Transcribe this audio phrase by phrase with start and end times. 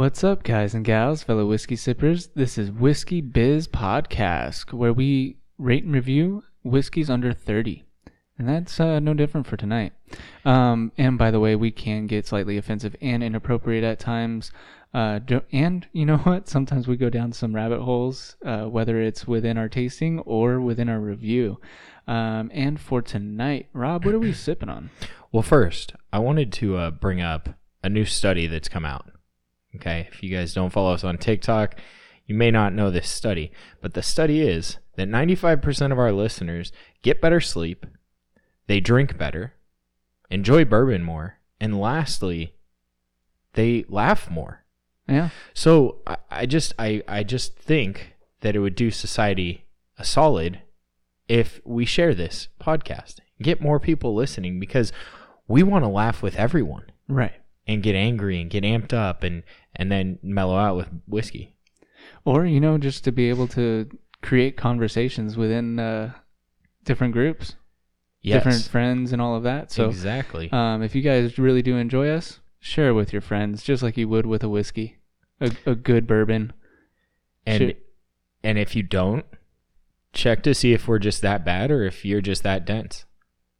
[0.00, 2.28] What's up, guys and gals, fellow whiskey sippers?
[2.28, 7.84] This is Whiskey Biz Podcast, where we rate and review whiskeys under 30.
[8.38, 9.92] And that's uh, no different for tonight.
[10.46, 14.52] Um, and by the way, we can get slightly offensive and inappropriate at times.
[14.94, 15.20] Uh,
[15.52, 16.48] and you know what?
[16.48, 20.88] Sometimes we go down some rabbit holes, uh, whether it's within our tasting or within
[20.88, 21.60] our review.
[22.08, 24.88] Um, and for tonight, Rob, what are we sipping on?
[25.30, 27.50] Well, first, I wanted to uh, bring up
[27.84, 29.09] a new study that's come out.
[29.76, 31.76] Okay, if you guys don't follow us on TikTok,
[32.26, 36.72] you may not know this study, but the study is that 95% of our listeners
[37.02, 37.86] get better sleep,
[38.66, 39.54] they drink better,
[40.30, 42.54] enjoy bourbon more, and lastly,
[43.54, 44.64] they laugh more.
[45.08, 45.30] Yeah.
[45.54, 49.64] So I, I just I, I just think that it would do society
[49.98, 50.60] a solid
[51.28, 54.92] if we share this podcast, get more people listening because
[55.48, 57.32] we want to laugh with everyone Right.
[57.66, 59.42] and get angry and get amped up and
[59.76, 61.54] and then mellow out with whiskey.
[62.24, 63.88] or you know just to be able to
[64.22, 66.12] create conversations within uh,
[66.84, 67.56] different groups
[68.22, 70.50] Yes, different friends and all of that so exactly.
[70.52, 73.96] um, if you guys really do enjoy us share it with your friends just like
[73.96, 74.98] you would with a whiskey
[75.40, 76.52] a, a good bourbon
[77.46, 77.74] and
[78.42, 79.24] and if you don't,
[80.12, 83.04] check to see if we're just that bad or if you're just that dense.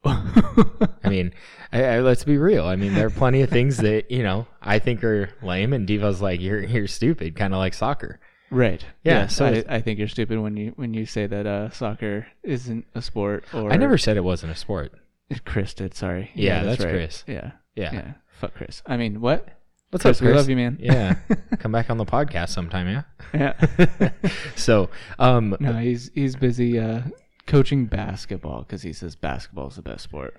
[0.05, 1.33] I mean,
[1.71, 2.65] I, I, let's be real.
[2.65, 5.87] I mean, there are plenty of things that you know I think are lame, and
[5.87, 8.19] Devo's like, "You're you're stupid," kind of like soccer.
[8.49, 11.45] right Yeah, so so I, I think you're stupid when you when you say that
[11.45, 14.91] uh, soccer isn't a sport or I never said it wasn't a sport.
[15.45, 16.91] chris did sorry Yeah, that's right.
[16.93, 17.23] Chris.
[17.27, 17.93] yeah Yeah.
[17.93, 19.47] yeah fuck chris i mean what
[19.91, 20.31] What's chris, up, Chris?
[20.33, 21.15] we love you man Yeah,
[21.59, 23.03] come back on the podcast sometime.
[23.33, 23.53] Yeah.
[24.01, 24.09] yeah
[24.55, 27.01] so, um, No, he's he's busy uh,
[27.47, 30.35] coaching basketball because he says basketball is the best sport.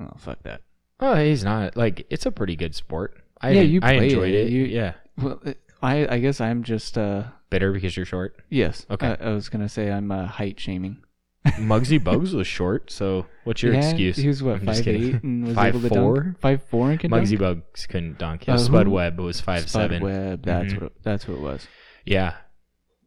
[0.00, 0.62] Oh, fuck that.
[1.00, 3.16] oh, he's not like it's a pretty good sport.
[3.40, 4.46] I Yeah, you I enjoyed it.
[4.46, 4.52] it.
[4.52, 5.40] You- yeah, Well,
[5.82, 8.36] I I guess I'm just uh bitter because you're short.
[8.48, 8.86] yes.
[8.90, 9.16] Okay.
[9.20, 10.98] I, I was gonna say I'm uh, height shaming.
[11.58, 14.16] Muggsy Bogues was short, so what's your yeah, excuse?
[14.16, 16.20] He was what I'm five eight and was Five able to four?
[16.22, 16.38] dunk.
[16.40, 17.64] Five four and Muggsy dunk.
[17.74, 18.46] Bogues couldn't dunk.
[18.46, 20.02] Yeah, Uh, Spud who- Webb was five Spud seven.
[20.04, 20.44] Webb.
[20.44, 20.80] That's Mhm.
[20.80, 21.66] what it, that's what it was.
[22.06, 22.34] Yeah.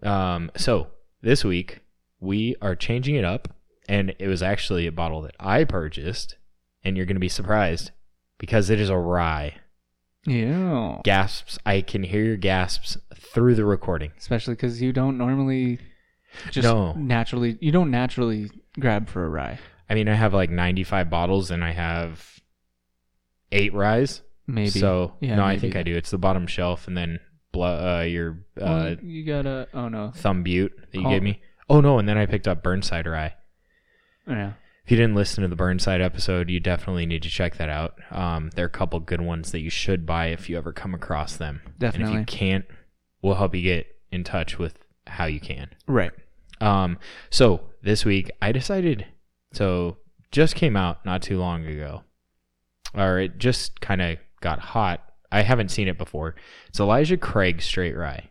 [0.03, 0.51] Um.
[0.57, 0.88] So
[1.22, 1.79] this week
[2.19, 3.49] we are changing it up,
[3.87, 6.37] and it was actually a bottle that I purchased,
[6.83, 7.91] and you're gonna be surprised
[8.37, 9.55] because it is a rye.
[10.25, 11.01] Yeah.
[11.03, 11.59] Gasps!
[11.65, 14.11] I can hear your gasps through the recording.
[14.17, 15.79] Especially because you don't normally
[16.49, 16.93] just No.
[16.93, 18.49] naturally you don't naturally
[18.79, 19.59] grab for a rye.
[19.89, 22.39] I mean, I have like 95 bottles, and I have
[23.51, 24.21] eight ryes.
[24.47, 24.69] Maybe.
[24.71, 25.95] So Yeah, no, I think I do.
[25.95, 27.19] It's the bottom shelf, and then
[27.55, 29.67] uh, your uh, you got a.
[29.73, 30.11] Oh no.
[30.15, 31.41] thumb butte that you Call- gave me.
[31.69, 33.33] Oh no, and then I picked up Burnside rye.
[34.27, 34.53] Yeah.
[34.85, 37.95] If you didn't listen to the Burnside episode, you definitely need to check that out.
[38.11, 40.93] Um, there are a couple good ones that you should buy if you ever come
[40.93, 41.61] across them.
[41.65, 42.13] And Definitely.
[42.13, 42.65] if you can't,
[43.23, 44.77] we'll help you get in touch with
[45.07, 45.69] how you can.
[45.87, 46.11] Right.
[46.61, 46.99] Um,
[47.31, 49.07] so this week I decided.
[49.53, 49.97] So
[50.31, 52.03] just came out not too long ago,
[52.93, 55.01] or it just kind of got hot.
[55.31, 56.35] I haven't seen it before.
[56.67, 58.29] It's Elijah Craig Straight Rye.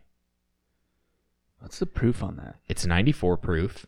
[1.65, 2.57] What's the proof on that?
[2.69, 3.87] It's 94 proof.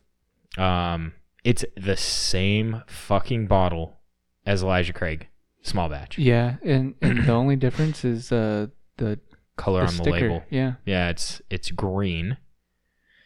[0.57, 3.99] Um, it's the same fucking bottle
[4.47, 5.27] as Elijah Craig,
[5.61, 6.17] small batch.
[6.17, 8.67] Yeah, and, and the only difference is uh
[8.97, 9.19] the,
[9.57, 10.11] Color the on the sticker.
[10.11, 10.43] label.
[10.49, 10.73] Yeah.
[10.87, 12.37] Yeah, it's it's green.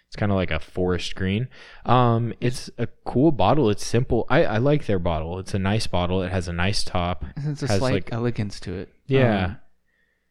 [0.08, 1.48] It's kind of like a forest green.
[1.86, 3.70] Um, it's a cool bottle.
[3.70, 4.26] It's simple.
[4.30, 5.40] I, I like their bottle.
[5.40, 6.22] It's a nice bottle.
[6.24, 7.24] It has a nice top.
[7.38, 8.90] It's a Has, slight like- elegance to it.
[9.08, 9.46] Yeah.
[9.46, 9.58] Um,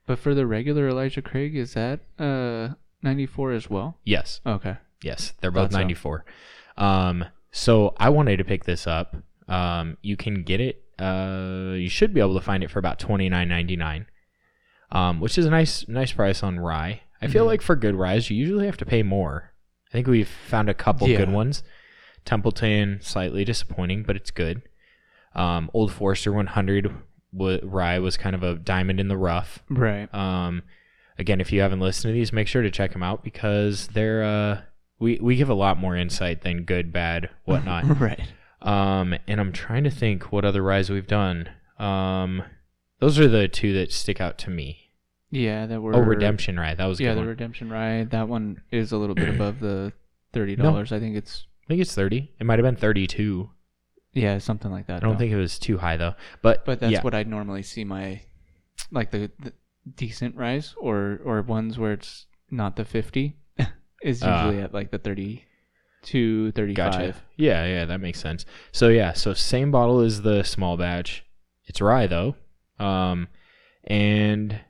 [0.07, 3.99] but for the regular Elijah Craig, is that uh 94 as well?
[4.05, 4.77] Yes, Okay.
[5.03, 5.79] yes, they're both Thought so.
[5.79, 6.25] 94.
[6.77, 9.17] Um, so I wanted to pick this up.
[9.49, 10.85] Um, you can get it.
[10.99, 14.07] Uh, you should be able to find it for about twenty nine ninety nine.
[14.93, 17.01] Um, which is a nice nice price on rye.
[17.23, 17.49] I feel Mhm.
[17.49, 19.53] like for good ryes, you usually have to pay more.
[19.89, 21.63] I think we've found a couple good ones.
[22.25, 24.63] Templeton slightly disappointing, but it's good.
[25.35, 26.93] Um, Old Forester 100
[27.33, 29.63] w- rye was kind of a diamond in the rough.
[29.69, 30.13] Right.
[30.15, 30.63] Um,
[31.21, 34.25] again, if you haven't listened to these, make sure to check them out because they're
[34.25, 34.61] uh,
[34.99, 38.01] we we give a lot more insight than good, bad, whatnot.
[38.01, 38.21] right.
[38.63, 41.49] um, and I'm trying to think what other ryes we've done.
[41.79, 42.43] Um,
[42.99, 44.79] those are the two that stick out to me.
[45.31, 46.75] Yeah, that were Oh, Redemption Rye.
[46.75, 47.29] that was Yeah, good the one.
[47.29, 48.05] Redemption Rye.
[48.05, 49.93] That one is a little bit above the
[50.33, 50.91] thirty dollars.
[50.93, 52.33] I think it's I think it's thirty.
[52.41, 53.49] It might have been thirty-two.
[54.13, 54.97] yeah, something like that.
[54.97, 55.19] I don't though.
[55.19, 56.15] think it was too high though.
[56.43, 57.03] But But that's yeah.
[57.03, 58.23] what I'd normally see my
[58.91, 59.53] like the, the
[59.97, 63.37] decent ryes or or ones where it's not the 50
[64.03, 64.47] is Ah.
[64.47, 67.15] usually at like the 32 35 Gotcha.
[67.37, 68.45] Yeah, yeah, that makes sense.
[68.73, 71.25] So yeah, so same bottle as the small batch.
[71.67, 72.35] It's rye though,
[72.79, 73.29] um,
[73.85, 74.61] and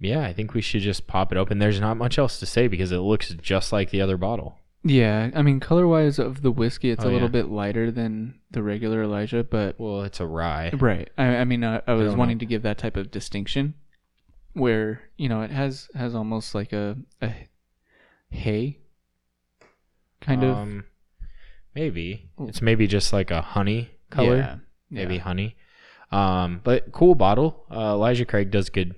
[0.00, 1.58] yeah, I think we should just pop it open.
[1.58, 4.56] There's not much else to say because it looks just like the other bottle.
[4.82, 7.32] Yeah, I mean, color wise of the whiskey, it's Oh, a little yeah.
[7.42, 10.70] bit lighter than the regular Elijah, but Well, it's a rye.
[10.78, 11.08] right.
[11.18, 12.40] I, I mean, I, I was don't wanting know.
[12.40, 13.74] to give that type of distinction,
[14.60, 17.32] where you know it has has almost like a a
[18.30, 18.78] hay
[20.20, 20.84] kind of Um,
[21.74, 24.36] maybe it's maybe just like a honey color.
[24.36, 24.56] Yeah,
[24.90, 25.20] maybe yeah.
[25.22, 25.56] honey.
[26.12, 27.64] Um, but cool bottle.
[27.70, 28.94] Uh, Elijah Craig does good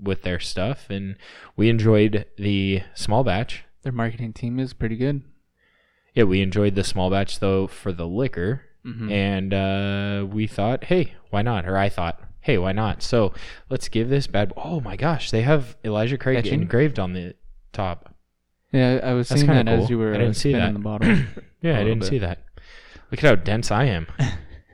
[0.00, 1.16] with their stuff, and
[1.56, 3.64] we enjoyed the small batch.
[3.82, 5.22] Their marketing team is pretty good.
[6.14, 9.10] Yeah, we enjoyed the small batch though for the liquor, Mhm.
[9.10, 11.66] and uh, we thought, hey, why not?
[11.68, 13.02] Or I thought, hey, why not?
[13.02, 13.32] So
[13.68, 14.52] let's give this bad.
[14.56, 16.62] Oh my gosh, they have Elijah Craig Etching?
[16.62, 17.34] engraved on the
[17.72, 18.14] top.
[18.72, 20.72] Yeah, I was That's seeing that as you were I didn't uh, see that.
[20.72, 21.16] the bottle.
[21.60, 22.08] Yeah, I didn't bit.
[22.08, 22.44] see that.
[23.10, 24.06] Look at how dense I am.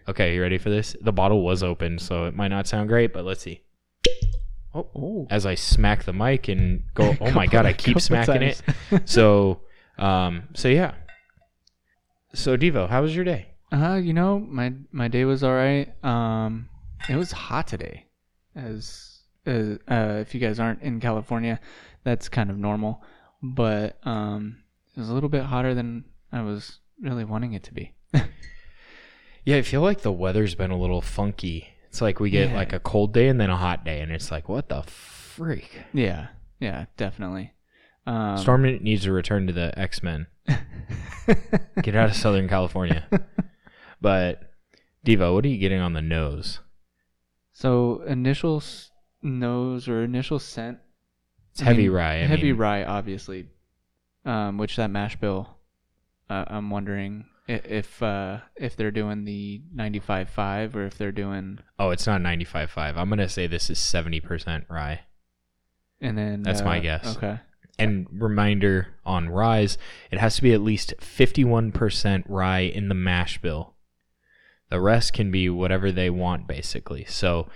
[0.08, 0.94] okay, you ready for this?
[1.00, 3.62] The bottle was open, so it might not sound great, but let's see.
[4.75, 8.43] Oh, oh, as I smack the mic and go, oh my god, I keep smacking
[8.43, 8.61] it.
[9.06, 9.61] So,
[9.96, 10.93] um, so yeah.
[12.34, 13.46] So Devo, how was your day?
[13.72, 15.88] Uh, you know, my my day was all right.
[16.05, 16.69] Um,
[17.09, 18.06] it was hot today,
[18.55, 21.61] as uh, uh, if you guys aren't in California,
[22.05, 23.03] that's kind of normal.
[23.43, 24.59] But um,
[24.97, 27.93] it was a little bit hotter than I was really wanting it to be.
[29.47, 31.69] Yeah, I feel like the weather's been a little funky.
[31.91, 32.56] It's like we get Yeah.
[32.56, 35.83] like a cold day and then a hot day, and it's like, what the freak?
[35.93, 36.29] Yeah,
[36.61, 37.53] yeah, definitely.
[38.07, 40.29] Um, Storm needs to return to the X Men.
[41.83, 43.07] Get out of Southern California.
[44.00, 44.50] But
[45.07, 46.61] Devo, what are you getting on the nose?
[47.55, 48.91] So initial s-
[49.23, 50.79] nose or initial scent.
[51.53, 52.15] It's I heavy mean, rye.
[52.17, 53.47] I heavy mean, rye, obviously.
[54.27, 55.49] Um, which that mash bill,
[56.31, 61.59] uh, I'm wondering i- if uh, if they're doing the 95.5 or if they're doing
[61.79, 62.97] Oh, it's not 95.5.
[62.97, 65.00] I'm gonna say this is 70% rye.
[66.00, 67.17] and then That's my uh, guess.
[67.17, 67.39] Okay.
[67.79, 69.77] And reminder on ryes,
[70.11, 73.74] it has to be at least 51% rye in the mash bill.
[74.70, 77.05] The rest can be whatever they want, basically.
[77.05, 77.49] So,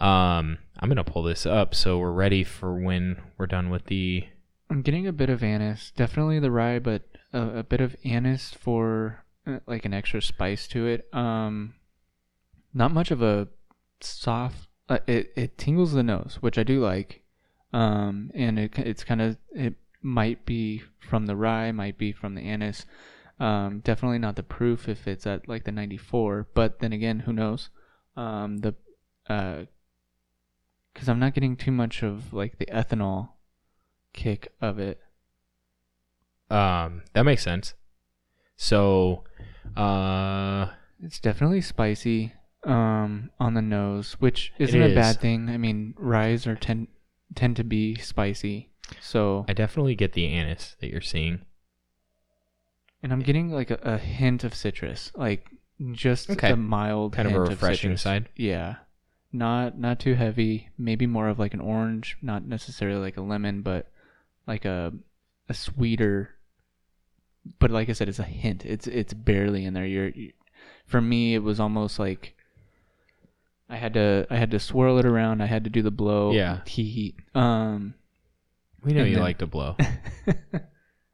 [0.00, 4.26] um, I'm gonna pull this up so we're ready for when we're done with the.
[4.68, 8.50] I'm getting a bit of anise, definitely the rye, but a, a bit of anise
[8.50, 11.08] for uh, like an extra spice to it.
[11.12, 11.74] Um,
[12.74, 13.48] not much of a
[14.00, 14.68] soft.
[14.88, 17.22] Uh, it it tingles the nose, which I do like.
[17.72, 22.34] Um, and it it's kind of it might be from the rye, might be from
[22.34, 22.84] the anise.
[23.42, 27.32] Um, definitely not the proof if it's at like the 94, but then again, who
[27.32, 27.70] knows?
[28.16, 28.74] Um, the
[29.28, 29.64] uh,
[30.92, 33.30] because I'm not getting too much of like the ethanol
[34.12, 35.00] kick of it.
[36.50, 37.74] Um, that makes sense.
[38.56, 39.24] So,
[39.76, 40.68] uh,
[41.02, 45.48] It's definitely spicy um, on the nose, which isn't a bad thing.
[45.48, 46.88] I mean, ryes are tend
[47.34, 51.40] tend to be spicy, so I definitely get the anise that you're seeing.
[53.02, 55.48] And I'm getting like a, a hint of citrus, like
[55.92, 56.50] just Okay.
[56.52, 58.02] a mild, Kind of a hint refreshing citrus.
[58.02, 58.28] side.
[58.36, 58.76] Yeah,
[59.32, 60.68] not not too heavy.
[60.78, 63.88] Maybe more of like an orange, not necessarily like a lemon, but
[64.46, 64.92] like a
[65.48, 66.30] a sweeter.
[67.58, 68.64] But like I said, it's a hint.
[68.64, 69.86] It's it's barely in there.
[69.86, 70.32] You're, you,
[70.86, 72.36] for me, it was almost like
[73.68, 75.42] I had to I had to swirl it around.
[75.42, 76.30] I had to do the blow.
[76.32, 76.60] Yeah.
[76.66, 77.16] Heat.
[77.34, 77.94] Um.
[78.84, 79.76] We know And you then- like to blow.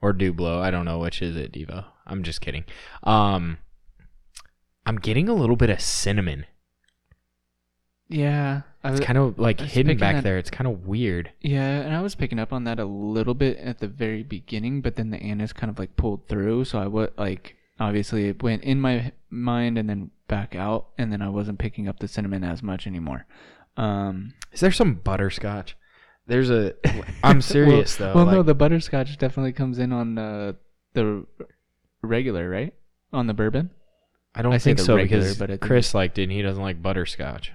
[0.00, 0.60] or do blow.
[0.60, 1.84] I don't know which is it, Devo.
[2.06, 2.64] I'm just kidding.
[3.02, 3.58] Um,
[4.86, 6.46] I'm getting a little bit of cinnamon.
[8.08, 8.62] yeah.
[8.84, 10.38] I was, It's kind of like hidden back that- there.
[10.38, 11.32] It's kind of weird.
[11.40, 14.80] Yeah, and I was picking up on that a little bit at the very beginning,
[14.82, 16.64] but then the anise kind of like pulled through.
[16.64, 21.12] So I would like obviously it went in my mind and then back out, and
[21.12, 23.26] then I wasn't picking up the cinnamon as much anymore.
[23.76, 25.76] Um, Is there some butterscotch?
[26.28, 26.74] There's a.
[27.24, 28.14] I'm serious well, though.
[28.14, 30.52] Well, no, the butterscotch definitely comes in on uh,
[30.92, 31.26] the
[32.02, 32.74] regular, right?
[33.12, 33.70] On the bourbon.
[34.34, 36.82] I don't I think so regular, because but Chris liked it and he doesn't like
[36.82, 37.52] butterscotch.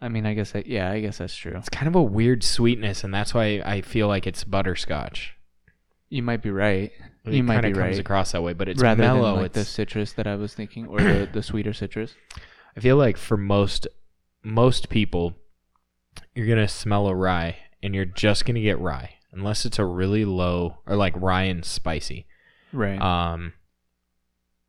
[0.00, 1.54] I mean, I guess that, yeah, I guess that's true.
[1.56, 5.34] It's kind of a weird sweetness, and that's why I feel like it's butterscotch.
[6.10, 6.92] You might be right.
[7.24, 7.98] It you might be comes right.
[7.98, 9.32] across that way, but it's Rather mellow.
[9.32, 12.14] than like the citrus that I was thinking, or the the sweeter citrus.
[12.76, 13.88] I feel like for most
[14.42, 15.34] most people,
[16.34, 20.24] you're gonna smell a rye, and you're just gonna get rye, unless it's a really
[20.24, 22.26] low or like rye and spicy.
[22.72, 23.00] Right.
[23.00, 23.54] Um.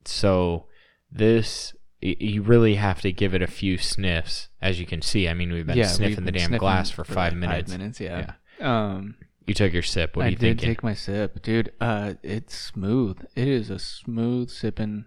[0.06, 0.66] So
[1.12, 5.28] this you really have to give it a few sniffs, as you can see.
[5.28, 7.72] I mean, we've been yeah, sniffing we've the damn sniffing glass for, five like minutes.
[7.72, 8.34] Five minutes, yeah.
[8.60, 9.16] Um,
[9.48, 10.16] You took your sip.
[10.16, 10.70] What are I did thinking?
[10.70, 11.72] take my sip, dude.
[11.82, 13.18] Uh, it's smooth.
[13.36, 15.06] It is a smooth sipping,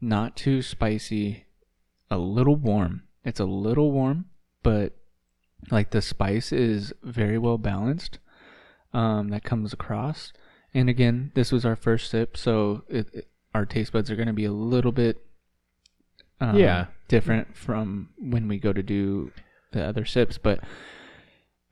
[0.00, 1.46] not too spicy,
[2.10, 3.02] a little warm.
[3.24, 4.26] It's a little warm,
[4.62, 4.96] but
[5.70, 8.18] like the spice is very well balanced.
[8.92, 10.32] Um, that comes across.
[10.72, 14.26] And again, this was our first sip, so it, it- our taste buds are going
[14.28, 15.24] to be a little bit
[16.42, 16.86] um, Yeah.
[17.08, 19.32] different from when we go to do
[19.72, 20.36] the other sips.
[20.36, 20.60] But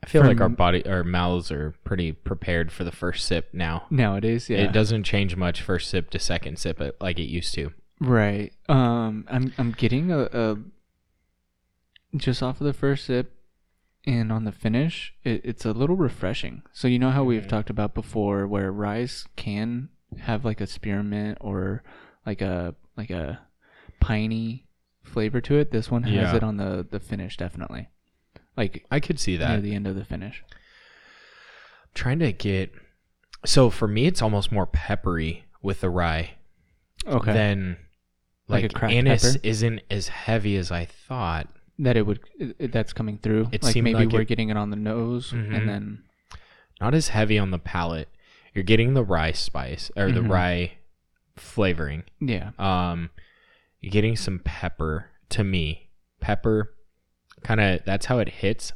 [0.03, 3.85] I feel like our body, our mouths are pretty prepared for the first sip now.
[3.91, 7.53] nowadays, yeah, It doesn't change much first sip to second sip uh, like it used
[7.53, 7.71] to.
[8.01, 8.51] Right.
[8.67, 10.57] Um, I'm I'm getting a, a
[12.17, 13.31] just off of the first sip,
[14.07, 16.61] and on the finish, it, it's a little refreshing.
[16.73, 17.49] So you know how we've Mhm.
[17.49, 21.83] talked about before, where rice can have like a spearmint or
[22.25, 23.39] like a like a
[23.99, 24.67] piney
[25.03, 25.71] flavor to it.
[25.71, 26.35] This one has Yeah.
[26.35, 27.89] it on the the finish definitely,
[28.55, 29.49] like I could see that.
[29.49, 30.43] near the end of the finish.
[31.93, 32.71] Trying to get.
[33.45, 36.31] So for me, it's almost more peppery with the rye
[37.07, 37.33] Okay.
[37.33, 37.77] than
[38.47, 39.39] Like a like, cracked anise pepper?
[39.43, 41.47] isn't as heavy as I thought.
[41.79, 42.19] That it would
[42.59, 43.49] that's coming through.
[43.51, 45.55] It like seemed maybe like we're it- getting it on the nose, Mhm.
[45.55, 46.03] and then
[46.81, 48.09] Not as heavy on the palate.
[48.53, 50.29] You're getting the rye spice or the Mhm.
[50.29, 50.71] rye
[51.37, 52.03] flavoring.
[52.19, 52.51] yeah.
[52.59, 53.09] Um,
[53.81, 55.89] you're getting some pepper to me.
[56.21, 56.73] Pepper,
[57.43, 57.83] kind of.
[57.85, 58.71] That's how it hits,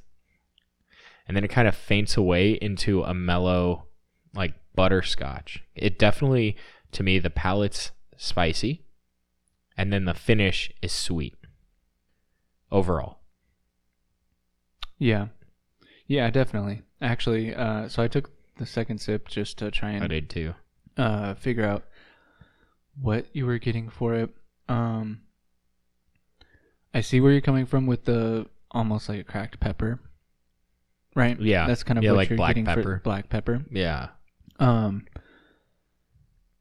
[1.27, 3.88] and then it kind of faints away into a mellow,
[4.34, 5.63] like butterscotch.
[5.75, 6.56] It definitely,
[6.91, 8.84] to me, the palate's spicy,
[9.77, 11.36] and then the finish is sweet.
[12.71, 13.19] Overall,
[14.97, 15.27] Yeah.
[16.07, 16.81] Yeah, definitely.
[17.01, 20.53] Actually, uh, so I took the second sip just to try and I did too.
[20.97, 21.85] uh, figure out
[22.99, 24.29] what you were getting for it.
[24.67, 25.21] Um,
[26.93, 29.99] I see where you're coming from with the almost like a cracked pepper,
[31.15, 31.39] right?
[31.39, 31.65] Yeah.
[31.67, 33.01] that's kind of Yeah, what like you're black getting for pepper.
[33.03, 33.63] black pepper.
[33.71, 34.09] Yeah,
[34.59, 35.05] Um,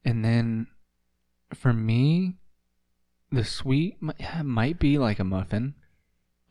[0.05, 0.69] and then
[1.55, 2.37] for me,
[3.33, 5.75] the sweet mi- might be like a muffin.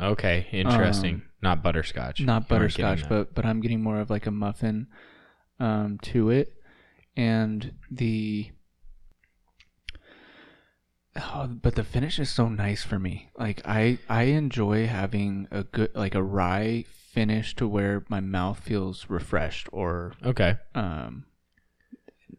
[0.02, 1.16] Okay, interesting.
[1.16, 2.22] Um, Not butterscotch.
[2.22, 4.88] not butterscotch, but but I'm getting more of like a muffin
[5.60, 6.54] um, to it,
[7.16, 8.52] and the
[11.16, 13.30] oh, but the finish is so nice for me.
[13.38, 18.60] Like I I enjoy having a good like a rye finish to where my mouth
[18.60, 20.58] feels refreshed or okay.
[20.76, 21.26] um.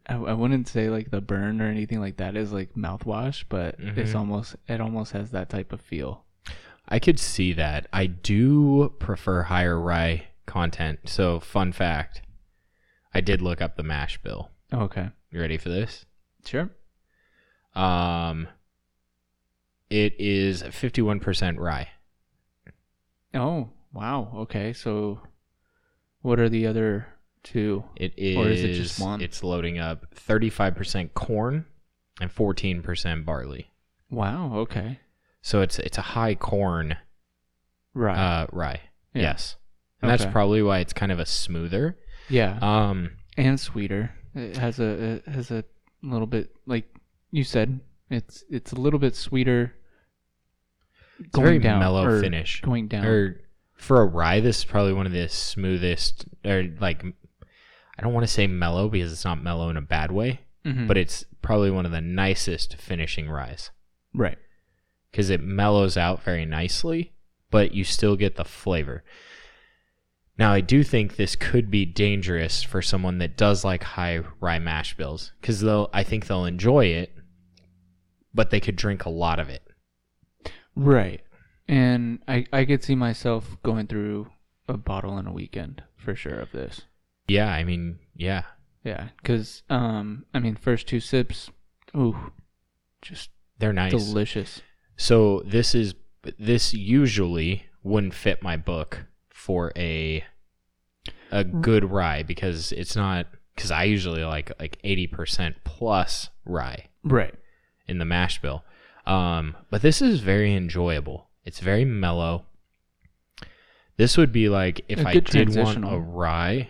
[0.06, 3.76] I, I wouldn't say like the burn or anything like that is like mouthwash, but
[3.78, 4.18] it's Mhm.
[4.18, 6.24] almost it almost has that type of feel.
[6.88, 7.86] I could see that.
[7.92, 11.00] I do prefer higher rye content.
[11.06, 12.22] So, fun fact
[13.14, 14.50] I did look up the mash bill.
[14.72, 16.04] Okay, You ready for this?
[16.46, 16.70] sure.
[17.74, 18.48] Um,
[19.90, 21.88] it is 51% rye.
[23.34, 24.32] Oh, wow.
[24.36, 24.72] Okay.
[24.72, 25.20] So
[26.22, 27.06] what are the other
[27.42, 27.84] two?
[27.96, 29.20] It is, Or is it just one?
[29.20, 31.66] It's loading up 35% corn
[32.20, 33.70] and 14% barley.
[34.10, 34.52] Wow.
[34.60, 34.98] Okay.
[35.42, 36.96] So it's it's a high corn
[37.94, 38.16] Right.
[38.16, 38.80] uh, rye.
[39.14, 39.22] Yeah.
[39.22, 39.56] Yes.
[40.02, 41.98] And that's probably why it's kind of a smoother.
[42.28, 42.58] yeah.
[42.62, 44.12] Um, and sweeter.
[44.34, 44.84] It has a
[45.16, 45.64] it has a
[46.02, 46.84] little bit like
[47.30, 47.80] you said.
[48.10, 49.74] It's it's a little bit sweeter.
[51.18, 52.60] it's a very mellow or finish.
[52.60, 53.04] Going down.
[53.04, 53.40] or
[53.74, 58.26] for a rye, this is probably one of the smoothest, or like, I don't want
[58.26, 60.88] to say mellow because it's not mellow in a bad way, Mhm.
[60.88, 63.70] but it's probably one of the nicest finishing ryes
[64.14, 64.38] right.
[65.10, 67.12] Because it mellows out very nicely,
[67.50, 69.04] but you still get the flavor.
[70.38, 74.60] Now, I do think this could be dangerous for someone that does like high rye
[74.60, 77.12] mash bills because they'll, I think they'll enjoy it,
[78.32, 79.62] but they could drink a lot of it.
[80.76, 81.22] Right.
[81.66, 84.30] And I I could see myself going through
[84.68, 86.82] a bottle in a weekend for sure of this.
[87.26, 88.44] Yeah, I mean, yeah,
[88.84, 91.50] Yeah, because um, I mean, first two sips,
[91.94, 92.32] ooh,
[93.02, 93.90] just they're nice.
[93.90, 94.62] delicious.
[94.98, 95.94] So this is
[96.38, 100.24] this usually wouldn't fit my book for a
[101.30, 106.88] a good rye because it's not because I usually like like eighty percent plus rye
[107.04, 107.34] Right.
[107.86, 108.64] in the mash bill.
[109.06, 111.28] Um, but this is very enjoyable.
[111.44, 112.44] It's very mellow.
[113.96, 116.00] This would be like if A I good did want a transitional.
[116.00, 116.68] rye,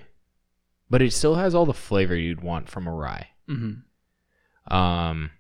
[0.88, 3.28] but it still has all the flavor you'd want from a rye.
[3.49, 4.75] Mm-hmm.
[4.76, 5.30] Um,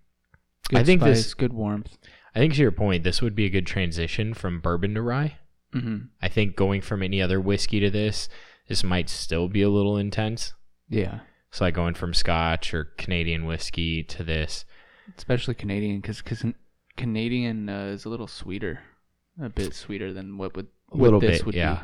[0.70, 1.96] Good I think spice, this- good warmth.
[2.34, 5.38] I think to your point, this would be a good transition from bourbon to rye.
[5.74, 6.06] Mm-hmm.
[6.22, 8.28] I think going from any other whiskey to this,
[8.68, 10.54] this might still be a little intense.
[10.88, 11.20] Yeah,
[11.50, 14.64] So like going from Scotch or Canadian whiskey to this.
[15.16, 16.22] especially Canadian, because
[16.96, 18.80] Canadian uh, is a little sweeter,
[19.40, 21.74] a bit sweeter than what would what little this bit, would yeah.
[21.74, 21.80] be.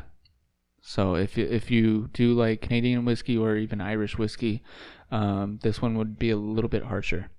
[0.81, 4.63] So if you, if you do like Canadian whiskey or even Irish whiskey,
[5.11, 7.29] um, this one would be a little bit harsher.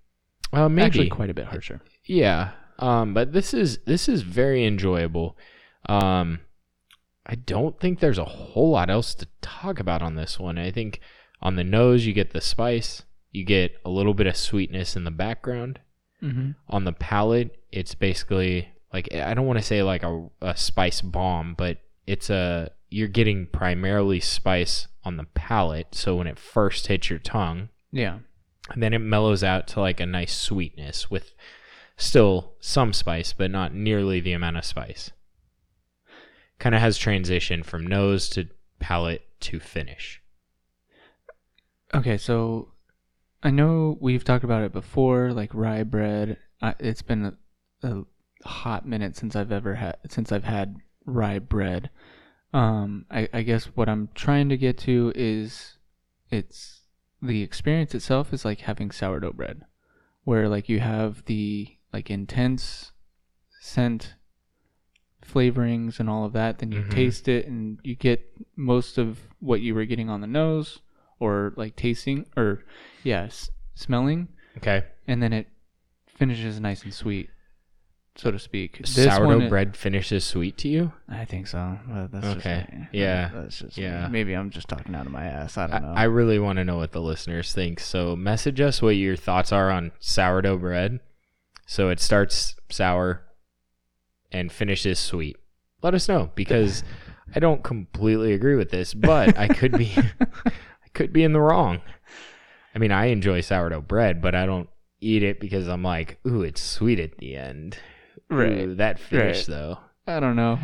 [0.53, 0.87] Uh, maybe.
[0.87, 1.81] Actually, quite a bit harsher.
[2.05, 2.53] Yeah.
[2.79, 5.37] Um, but this is this is very enjoyable.
[5.89, 6.41] Um,
[7.25, 10.59] I don't think there's a whole lot else to talk about on this one.
[10.59, 11.01] I think
[11.43, 13.03] on the nose you get the spice,
[13.33, 15.81] you get a little bit of sweetness in the background.
[16.23, 16.53] Mm-hmm.
[16.69, 21.01] On the palate, it's basically like I don't want to say like a, a spice
[21.01, 25.95] bomb, but it's a you're getting primarily spice on the palate.
[25.95, 28.19] So when it first hits your tongue, Yeah.
[28.71, 31.35] and then it mellows out to like a nice sweetness with
[31.97, 35.11] still some spice, but not nearly the amount of spice.
[36.59, 38.49] Kind of has transition from nose to
[38.79, 40.23] palate to finish.
[41.95, 42.73] Okay, so
[43.43, 46.39] I know we've talked about it before, like rye bread.
[46.61, 47.37] I, it's been
[47.83, 48.03] a, a
[48.45, 51.91] hot minute since I've ever had since I've had rye bread.
[52.53, 55.77] Um, I, I guess what I'm trying to get to is
[56.31, 56.81] it's
[57.21, 59.63] the experience itself is like having sourdough bread,
[60.25, 62.93] where like you have the like intense
[63.61, 64.15] scent
[65.25, 66.91] flavorings and all of that then you Mhm.
[66.91, 68.23] taste it and you get
[68.55, 70.81] most of what you were getting on the nose
[71.19, 72.65] or like tasting or
[73.03, 74.29] yes smelling
[74.59, 74.85] Okay.
[75.09, 75.49] and then it
[76.07, 77.29] finishes nice and sweet
[78.15, 80.93] so to speak This Sourdough one- bread finishes sweet to you?
[81.09, 81.77] i think so
[82.13, 82.67] just Okay.
[82.73, 82.89] me.
[82.93, 83.31] Yeah.
[83.35, 84.07] that's just Yeah.
[84.09, 86.59] maybe i'm just talking out of my ass i don't know I, I really want
[86.59, 87.81] to know what the listeners think.
[87.81, 91.01] So message us what your thoughts are on sourdough bread.
[91.67, 93.23] So it starts sour
[94.33, 95.37] and finishes sweet.
[95.83, 96.83] Let us know because
[97.35, 99.93] I don't completely agree with this, but I could be
[100.47, 101.81] I could be in the wrong.
[102.75, 104.69] I mean, I enjoy sourdough bread, but I don't
[105.01, 107.79] eat it because I'm like, ooh, it's sweet at the end.
[108.33, 108.77] Ooh, Right.
[108.79, 109.55] that finish Right.
[109.57, 109.79] though.
[110.09, 110.59] i don't know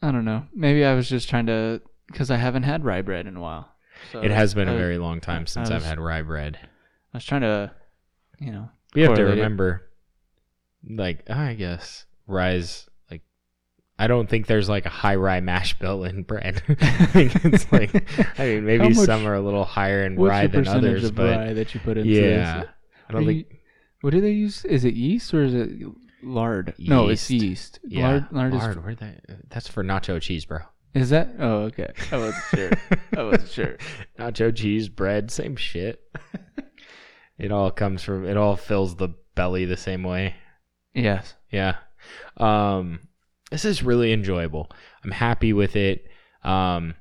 [0.00, 3.26] i don't know maybe i was just trying to because i haven't had rye bread
[3.26, 3.68] in a while
[4.10, 6.58] so It has been I a very long time since I I've had rye bread.
[6.62, 7.70] i was trying to
[8.38, 9.90] you know We have to remember,
[10.88, 13.22] like I guess rye's like.
[13.98, 16.62] I don't think there's like a high rye mash bill in bread.
[16.68, 17.94] I think it's like,
[18.38, 21.36] I mean, maybe some are a little higher in rye than percentage others, of but
[21.36, 22.68] rye that you put into yeah, this?
[23.08, 23.46] I don't Are think.
[23.50, 23.56] you-
[24.00, 24.64] what do they use?
[24.64, 25.70] Is it yeast or is it
[26.24, 26.74] lard?
[26.76, 27.44] No, it's Yeast.
[27.44, 27.80] yeast.
[27.86, 28.84] Yeah, Lard, lard, lard.
[28.84, 29.20] Where that?
[29.48, 30.58] That's for nacho cheese, bro.
[30.92, 31.02] is.
[31.02, 31.28] Is that?
[31.38, 31.92] Oh, okay.
[32.10, 32.70] I wasn't sure.
[33.16, 33.76] I wasn't sure.
[34.18, 36.00] nacho cheese, bread, same shit.
[37.38, 38.26] it all comes from.
[38.26, 40.34] It all fills the belly the same way.
[40.94, 41.34] Yes.
[41.50, 41.76] Yeah.
[42.36, 43.00] Um
[43.50, 44.70] this is really enjoyable.
[45.04, 46.06] I'm happy with it.
[46.44, 46.94] Um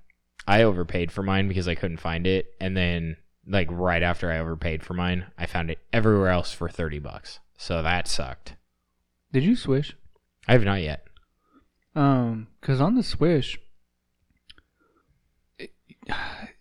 [0.48, 4.40] I overpaid for mine because I couldn't find it and then like right after I
[4.40, 7.40] overpaid for mine, I found it everywhere else for 30 bucks.
[7.58, 8.56] So that sucked.
[9.32, 9.96] Did you swish?
[10.48, 11.06] I have not yet.
[11.96, 13.60] Um, because on the swish,
[15.58, 15.72] it,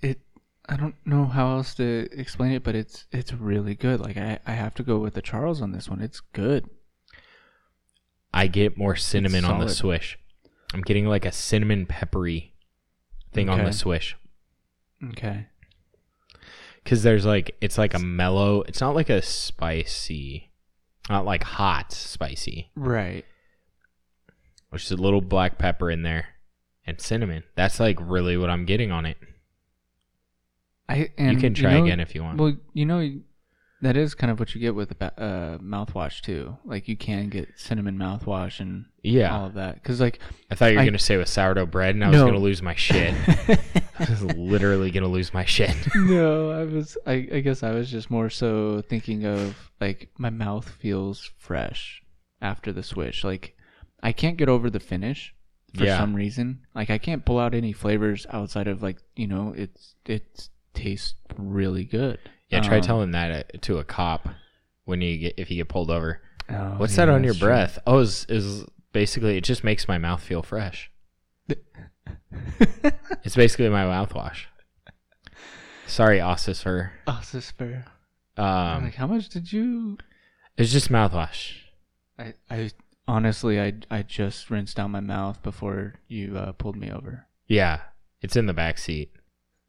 [0.00, 0.20] it,
[0.68, 4.00] I don't know how else to explain it, but it's it's really good.
[4.00, 6.00] Like I, I have to go with the Charles on this one.
[6.00, 6.68] It's good.
[8.32, 9.76] I get more cinnamon on the solid.
[9.76, 10.18] swish.
[10.72, 12.54] I'm getting like a cinnamon peppery
[13.32, 13.66] thing on Okay.
[13.70, 14.16] the swish
[15.10, 15.46] Okay.
[16.84, 20.50] cuz there's like it's like a mellow, it's not like a spicy
[21.08, 22.70] not like hot spicy.
[22.76, 23.24] Right.
[24.70, 26.28] which is a little black pepper in there
[26.86, 27.42] and cinnamon.
[27.56, 29.16] That's like really what I'm getting on it.
[30.88, 32.38] I and you can try know- again if you want.
[32.38, 33.20] Well, you know,
[33.82, 36.56] that is kind of what you get with uh, mouthwash too.
[36.64, 39.74] Like you can get cinnamon mouthwash and yeah, all of that.
[39.76, 40.18] Because like,
[40.50, 42.60] I thought you were I- gonna say with sourdough bread, and I was gonna lose
[42.62, 43.14] my shit.
[43.98, 45.74] I was literally gonna lose my shit.
[45.94, 46.98] no, I was.
[47.06, 52.02] I, I guess I was just more so thinking of like my mouth feels fresh
[52.42, 53.24] after the swish.
[53.24, 53.56] Like
[54.02, 55.34] I can't get over the finish
[55.74, 55.98] for Yeah.
[55.98, 56.66] some reason.
[56.74, 61.14] Like I can't pull out any flavors outside of like you know it's it tastes
[61.36, 62.18] really good.
[62.48, 64.28] Yeah, try Um, telling that uh, to a cop
[64.84, 66.20] when you get if you get pulled over.
[66.48, 67.48] oh, What's yeah, that on your true.
[67.48, 67.78] breath?
[67.86, 70.90] Oh, is is basically it just makes my mouth feel fresh.
[73.24, 74.44] It's basically my mouthwash.
[75.86, 76.20] Sorry,
[77.34, 77.84] is.
[78.36, 79.98] I'm Um, like, how much did you?
[80.56, 81.54] it's just mouthwash.
[82.18, 82.70] I, I
[83.08, 87.26] honestly, I, I just rinsed down my mouth before you uh, pulled me over.
[87.48, 87.80] Yeah,
[88.22, 89.12] it's in the back seat,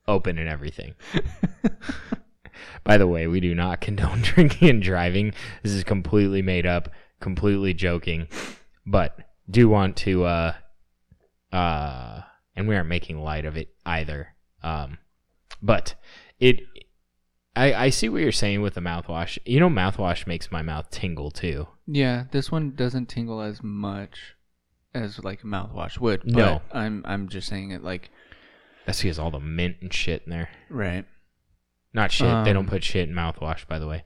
[0.08, 0.96] open and everything.
[2.84, 5.34] By the way, we do not condone drinking and driving.
[5.64, 8.28] This is completely made up, completely joking,
[8.86, 9.18] but
[9.50, 10.54] do want to uh
[11.52, 12.22] uh
[12.56, 14.36] and we aren't making light of it either.
[14.64, 14.98] Um
[15.62, 15.96] but
[16.40, 16.62] it
[17.56, 19.38] I I see what you're saying with the mouthwash.
[19.46, 21.68] You know mouthwash makes my mouth tingle too.
[21.86, 24.36] Yeah, this one doesn't tingle as much
[24.94, 26.26] as like mouthwash would.
[26.26, 26.62] No.
[26.72, 28.10] I'm I'm just saying it like
[28.86, 30.50] That's because all the mint and shit in there.
[30.70, 31.06] right.
[31.94, 32.28] Not shit.
[32.46, 33.98] they don't Um, put shit in mouthwash, by the way.
[33.98, 34.04] In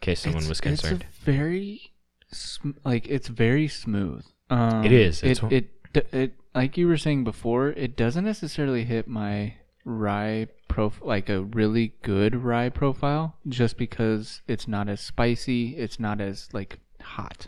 [0.00, 1.04] case someone was concerned.
[1.08, 1.92] It's very
[2.32, 4.24] sm- like it's very smooth.
[4.50, 5.22] Um, It is.
[5.22, 5.70] It It's one- it
[6.12, 9.54] it like you were saying before, it doesn't necessarily hit my
[9.84, 16.00] rye prof like a really good rye profile just because it's not as spicy, it's
[16.00, 17.46] not as like hot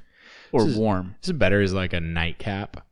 [0.53, 1.17] or This is- warm.
[1.21, 2.87] This is better as like a nightcap.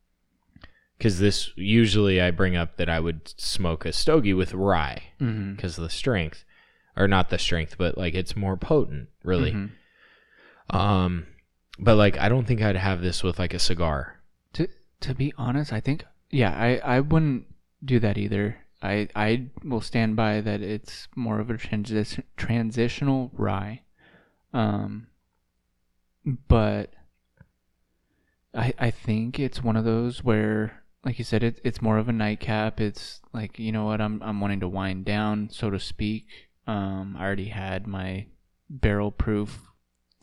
[1.00, 5.54] Because this usually I bring up that I would smoke a stogie with rye Mm-hmm.
[5.54, 6.44] because of the strength,
[6.94, 9.52] or not the strength, but like it's more potent, really.
[9.52, 10.76] Mm-hmm.
[10.76, 11.26] Um,
[11.78, 14.20] but like I don't think I'd have this with like a cigar.
[14.52, 14.68] To
[15.00, 17.46] to be honest, I think yeah, I I wouldn't
[17.82, 18.58] do that either.
[18.82, 23.82] I I will stand by that it's more of a transition transitional rye.
[24.52, 25.06] Um
[26.46, 26.92] but
[28.54, 32.08] I I think it's one of those where like you said it it's more of
[32.08, 32.80] a nightcap.
[32.80, 36.26] It's like, you know what, I'm I'm wanting to wind down, so to speak.
[36.66, 38.26] Um I already had my
[38.68, 39.58] barrel proof.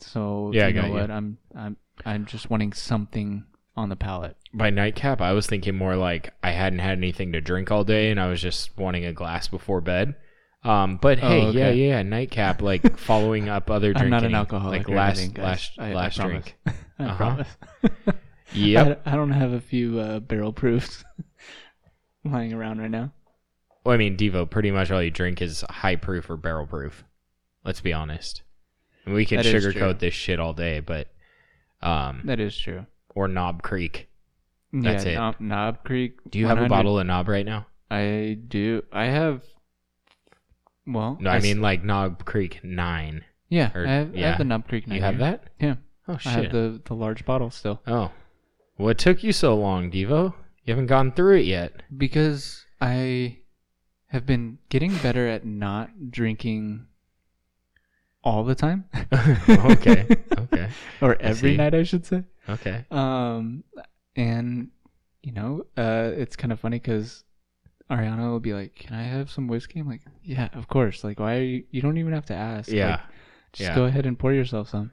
[0.00, 0.94] So Yeah, you know got you.
[0.94, 3.44] what, I'm I'm I'm just wanting something
[3.76, 4.36] on the palate.
[4.54, 8.10] By nightcap, I was thinking more like I hadn't had anything to drink all day
[8.10, 10.14] and I was just wanting a glass before bed.
[10.64, 11.74] Um, but Oh, hey, yeah, okay.
[11.74, 14.14] yeah, nightcap, like following up other drinking.
[14.14, 14.88] I'm not an alcoholic.
[14.88, 16.56] Like last, anything, last, I, last I drink.
[16.98, 17.16] I Uh-huh.
[17.16, 17.48] promise.
[18.52, 19.02] Yep.
[19.06, 21.04] I, I don't have a few uh, barrel proofs
[22.24, 23.12] lying around right now.
[23.84, 27.04] Well, I mean, Devo, pretty much all you drink is high proof or barrel proof.
[27.64, 28.42] Let's be honest.
[29.04, 29.72] And we can That is true.
[29.72, 31.08] sugarcoat this shit all day, but
[31.82, 32.86] um, That is true.
[33.14, 34.08] or Knob Creek.
[34.72, 35.14] That's yeah, it.
[35.16, 36.18] Knob, Knob Creek.
[36.28, 37.66] Do you have a 100 bottle of Knob right now?
[37.90, 38.82] I do.
[38.92, 39.42] I have.
[40.86, 43.24] Well, No, I s- mean like Knob Creek nine.
[43.48, 44.28] yeah, or- I, have, I yeah.
[44.30, 44.86] have the Knob Creek.
[44.86, 45.20] Nine You have here.
[45.24, 45.44] that?
[45.60, 45.74] Yeah,
[46.06, 46.32] Oh I shit.
[46.44, 48.10] have the the large bottle still oh,
[48.78, 50.34] what took you so long, Devo?
[50.64, 51.82] You haven't gone through it yet.
[51.96, 53.38] because I
[54.08, 56.86] have been getting better at not drinking
[58.24, 58.84] all the time.
[59.48, 60.06] okay.
[60.38, 60.68] Okay.
[61.00, 62.24] or every night, I should say.
[62.48, 62.84] Okay.
[62.90, 63.64] Um,
[64.16, 64.68] and
[65.22, 67.24] you know, uh, it's kind of funny because
[67.90, 71.18] Ariana will be like, "Can I have some whiskey?" I'm like, "Yeah, of course." Like,
[71.20, 71.64] why are you?
[71.70, 72.70] You don't even have to ask.
[72.70, 72.90] Yeah.
[72.90, 73.00] Like,
[73.52, 73.74] just Yeah.
[73.74, 74.92] go ahead and pour yourself some,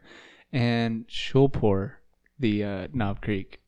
[0.51, 1.99] and she'll pour
[2.39, 3.59] the uh, Knob Creek.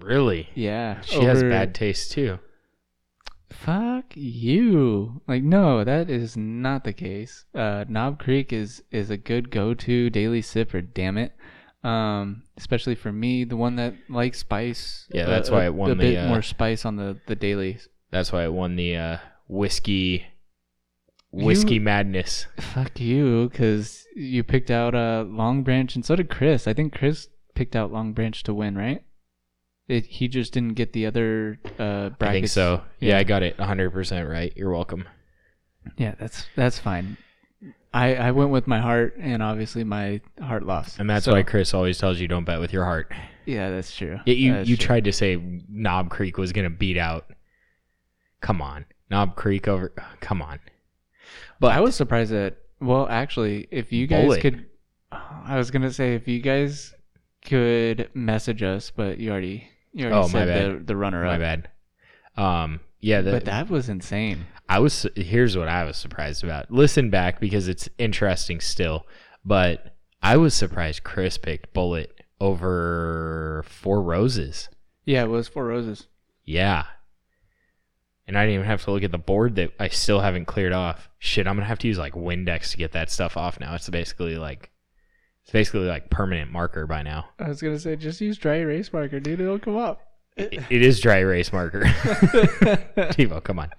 [0.00, 0.48] Really?
[0.54, 2.38] Yeah, She has over- bad taste too.
[3.50, 5.22] Fuck you!
[5.26, 7.44] Like, no, that is not the case.
[7.54, 10.86] Uh, Knob Creek is is a good go-to daily sipper.
[10.92, 11.32] Damn it.
[11.84, 15.06] Um, especially for me, the one that likes spice.
[15.10, 17.18] Yeah, uh, that's a- why it won a the, bit uh, more spice on the
[17.26, 17.88] the dailies.
[18.10, 20.26] That's why it won the uh, whiskey
[21.30, 22.46] whiskey You- madness.
[22.58, 26.66] Fuck you, because you picked out uh, Long Branch, and so did Chris.
[26.66, 29.02] I think Chris picked out Long Branch to win, right?
[29.88, 32.22] It, he just didn't get the other uh, brackets.
[32.22, 32.82] I think so.
[32.98, 33.18] Yeah, Yeah.
[33.18, 34.52] I got it 100% right.
[34.56, 35.06] You're welcome.
[35.96, 37.16] Yeah, that's that's fine.
[37.94, 40.98] I I went with my heart, and obviously my heart lost.
[40.98, 43.12] And that's So, why Chris always tells you don't bet with your heart.
[43.46, 44.18] Yeah, that's true.
[44.26, 44.86] Yeah, you That's you true.
[44.86, 47.30] tried to say Knob Creek was going to beat out.
[48.40, 48.84] Come on.
[49.08, 50.58] Knob Creek over Come on.
[51.60, 52.56] But I was surprised that.
[52.80, 54.40] Well, actually, if you guys Bulleit.
[54.42, 54.66] could,
[55.12, 56.92] I was gonna say if you guys
[57.44, 60.80] could message us, but you already you already Oh, my bad.
[60.80, 61.40] the the runner My up.
[61.40, 61.68] bad.
[62.36, 64.46] Um yeah, the, but that was insane.
[64.68, 66.70] I was here's what I was surprised about.
[66.70, 69.06] Listen back because it's interesting still,
[69.44, 72.08] but I was surprised Chris picked Bulleit
[72.40, 74.68] over Four Roses.
[75.04, 76.06] Yeah, it was Four Roses.
[76.44, 76.84] Yeah.
[78.26, 80.72] And I didn't even have to look at the board that I still haven't cleared
[80.72, 81.08] off.
[81.18, 83.74] Shit, I'm gonna have to use like Windex to get that stuff off now.
[83.76, 84.70] It's basically like
[85.46, 87.28] it's basically like permanent marker by now.
[87.38, 89.40] I was gonna say just use dry erase marker, dude.
[89.40, 90.00] It'll come up.
[90.36, 91.80] It, it is dry erase marker.
[91.84, 93.70] Devo, come on.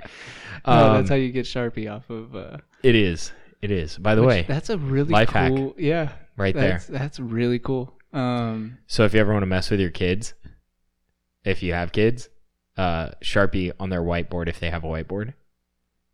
[0.66, 2.36] no, Um, that's how you get Sharpie off of.
[2.36, 3.32] Uh, it is.
[3.62, 3.98] It is.
[3.98, 5.52] By the way, that's a really life hack.
[5.52, 5.76] cool.
[5.78, 6.72] Yeah, right there.
[6.72, 7.94] that's that's really cool.
[8.14, 10.34] Um, So if you ever want to mess with your kids,
[11.44, 12.30] if you have kids,
[12.78, 15.34] uh, Sharpie on their whiteboard if they have a whiteboard,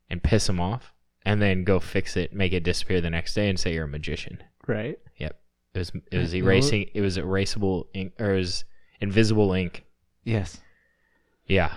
[0.10, 0.94] and piss them off,
[1.26, 3.88] and then go fix it, make it disappear the next day, and say you're a
[3.88, 4.44] magician.
[4.68, 4.98] right.
[5.74, 6.54] It was it was you know what?
[6.54, 6.90] erasing.
[6.94, 8.64] It was erasable ink or it was
[9.02, 9.86] invisible ink.
[10.24, 10.62] Yes.
[11.48, 11.74] Yeah.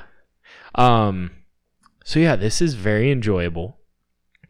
[0.74, 1.30] Um.
[2.04, 3.78] So yeah, this is very enjoyable.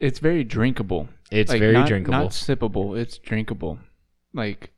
[0.01, 1.09] It's very drinkable.
[1.31, 2.19] It's Like, very not, drinkable.
[2.19, 2.99] Not sippable.
[2.99, 3.79] It's drinkable.
[4.35, 4.73] Like,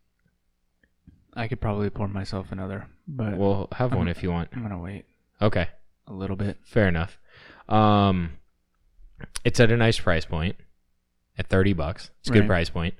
[1.35, 4.50] I could probably pour myself another, but We'll have one I'm- if you want.
[4.52, 5.04] I'm gonna wait
[5.42, 5.66] Okay.
[6.07, 6.59] a little bit.
[6.62, 7.18] Fair enough.
[7.68, 8.38] Um,
[9.44, 10.57] it's at a nice price point,
[11.37, 12.11] at thirty bucks.
[12.20, 12.94] It's a good price point.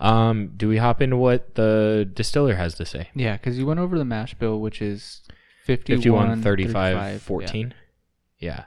[0.00, 3.10] Um, do we hop into what the distiller has to say?
[3.14, 5.22] Yeah, because you went over the mash bill, which is
[5.64, 7.74] 51, 51, 35, 35, 14.
[8.38, 8.64] Yeah.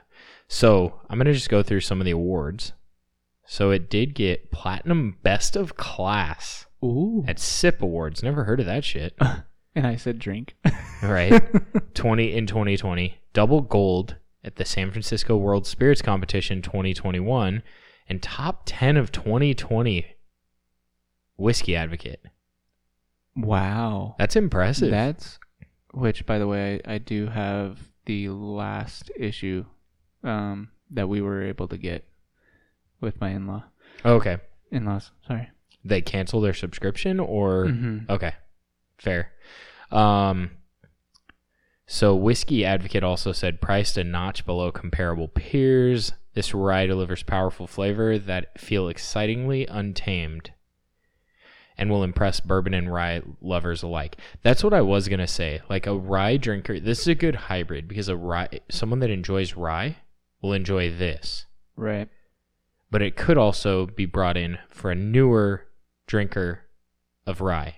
[0.48, 2.72] So I'm gonna just go through some of the awards.
[3.46, 7.24] So it did get platinum best of class Ooh.
[7.26, 8.22] at SIP Awards.
[8.22, 9.16] Never heard of that shit.
[9.74, 10.56] And I said drink.
[11.04, 11.40] right?
[11.94, 17.62] 20 in 2020, double gold at the San Francisco World Spirits Competition 2021,
[18.08, 20.04] and top 10 of 2020
[21.38, 22.20] whiskey advocate.
[23.34, 24.16] Wow.
[24.18, 24.90] That's impressive.
[24.90, 25.38] That's
[25.94, 29.64] which, by the way, I do have the last issue
[30.22, 32.04] um, that we were able to get
[33.00, 33.64] with my in-law.
[34.04, 34.38] okay.
[34.70, 35.48] In-laws, sorry.
[35.84, 38.10] They cancel their subscription or Mhm.
[38.10, 38.32] Okay,
[38.98, 39.32] fair.
[39.90, 40.50] Um,
[41.86, 46.12] so whiskey advocate also said priced a notch below comparable peers.
[46.34, 50.52] This rye delivers powerful flavor that feel excitingly untamed,
[51.78, 54.16] and will impress bourbon and rye lovers alike.
[54.42, 55.60] That's what I was gonna say.
[55.70, 59.54] Like a rye drinker, this is a good hybrid because a rye, someone that enjoys
[59.54, 59.96] rye
[60.42, 62.08] will enjoy this Right.
[62.90, 65.66] but it could also be brought in for a newer
[66.06, 66.60] drinker
[67.26, 67.76] of rye.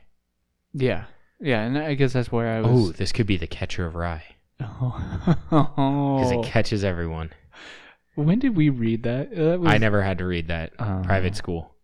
[0.73, 1.05] Yeah.
[1.41, 2.71] Yeah, and I guess that's where I was.
[2.91, 4.25] Oh, this could be the catcher of rye
[4.61, 6.17] Oh.
[6.19, 7.31] because it catches everyone.
[8.15, 9.33] when did we read that?
[9.33, 11.03] Uh, That was, I never had to read that Oh.
[11.05, 11.75] private school.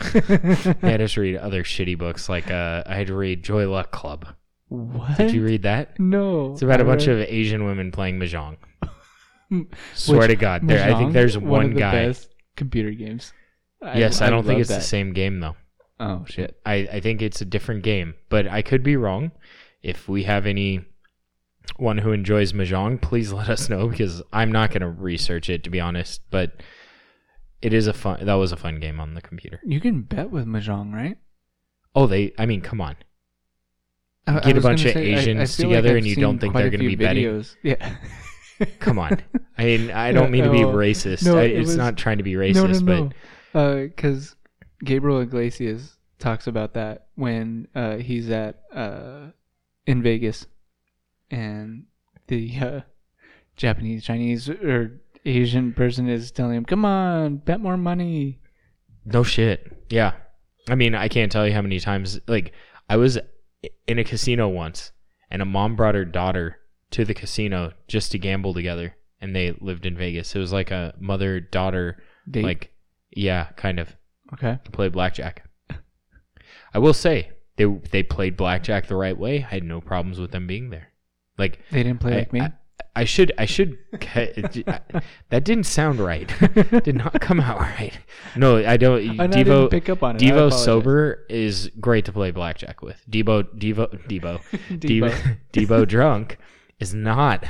[0.82, 3.90] I had us read other shitty books like uh, I had to read Joy Luck
[3.90, 4.26] Club.
[4.68, 5.18] what?
[5.18, 5.98] Did you read that?
[5.98, 6.52] No.
[6.52, 8.56] It's about a a bunch of Asian women playing mahjong.
[9.94, 10.94] Swear Which- to God, there.
[10.94, 12.06] I think there's one, of the guy.
[12.06, 13.32] best computer games.
[13.82, 14.76] yes, I, don't think it's that.
[14.76, 15.56] the same game though.
[16.00, 16.60] Oh shit.
[16.66, 19.32] I, I think it's a different game, but I could be wrong.
[19.82, 20.84] If we have any
[21.76, 25.64] one who enjoys mahjong, please let us know because I'm not going to research it
[25.64, 26.22] to be honest.
[26.30, 26.62] But
[27.64, 28.24] it is a fun.
[28.24, 29.60] That was a fun game on the computer.
[29.64, 31.16] You can bet with mahjong, right?
[31.94, 32.32] Oh, they.
[32.38, 32.96] I mean, come on.
[34.26, 36.54] I- I Get a bunch of say, Asians like together I've and you don't think
[36.54, 37.44] they're gonna few be betting?
[37.62, 37.96] Yeah.
[38.78, 39.22] Come on.
[39.58, 41.24] I mean, I don't mean to be racist.
[41.24, 43.10] no, I, it it's was- not trying to be racist, no, no,
[43.52, 43.86] but no.
[43.86, 44.36] Because
[44.84, 49.26] Gabriel Iglesias talks about that when uh, he's at uh,
[49.86, 50.46] in Vegas,
[51.30, 51.84] and
[52.28, 52.80] the uh,
[53.56, 58.40] Japanese, Chinese, or Asian person is telling him, "Come on, bet more money."
[59.04, 59.86] No shit.
[59.90, 60.12] Yeah.
[60.68, 62.52] I mean, I can't tell you how many times like
[62.88, 63.18] I was
[63.86, 64.92] in a casino once
[65.30, 66.58] and a mom brought her daughter
[66.92, 70.34] to the casino just to gamble together and they lived in Vegas.
[70.34, 72.02] It was like a mother daughter
[72.34, 72.70] like
[73.10, 73.94] yeah, kind of
[74.32, 75.44] okay, to play blackjack.
[76.72, 79.38] I will say they they played blackjack the right way.
[79.38, 80.88] I had no problems with them being there.
[81.38, 82.40] Like they didn't play I- like me.
[82.40, 82.52] I,
[82.96, 86.32] I should I should that didn't sound right.
[86.84, 87.98] Did not come out right.
[88.36, 89.20] No, I don't.
[89.20, 90.20] I Devo didn't pick up on it.
[90.20, 93.02] Devo sober is great to play blackjack with.
[93.10, 95.10] Devo Devo Devo Debo.
[95.10, 96.38] Devo, Devo drunk
[96.78, 97.44] is not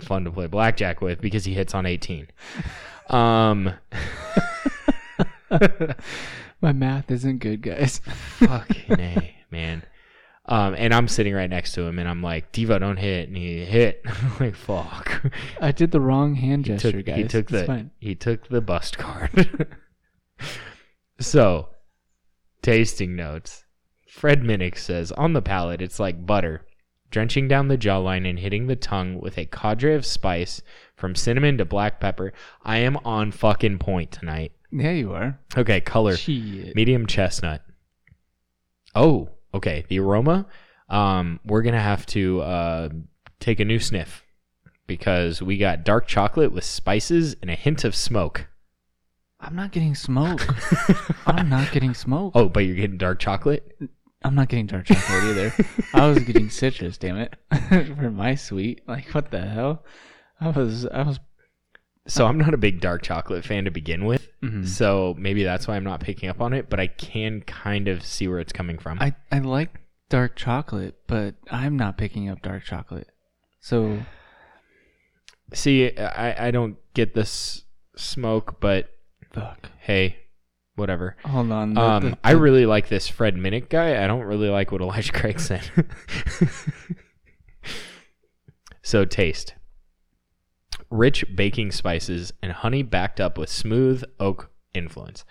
[0.00, 2.26] fun to play blackjack with because he hits on 18.
[3.08, 3.74] Um
[6.60, 8.00] My math isn't good, guys.
[8.38, 9.84] fucking A, man.
[10.48, 13.36] Um and I'm sitting right next to him and I'm like, Devo don't hit and
[13.36, 14.02] he hit.
[14.06, 15.22] I'm like fuck.
[15.60, 17.16] I did the wrong hand He gesture, took, guys.
[17.16, 17.90] he took It's the fine.
[17.98, 19.76] he took the bust card.
[21.20, 21.68] so,
[22.62, 23.64] tasting notes.
[24.08, 26.64] Fred Minnick says on the palate it's like butter,
[27.10, 30.60] drenching down the jawline and hitting the tongue with a cadre of spice
[30.96, 32.32] from cinnamon to black pepper.
[32.64, 34.52] I am on fucking point tonight.
[34.72, 35.38] Yeah, you are.
[35.56, 36.74] Okay, color Shit.
[36.74, 37.62] medium chestnut.
[38.94, 39.28] Oh,
[39.58, 39.84] okay.
[39.88, 40.46] The aroma,
[40.88, 42.88] um, we're gonna have to uh,
[43.40, 44.24] take a new sniff
[44.86, 48.48] because we got dark chocolate with spices and a hint of smoke.
[49.40, 50.44] I'm not getting smoke.
[51.26, 52.32] I'm not getting smoke.
[52.34, 53.78] Oh, but you're getting dark chocolate.
[54.22, 55.52] I'm not getting dark chocolate either.
[55.94, 57.36] I was getting citrus, damn it,
[57.68, 58.82] for my sweet.
[58.88, 59.84] Like what the hell?
[60.40, 61.20] I was I was.
[62.08, 64.26] So I'm not a big dark chocolate fan to begin with.
[64.42, 64.66] mhm.
[64.66, 66.68] So maybe that's why I'm not picking up on it.
[66.70, 68.98] But I can kind of see where it's coming from.
[69.00, 73.08] I I like dark chocolate, but I'm not picking up dark chocolate.
[73.60, 74.00] So
[75.52, 77.64] see, I I don't get this
[77.96, 78.88] smoke, but
[79.32, 79.68] fuck.
[79.80, 80.16] hey,
[80.76, 81.16] whatever.
[81.26, 81.74] Hold on.
[81.74, 84.02] the- Um, the- I really like this Fred Minnick guy.
[84.02, 85.70] I don't really like what Elijah Craig said.
[88.82, 89.54] so taste.
[90.90, 95.24] Rich baking spices and honey backed up with smooth oak influence.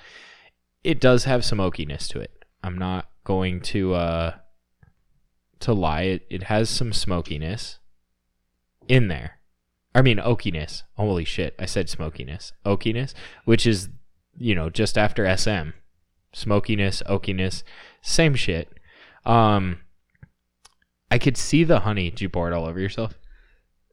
[0.84, 2.46] It does have some oakiness to it.
[2.64, 4.36] I'm not going to uh
[5.62, 6.04] to lie.
[6.04, 7.80] It it has some smokiness
[8.88, 9.40] in there.
[9.96, 10.84] I mean oakiness.
[10.96, 11.56] Holy shit.
[11.58, 12.54] I said smokiness.
[12.66, 13.14] Oakiness,
[13.46, 13.90] which is
[14.38, 15.70] you know, just after SM.
[16.34, 17.64] Smokiness, oakiness,
[18.02, 18.80] same shit.
[19.26, 19.80] Um
[21.10, 22.10] I could see the honey.
[22.12, 23.18] Did you pour it all over yourself?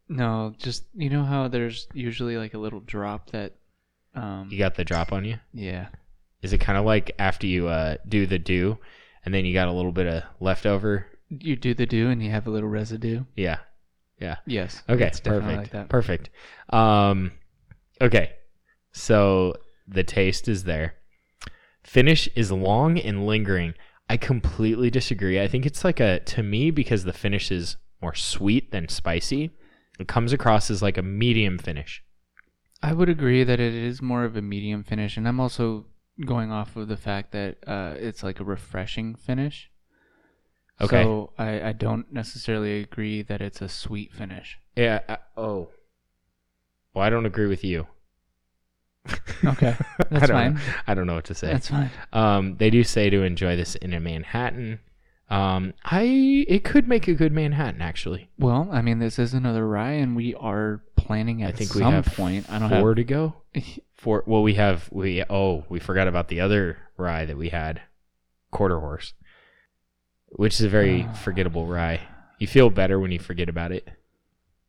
[0.09, 3.55] No, just you know how there's usually like a little drop that.
[4.15, 4.49] Um.
[4.51, 5.39] You got the drop on you?
[5.53, 5.89] Yeah.
[6.43, 8.79] Is it kind of like after you uh, do the do
[9.25, 11.07] and then you got a little bit of leftover
[11.41, 13.25] you do the do and you have a little residue.
[13.37, 13.59] Yeah.
[14.21, 14.37] Yeah.
[14.47, 14.83] Yes.
[14.89, 15.07] Okay.
[15.07, 15.59] it's definitely Perfect.
[15.59, 15.89] like that.
[15.89, 16.31] Perfect.
[16.71, 17.33] Um,
[18.01, 18.33] okay.
[18.93, 19.55] So
[19.89, 20.95] the taste is there.
[21.83, 23.75] Finish is long and lingering.
[24.09, 25.41] I completely disagree.
[25.41, 29.51] I think it's like a to me because the finish is more sweet than spicy.
[29.99, 32.03] It comes across as like a medium finish.
[32.83, 35.87] I would agree that it is more of a medium finish, and I'm also
[36.25, 39.71] going off of the fact that uh, it's like a refreshing finish.
[40.81, 41.03] Okay.
[41.03, 44.59] So I, I don't necessarily agree that it's a sweet finish.
[44.77, 45.01] Yeah.
[45.09, 45.69] I, oh.
[46.93, 47.87] Well, I don't agree with you.
[49.45, 50.55] Okay, I that's don't fine.
[50.55, 50.61] Know.
[50.87, 51.49] I don't know what to say.
[51.49, 51.91] That's fine.
[52.15, 54.81] Um, they do say to enjoy this in a Manhattan.
[55.31, 58.29] Um, I it could make a good Manhattan actually.
[58.39, 61.87] Well, I mean, this is another rye, and we are planning at I think some
[61.87, 62.51] we have point.
[62.51, 63.35] I don't four have to go.
[63.95, 64.23] Four.
[64.27, 65.25] Well, we have we.
[65.31, 67.81] Oh, we forgot about the other rye that we had,
[68.51, 69.15] quarter horse,
[70.29, 71.13] which is a very Ah.
[71.15, 72.01] forgettable rye.
[72.39, 73.89] You feel better when you forget about it.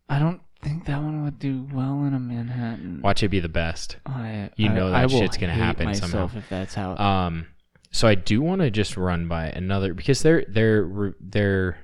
[0.07, 3.01] I don't think that one would do well in a Manhattan.
[3.01, 3.97] Watch it be the best.
[4.05, 6.37] I, You I- know that will shit's gonna happen myself somehow.
[6.37, 6.95] if that's how.
[6.95, 7.47] Um,
[7.95, 11.77] so I do want to just run by another because their their their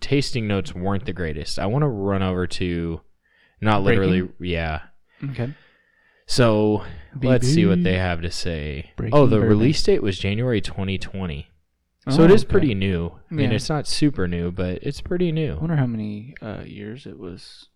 [0.00, 1.58] tasting notes weren't the greatest.
[1.58, 3.02] I want to run over to,
[3.60, 4.80] not literally, yeah.
[5.22, 5.52] okay.
[6.26, 6.82] So
[7.22, 8.92] let's see what they have to say.
[8.96, 9.50] Breaking oh, the bourbon.
[9.50, 11.50] release date was January 2020.
[12.08, 12.50] So Oh, it is okay.
[12.50, 13.12] pretty new.
[13.30, 13.56] I mean, Yeah.
[13.56, 15.52] it's not super new, but it's pretty new.
[15.52, 17.68] I wonder how many uh, years it was.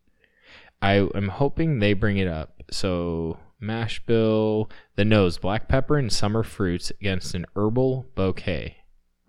[0.81, 2.63] I am hoping they bring it up.
[2.71, 8.77] So mash bill, the nose, black pepper and summer fruits against an herbal bouquet.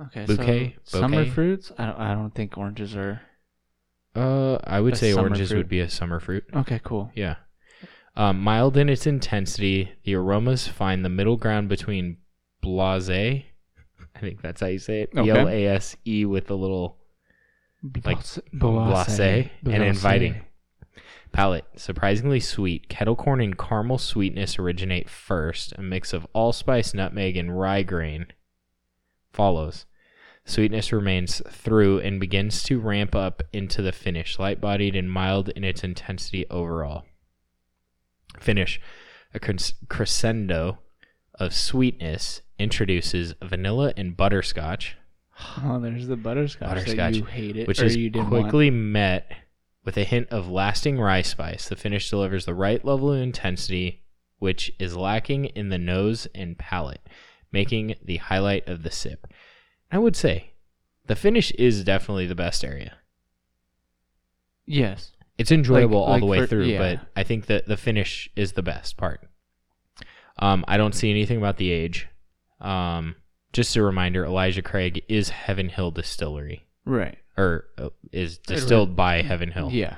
[0.02, 0.76] Okay, Bouquet?
[0.84, 1.32] so summer Bouquet?
[1.32, 1.72] fruits.
[1.78, 3.22] I don't, I don't think oranges are.
[4.15, 5.58] Uh, I would say oranges fruit.
[5.58, 6.46] would be a summer fruit.
[6.56, 7.12] Okay, cool.
[7.15, 7.36] Yeah.
[8.15, 12.18] Um, mild in its intensity, the aromas find the middle ground between
[12.62, 13.10] blase.
[13.10, 15.13] I think that's how you say it.
[15.13, 16.98] B L A S E with a little
[17.84, 19.82] Like, Blase- blase and blase.
[19.96, 20.42] inviting.
[21.32, 21.65] Palate.
[21.76, 22.89] Surprisingly sweet.
[22.89, 25.74] Kettle corn and caramel sweetness originate first.
[25.78, 28.28] A mix of allspice, nutmeg, and rye grain
[29.32, 29.86] follows.
[30.46, 35.50] Sweetness remains through and begins to ramp up into the finish, light bodied and mild
[35.50, 37.06] in its intensity overall.
[38.39, 38.80] Finish.
[39.34, 40.80] A cres- crescendo
[41.36, 44.96] of sweetness introduces vanilla and butterscotch,
[45.63, 46.68] Oh, there's the butterscotch.
[46.68, 48.44] Butterscotch, you hate it, which is you didn't want.
[48.46, 49.32] quickly met
[49.89, 51.67] with a hint of lasting rye spice.
[51.67, 54.04] The finish delivers the right level of intensity,
[54.38, 57.02] which is lacking in the nose and palate,
[57.52, 59.25] making the highlight of the sip.
[59.91, 60.52] I would say
[61.08, 62.97] the finish is definitely the best area.
[64.67, 65.13] Yes.
[65.39, 66.78] It's enjoyable all like the way for- through, yeah.
[66.78, 69.28] but I think that the finish is the best part.
[70.38, 72.08] Um, I don't see anything about the age.
[72.62, 73.15] Um,
[73.54, 77.17] just a reminder: Elijah Craig is Heaven Hill Distillery, Right.
[77.39, 79.69] Or uh, is distilled by Heaven Hill.
[79.71, 79.95] Yeah.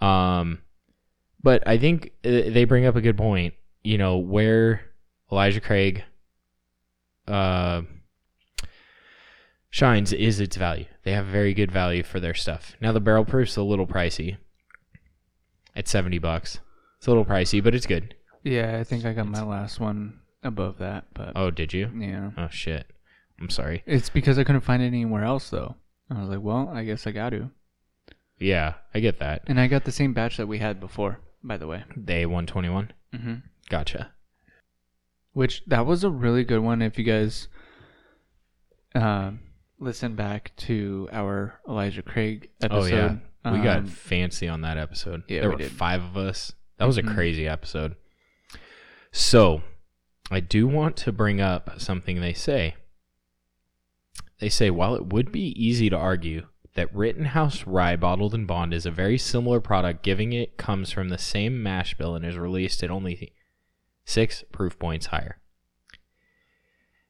[0.00, 0.60] Um,
[1.42, 3.54] but I think uh, they bring up a good point.
[3.82, 4.80] You know where
[5.30, 6.04] Elijah Craig
[7.28, 7.82] uh,
[9.70, 10.86] shines is its value.
[11.02, 12.76] They have very good value for their stuff.
[12.80, 14.36] Now the barrel proof's a little pricey.
[15.76, 16.60] At seventy bucks,
[16.98, 18.14] it's a little pricey, but it's good.
[18.44, 21.90] Yeah, I think I got my last one above that, but Oh, did you?
[21.98, 22.30] yeah.
[22.38, 22.86] Oh shit.
[23.40, 23.82] I'm sorry.
[23.84, 25.74] It's because I couldn't find it anywhere else though.
[26.10, 27.50] I was like, well, I guess I got to.
[28.38, 29.42] Yeah, I get that.
[29.46, 31.84] And I got the same batch that we had before, by the way.
[32.04, 32.92] Day one twenty one.
[33.14, 33.34] Mm-hmm.
[33.70, 34.12] Gotcha.
[35.32, 36.82] Which that was a really good one.
[36.82, 37.48] If you guys
[38.94, 39.32] uh,
[39.78, 43.20] listen back to our Elijah Craig episode.
[43.44, 45.22] Oh yeah, we got um, fancy on that episode.
[45.28, 45.72] yeah, there we were did.
[45.72, 46.52] five of us.
[46.78, 47.10] That was Mhm.
[47.10, 47.96] a crazy episode.
[49.12, 49.62] So,
[50.30, 52.74] I do want to bring up something they say.
[54.40, 58.74] They say while it would be easy to argue that Rittenhouse Rye Bottled and Bond
[58.74, 62.36] is a very similar product, giving it comes from the same mash bill and is
[62.36, 63.32] released at only
[64.04, 65.38] six proof points higher.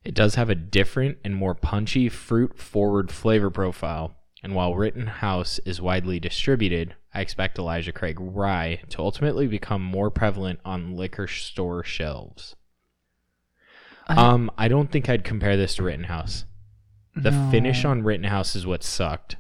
[0.05, 5.59] It does have a different and more punchy fruit forward flavor profile, and while Rittenhouse
[5.61, 11.26] is widely distributed, I expect Elijah Craig Rye to ultimately become more prevalent on liquor
[11.26, 12.55] store shelves.
[14.07, 16.44] I- Um, I don't think I'd compare this to Rittenhouse.
[17.16, 17.90] The finish No.
[17.90, 19.36] on Rittenhouse is what sucked.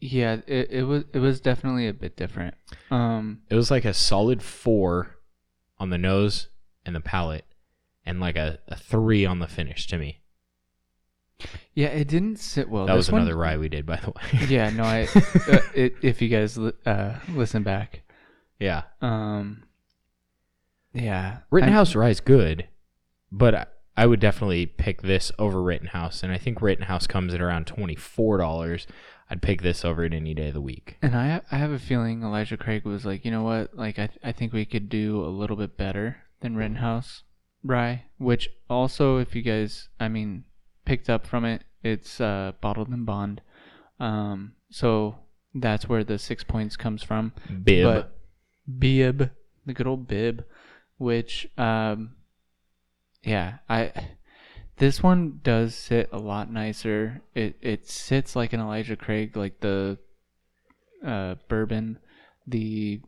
[0.00, 2.54] Yeah, it, it was it was definitely a bit different.
[2.90, 5.16] Um, It was like a solid four
[5.78, 6.48] on the nose
[6.84, 7.46] and the palate,
[8.04, 10.20] and like a, a three on the finish to me.
[11.74, 12.86] yeah, it didn't sit well.
[12.86, 14.46] that This was one- another rye we did, by the way.
[14.48, 18.02] Yeah, no, I uh, it, if you guys li- uh, listen back,
[18.60, 18.82] yeah.
[19.00, 19.62] um,
[20.92, 22.68] yeah, Rittenhouse rye is good,
[23.32, 27.66] but I, would definitely pick this over Rittenhouse, and I think Rittenhouse comes at around
[27.66, 28.86] twenty four dollars.
[29.28, 30.98] I'd pick this over it any day of the week.
[31.02, 34.08] And I I have a feeling Elijah Craig was like, you know what, like I
[34.22, 37.22] I think we could do a little bit better than Rittenhouse
[37.64, 40.44] Rye, which also if you guys I mean
[40.84, 43.40] picked up from it, it's uh, bottled in bond.
[43.98, 45.16] Um, so
[45.54, 47.32] that's where the six points comes from.
[47.62, 47.84] Bib.
[47.84, 48.18] But
[48.78, 49.30] bib,
[49.64, 50.44] the good old bib,
[50.98, 52.15] which um,
[53.26, 53.92] yeah, I
[54.78, 57.20] this one does sit a lot nicer.
[57.34, 59.98] It it sits like an Elijah Craig, like the
[61.04, 61.98] uh, bourbon.
[62.46, 63.00] The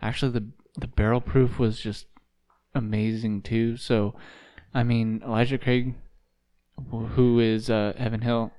[0.00, 0.46] actually the
[0.78, 2.06] the barrel proof was just
[2.74, 3.76] amazing too.
[3.76, 4.14] So,
[4.72, 5.94] I mean Elijah Craig,
[6.90, 8.52] who is uh, Heaven Hill,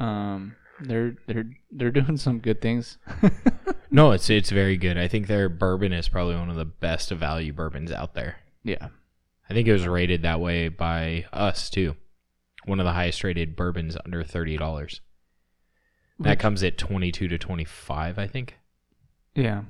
[0.00, 2.98] um, they're they're they're doing some good things.
[3.90, 4.98] no, it's it's very good.
[4.98, 8.38] I think their bourbon is probably one of the best value bourbons out there.
[8.64, 8.88] yeah,
[9.48, 11.96] I think it was rated that way by us too.
[12.64, 15.00] One of the highest rated bourbons under thirty dollars.
[16.20, 18.56] That comes at twenty two to twenty five, I think.
[19.34, 19.62] Yeah.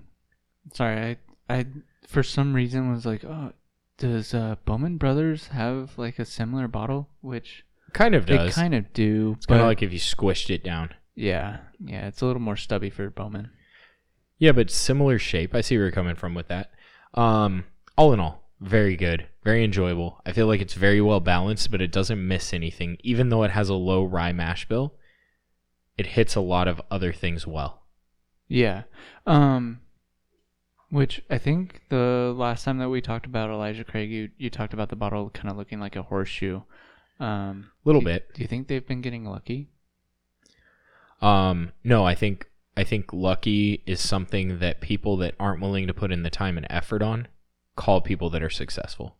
[0.75, 1.17] Sorry,
[1.49, 1.67] I I
[2.07, 3.53] for some reason was like, oh,
[3.99, 7.09] does uh, Bowman Brothers have like a similar bottle?
[7.21, 8.55] Which Kind of they does.
[8.55, 9.35] kind of do.
[9.37, 10.91] it's kind of like if you squished it down.
[11.15, 13.51] yeah, yeah, it's a little more stubby for Bowman.
[14.39, 15.55] Yeah, but similar shape.
[15.55, 16.73] I see where you're coming from with that.
[17.15, 17.65] Um,
[17.97, 20.21] all in all, very good, very enjoyable.
[20.25, 22.97] I feel like it's very well balanced, but it doesn't miss anything.
[23.03, 24.95] Even though it has a low rye mash bill,
[25.99, 27.83] it hits a lot of other things well.
[28.49, 28.83] Yeah.
[29.27, 29.81] Um
[30.91, 34.73] which I think the last time that we talked about Elijah Craig, you, you talked
[34.73, 36.63] about the bottle kind of looking like a horseshoe.
[37.21, 38.33] Um Little do- bit.
[38.35, 39.71] Do you think they've been getting lucky?
[41.21, 45.95] Um, no, I think I think lucky is something that people that aren't willing to
[45.95, 47.29] put in the time and effort on
[47.77, 49.17] call people that are successful.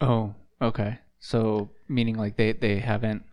[0.00, 0.98] Oh, okay.
[1.20, 3.24] So meaning like they they haven't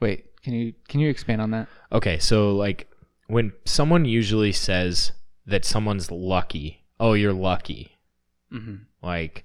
[0.00, 1.68] Wait, can you can you expand on that?
[1.92, 2.88] Okay, so like
[3.26, 5.12] when someone usually says
[5.46, 7.96] that someone's lucky, oh, you're lucky.
[8.52, 8.82] Mhm.
[9.02, 9.44] Like,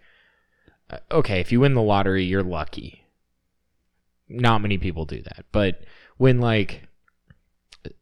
[0.89, 3.05] uh, okay, if you win the lottery, you're lucky.
[4.29, 5.83] Not many people do that, but
[6.17, 6.87] when like,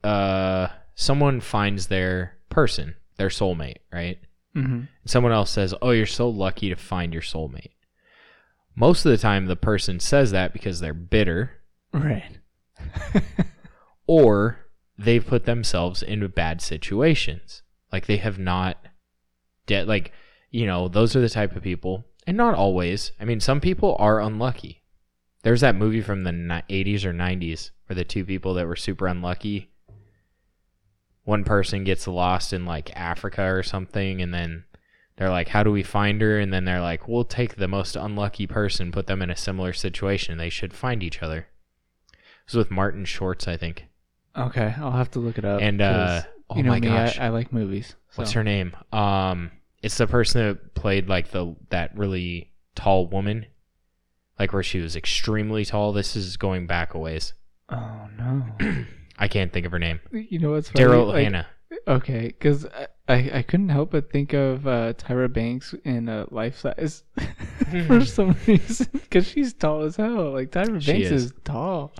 [0.04, 4.20] uh, someone finds their person, their soulmate, right?
[4.56, 4.88] Mhm.
[5.06, 7.72] Someone else says, "Oh, you're so lucky to find your soulmate."
[8.76, 11.62] Most of the time, the person says that because they're bitter,
[11.94, 12.38] Right.
[14.08, 17.64] or they've put themselves into bad situations.
[17.92, 18.78] Like they have not,
[19.66, 20.12] de- like
[20.50, 23.14] you know, those are the type of people, and not always.
[23.20, 24.84] I mean, some people are unlucky.
[25.44, 26.32] There's that movie from the
[26.70, 29.71] 80s or 90s where the two people that were super unlucky.
[31.32, 34.66] One person gets lost in like Africa or something, and then
[35.16, 37.96] they're like, "How do we find her?" And then they're like, "We'll take the most
[37.96, 40.38] unlucky person, put them in a similar situation.
[40.38, 41.48] They should find each other."
[42.12, 43.86] It was with Martin Shorts, I think.
[44.38, 45.62] Okay, I'll have to look it up.
[45.62, 47.18] And uh, oh you know my me, gosh.
[47.18, 47.96] I, I like movies.
[48.16, 48.76] What's her name?
[48.92, 49.52] Um,
[49.82, 53.46] it's the person that played like the that really tall woman,
[54.38, 55.94] like where she was extremely tall.
[55.94, 57.36] This is going back a ways.
[57.70, 58.86] Oh no.
[59.22, 60.00] I can't think of her name.
[60.12, 60.84] you know what's funny?
[60.86, 61.48] Daryl Like, Hannah.
[61.88, 66.26] Okay, because I, I I couldn't help but think of uh, Tyra Banks in uh,
[66.30, 67.04] Life Size
[67.88, 70.32] for some reason because she's tall as hell.
[70.34, 71.24] Like Tyra She Banks is.
[71.26, 71.34] is.
[71.46, 71.94] tall.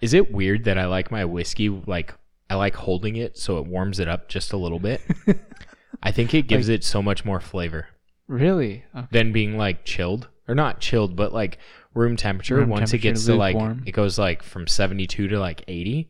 [0.00, 2.14] Is it weird that I like my whiskey like
[2.50, 5.00] I like holding it so it warms it up just a little bit?
[6.02, 7.86] I think it gives it so much more flavor
[8.26, 8.84] Really?
[8.96, 9.06] Okay.
[9.12, 11.58] than being like chilled or not chilled, but like
[11.94, 12.56] room temperature.
[12.56, 13.82] Room Once it temperature, gets to like lukewarm.
[13.86, 16.08] it goes like from seventy two to like eighty.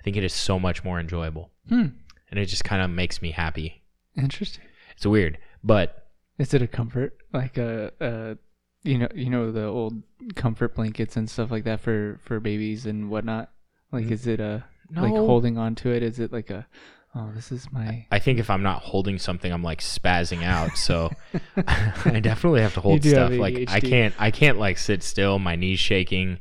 [0.00, 1.50] I think it is so much more enjoyable.
[1.68, 1.86] Hmm.
[2.30, 3.82] and it just kind of makes me happy.
[4.16, 4.64] Interesting.
[4.96, 7.16] It's weird, but Is it a comfort?
[7.32, 8.34] Like a, uh
[8.82, 10.02] you know, you know the old
[10.36, 13.50] comfort blankets and stuff like that for for babies and whatnot.
[13.92, 14.10] Like, Mm.
[14.12, 14.64] is it a
[14.96, 16.02] like holding on to it?
[16.02, 16.66] Is it like a
[17.14, 20.76] oh, this is my I think if I'm not holding something, I'm like spazzing out.
[20.78, 21.10] So
[21.56, 23.32] I definitely have to hold stuff.
[23.32, 25.38] Like I can't, I can't like sit still.
[25.38, 26.38] My knees shaking,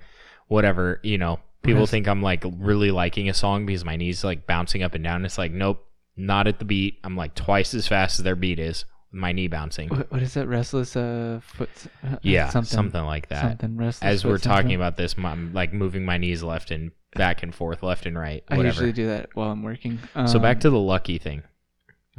[0.47, 0.99] whatever.
[1.03, 4.83] You know, people think I'm like really liking a song because my knees like bouncing
[4.83, 5.25] up and down.
[5.25, 5.85] It's like nope,
[6.17, 6.99] not at the beat.
[7.03, 8.85] I'm like twice as fast as their beat is.
[9.11, 9.89] My knee bouncing.
[9.89, 11.69] what, what is that restless uh foot?
[12.03, 13.41] Uh, Yeah, something something, like that.
[13.41, 14.07] something restless.
[14.07, 17.81] As we're talking about this, I'm like moving my knees left and back and forth,
[17.81, 18.43] left and right.
[18.49, 19.97] I usually do that while I'm working.
[20.27, 21.41] so back Um, to the lucky thing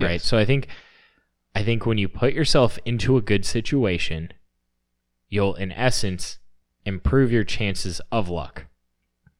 [0.01, 0.25] right yes.
[0.25, 0.67] so i think
[1.55, 4.33] i think when you put yourself into a good situation
[5.29, 6.39] you'll in essence
[6.87, 8.65] improve your chances of luck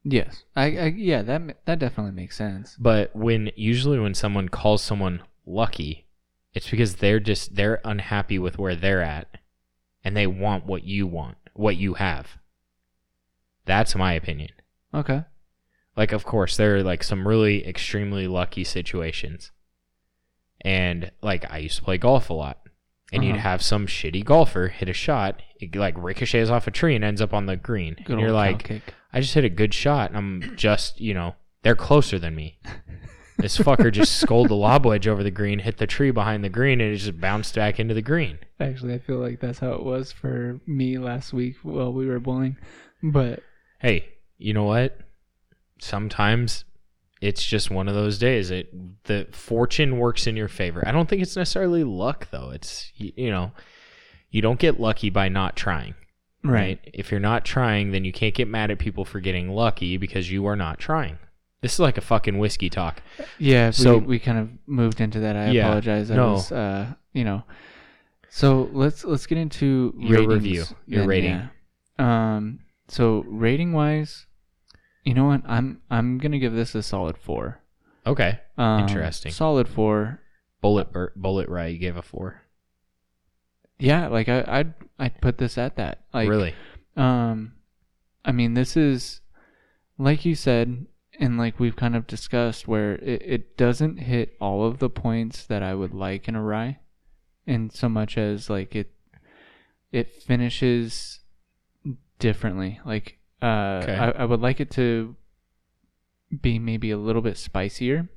[0.03, 2.75] yes, I, I yeah that ma- that definitely makes sense.
[2.79, 6.05] but when usually when someone calls someone lucky
[6.53, 9.37] it's because they're just they're unhappy with where they're at
[10.03, 12.37] and they want what you want what you have.
[13.65, 14.49] That's my opinion.
[14.93, 15.23] Okay.
[15.95, 19.51] Like, of course, there are like some really extremely lucky situations.
[20.61, 22.59] And like, I used to play golf a lot.
[23.13, 23.41] And you'd Uh-huh.
[23.41, 27.21] have some shitty golfer hit a shot, it like ricochets off a tree and ends
[27.21, 27.95] up on the green.
[28.05, 28.93] Good and you're old like, cake.
[29.13, 30.11] I just hit a good shot.
[30.15, 32.59] I'm just, you know, they're closer than me.
[33.37, 36.49] This fucker just scolded the lob wedge over the green, hit the tree behind the
[36.49, 38.39] green, and it just bounced back into the green.
[38.59, 42.19] Actually, I feel like that's how it was for me last week while we were
[42.19, 42.57] bowling.
[43.03, 43.41] But
[43.79, 44.99] Hey, you know what?
[45.79, 46.65] Sometimes
[47.21, 48.51] it's just one of those days.
[48.51, 50.83] It the fortune works in your favor.
[50.87, 52.51] I don't think it's necessarily luck though.
[52.51, 53.51] It's y- you know,
[54.29, 55.95] you don't get lucky by not trying.
[56.43, 56.79] Right?
[56.93, 60.31] If you're not trying, then you can't get mad at people for getting lucky because
[60.31, 61.19] you are not trying.
[61.61, 63.01] This is like a fucking whiskey talk.
[63.37, 65.35] Yeah, So- we, we kind of moved into that.
[65.35, 66.09] I Yeah, apologize.
[66.09, 66.31] I no.
[66.33, 67.43] was, uh, you know.
[68.29, 71.49] So let's let's get into Your ratings review, your then, rating.
[71.99, 72.35] yeah.
[72.35, 72.59] Um.
[72.87, 74.25] So rating wise,
[75.03, 75.41] you know what?
[75.45, 77.59] I'm I'm gonna give this a solid four.
[78.07, 78.39] Okay.
[78.57, 79.31] Um, Interesting.
[79.33, 80.19] Solid four.
[80.63, 82.40] Bulleit bur- Bulleit right you gave a 4.
[83.81, 86.03] Yeah, like I I'd I'd put this at that.
[86.13, 86.53] Like really?
[86.95, 87.53] Um,
[88.23, 89.21] I mean, this is
[89.97, 90.85] like you said,
[91.19, 95.45] and like we've kind of discussed, where it, it doesn't hit all of the points
[95.45, 96.79] that I would like in a rye,
[97.45, 98.93] in so much as like it
[99.91, 101.19] it finishes
[102.19, 102.79] differently.
[102.85, 103.95] Like, uh, Okay.
[103.95, 105.15] I, I would like it to
[106.41, 108.07] be maybe a little bit spicier.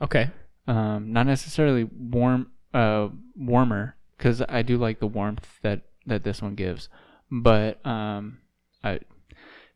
[0.00, 0.30] Okay.
[0.66, 6.40] Um, not necessarily warm, uh, warmer, because I do like the warmth that that this
[6.40, 6.88] one gives.
[7.30, 8.38] But um,
[8.82, 9.00] I,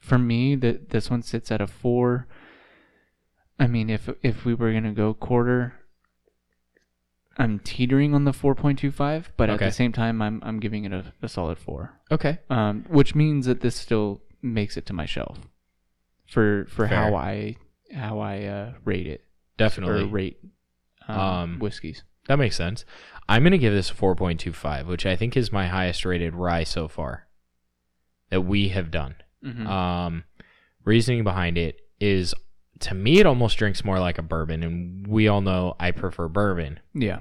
[0.01, 2.26] for me, that this one sits at a four.
[3.59, 5.74] I mean, if if we were gonna go quarter,
[7.36, 10.61] I'm teetering on the four point two five, but at the same time, I'm I'm
[10.61, 12.01] giving it a, a solid four.
[12.11, 12.38] Okay.
[12.49, 15.40] Um, which means that this still makes it to my shelf
[16.26, 16.96] for for Fair.
[16.96, 17.57] how I
[17.92, 19.24] how I uh, rate it
[19.59, 20.05] Definitely.
[20.05, 20.38] or rate
[21.07, 22.03] um, Um, whiskeys.
[22.29, 22.85] That makes sense.
[23.29, 26.64] I'm going to give this a 4.25, which I think is my highest rated rye
[26.64, 27.26] so far
[28.31, 29.16] that we have done.
[29.45, 29.66] Mm-hmm.
[29.66, 30.24] Um,
[30.85, 32.35] reasoning behind it is
[32.81, 36.29] to me, it almost drinks more like a bourbon, and we all know I prefer
[36.29, 36.81] bourbon.
[36.95, 37.20] yeah.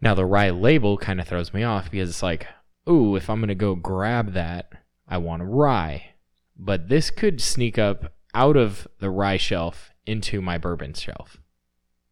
[0.00, 2.46] Now, the rye label kind of throws me off because it's like,
[2.88, 4.70] ooh, if I'm going to go grab that,
[5.08, 6.10] I want a rye.
[6.58, 11.38] But this could sneak up out of the rye shelf into my bourbon shelf.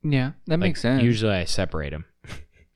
[0.03, 1.03] Yeah, that Like, makes sense.
[1.03, 2.05] Usually I separate them.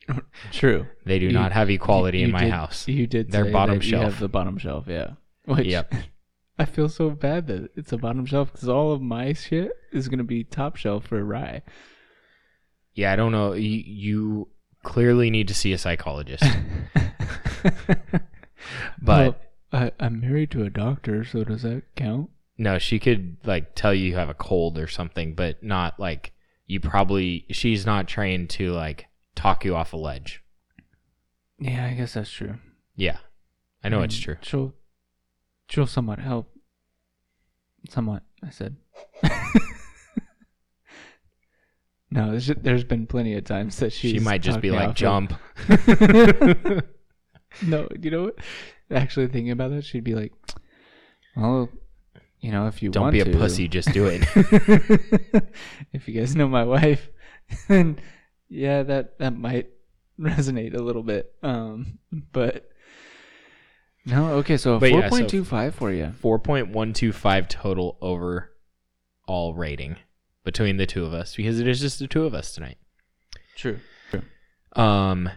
[0.52, 0.86] True.
[1.04, 2.86] They do You- not have equality You in my did- house.
[2.86, 4.04] You did They're say bottom that You shelf.
[4.04, 5.10] have the bottom shelf, yeah.
[5.44, 5.94] Which Yep.
[6.58, 10.08] I feel so bad that it's a bottom shelf because all of my shit is
[10.08, 11.62] gonna be top shelf for rye.
[12.94, 13.52] Yeah, I don't know.
[13.52, 14.48] You, you
[14.82, 16.44] clearly need to see a psychologist.
[19.00, 19.36] But Well,
[19.72, 22.30] I, I'm married to a doctor, so does that count?
[22.58, 26.32] no, she could like tell you you have a cold or something, but not like
[26.66, 30.42] you probably she's not trained to like talk you off a ledge.
[31.58, 32.56] Yeah, I guess that's true.
[32.94, 33.18] Yeah.
[33.82, 34.36] I know it's mean, true.
[34.42, 34.74] She'll
[35.68, 36.50] she'll somewhat help.
[37.88, 38.76] Somewhat, I said.
[42.10, 45.34] no, there's there's been plenty of times that she's She might just be like jump.
[47.62, 48.38] no, you know what?
[48.90, 50.32] Actually, thinking about that, she'd be like,
[51.36, 51.68] "Well,
[52.46, 54.22] you know, if you Don't be a to- pussy, just do it.
[55.92, 57.10] if you guys know my wife,
[57.68, 57.98] then
[58.48, 59.70] yeah, that that might
[60.20, 61.34] resonate a little bit.
[61.42, 61.98] Um,
[62.32, 62.70] but
[64.04, 66.12] no, okay, so But four yeah, so- point two five for you.
[66.22, 68.52] 4.125 total over
[69.26, 69.96] all rating
[70.44, 72.78] between the two of us because it is just the two of us tonight.
[73.56, 73.80] True.
[74.76, 75.28] Um,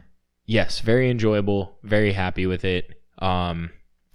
[0.46, 1.80] yes, very enjoyable.
[1.82, 3.02] Very happy with it.
[3.18, 3.72] Um,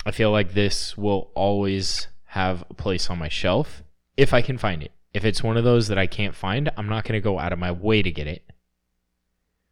[0.07, 3.85] I feel like this will always have a place on my shelf
[4.16, 4.91] if I can find it.
[5.12, 7.53] If it's one of those that I can't find, I'm not going to go out
[7.53, 8.43] of my way to get it.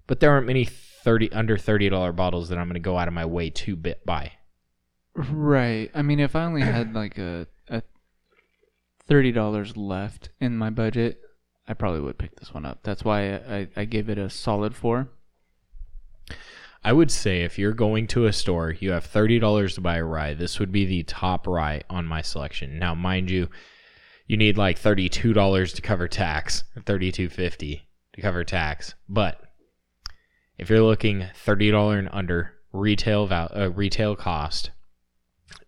[0.06, 3.08] But there aren't many thirty under thirty dollar bottles that I'm going to go out
[3.08, 4.34] of my way to bit buy.
[5.16, 5.90] Right.
[5.92, 7.82] I mean, if I only had like a a
[9.08, 11.20] thirty dollars left in my budget,
[11.66, 12.84] I probably would pick this one up.
[12.84, 15.08] That's why I, I, I gave it a solid four.
[16.84, 19.96] I would say if you're going to a store, you have thirty dollars to buy
[19.98, 20.34] a rye.
[20.34, 22.78] This would be the top rye on my selection.
[22.78, 23.48] Now, mind you,
[24.26, 28.94] you need like thirty-two dollars to cover tax, thirty-two fifty to cover tax.
[29.08, 29.40] But
[30.58, 34.70] if you're looking thirty dollar and under retail val- uh, retail cost,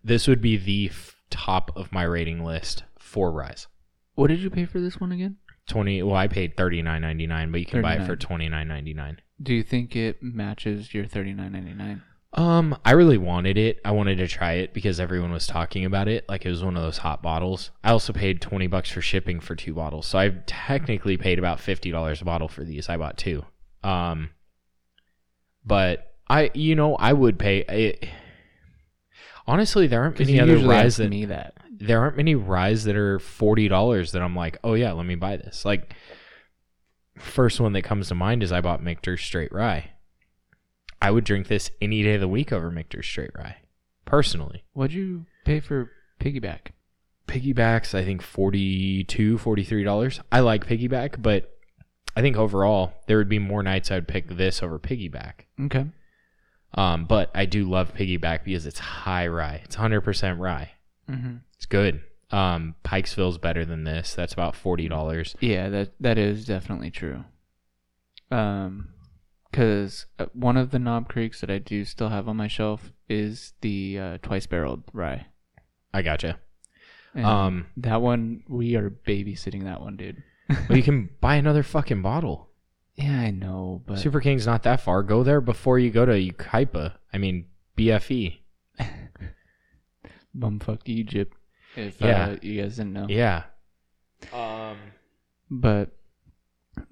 [0.03, 3.67] this would be the f- top of my rating list for ryes.
[4.15, 5.37] What did you pay for this one again?
[5.67, 6.03] Twenty.
[6.03, 8.17] Well, I paid thirty-nine ninety-nine, but you can buy it for 39.
[8.19, 9.21] twenty-nine ninety-nine.
[9.41, 12.03] Do you think it matches your thirty nine ninety nine?
[12.33, 13.79] Um, I really wanted it.
[13.85, 16.27] I wanted to try it because everyone was talking about it.
[16.27, 17.71] Like it was one of those hot bottles.
[17.83, 21.59] I also paid twenty bucks for shipping for two bottles, so I've technically paid about
[21.59, 22.89] fifty dollars a bottle for these.
[22.89, 23.45] I bought two.
[23.83, 24.31] Um,
[25.65, 27.59] but I, you know, I would pay.
[27.59, 28.07] It,
[29.47, 31.53] honestly, there aren't many you other ask that me that.
[31.79, 35.15] There aren't many ryes that are forty dollars that I'm like, oh yeah, let me
[35.15, 35.65] buy this.
[35.65, 35.93] Like,
[37.17, 39.91] first one that comes to mind is I bought Michter's Straight Rye.
[41.01, 43.57] I would drink this any day of the week over Michter's Straight Rye,
[44.05, 44.63] personally.
[44.73, 46.71] What'd you pay for piggyback?
[47.27, 50.21] Piggybacks, I think 42 $43.
[50.31, 51.51] I like Piggyback, but
[52.15, 55.45] I think overall there would be more nights I'd pick this over Piggyback.
[55.59, 55.87] Okay.
[56.75, 59.61] Um, but I do love Piggyback because it's high rye.
[59.63, 60.71] It's 100% rye.
[61.09, 61.35] Mm-hmm.
[61.55, 62.01] It's good.
[62.31, 64.15] Um, Pikesville's better than this.
[64.15, 65.35] That's about forty dollars.
[65.39, 67.23] Yeah, that that is definitely true.
[68.31, 68.89] Um,
[69.51, 73.53] because one of the Knob Creeks that I do still have on my shelf is
[73.61, 75.27] the uh, twice barreled rye.
[75.93, 76.39] I gotcha.
[77.13, 80.23] And Um, that one we are babysitting that one, dude.
[80.67, 82.49] well, you can buy another fucking bottle.
[82.95, 85.03] Yeah, I know, but Super King's not that far.
[85.03, 86.95] Go there before you go to Yucaipa.
[87.13, 87.45] I mean.
[87.77, 88.39] BFE.
[90.37, 91.35] Bumfuck Egypt.
[91.75, 92.25] If Yeah.
[92.29, 93.43] uh, you guys didn't know, Yeah.
[94.33, 94.77] Um.
[95.51, 95.91] but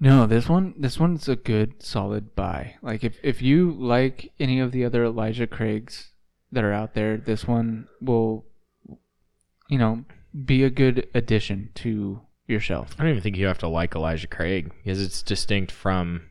[0.00, 2.76] no, this one this one's a good solid buy.
[2.82, 6.10] Like if if you like any of the other Elijah Craigs
[6.52, 8.44] that are out there, this one will,
[9.68, 10.04] you know,
[10.44, 12.94] be a good addition to your shelf.
[12.98, 16.28] I don't even think you have to like Elijah Craig because it's distinct from.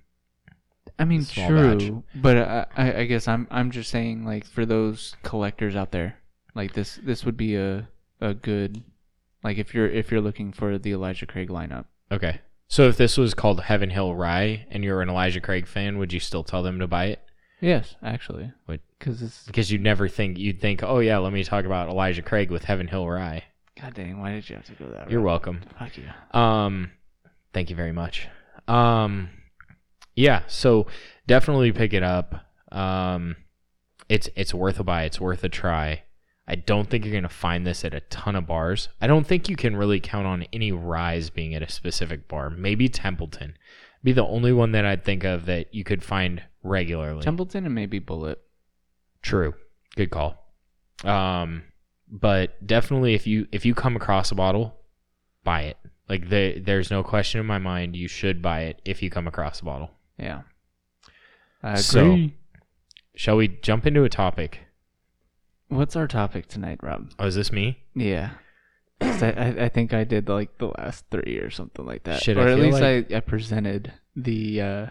[0.99, 1.78] I mean, true,
[2.14, 2.22] batch.
[2.22, 6.20] but I, I I guess I'm I'm just saying like for those collectors out there,
[6.56, 7.88] like this this would be a
[8.22, 8.84] a good
[9.43, 11.86] like if you're if you're looking for the Elijah Craig lineup.
[12.12, 12.41] Okay.
[12.68, 16.12] So if this was called Heaven Hill Rye and you're an Elijah Craig fan, would
[16.14, 17.22] you still tell them to buy it?
[17.62, 21.43] Yes, actually, Would- because it's Because you'd never think you'd think, oh yeah, let me
[21.43, 23.43] talk about Elijah Craig with Heaven Hill Rye.
[23.80, 25.26] God dang, why did you have to go that You're route?
[25.28, 25.62] welcome.
[25.80, 26.39] Fuck you.
[26.39, 26.91] Um,
[27.54, 28.28] thank you very much.
[28.68, 29.30] Um,
[30.16, 30.88] yeah, so
[31.28, 32.36] definitely pick it up.
[32.72, 33.36] Um,
[34.10, 35.04] it's it's worth a buy.
[35.04, 36.03] It's worth a try.
[36.47, 38.89] I don't think you're gonna find this at a ton of bars.
[38.99, 42.49] I don't think you can really count on any ryes being at a specific bar.
[42.49, 43.55] Maybe Templeton,
[44.03, 47.21] be the only one that I'd think of that you could find regularly.
[47.23, 48.35] Templeton and maybe Bulleit.
[49.21, 49.53] True.
[49.95, 50.37] Good call.
[51.05, 51.63] Um,
[52.09, 54.75] but definitely if you if you come across a bottle,
[55.43, 55.77] buy it.
[56.09, 59.27] Like the, there's no question in my mind you should buy it if you come
[59.27, 59.91] across a bottle.
[60.19, 60.41] Yeah.
[61.63, 62.35] I So- agree.
[63.15, 64.59] Shall we jump into a topic?
[65.74, 67.11] What's our topic tonight, Rob?
[67.19, 67.80] Oh, is this me?
[67.95, 68.32] Yeah.
[69.01, 72.21] 'Cause I, I, I think I did like the last three or something like that.
[72.21, 74.86] Shit, or I at feel least like- I, I presented the uh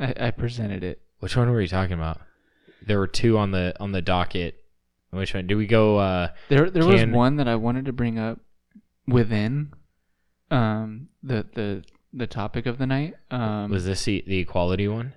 [0.00, 1.00] I, I presented it.
[1.20, 2.20] Which one were you talking about?
[2.86, 4.56] There were two on the on the docket.
[5.10, 5.46] Which one?
[5.46, 8.40] Did we go uh There there was one that I wanted to bring up
[9.06, 9.72] within
[10.50, 13.14] um the the the topic of the night.
[13.30, 15.12] Um was this the, the equality one?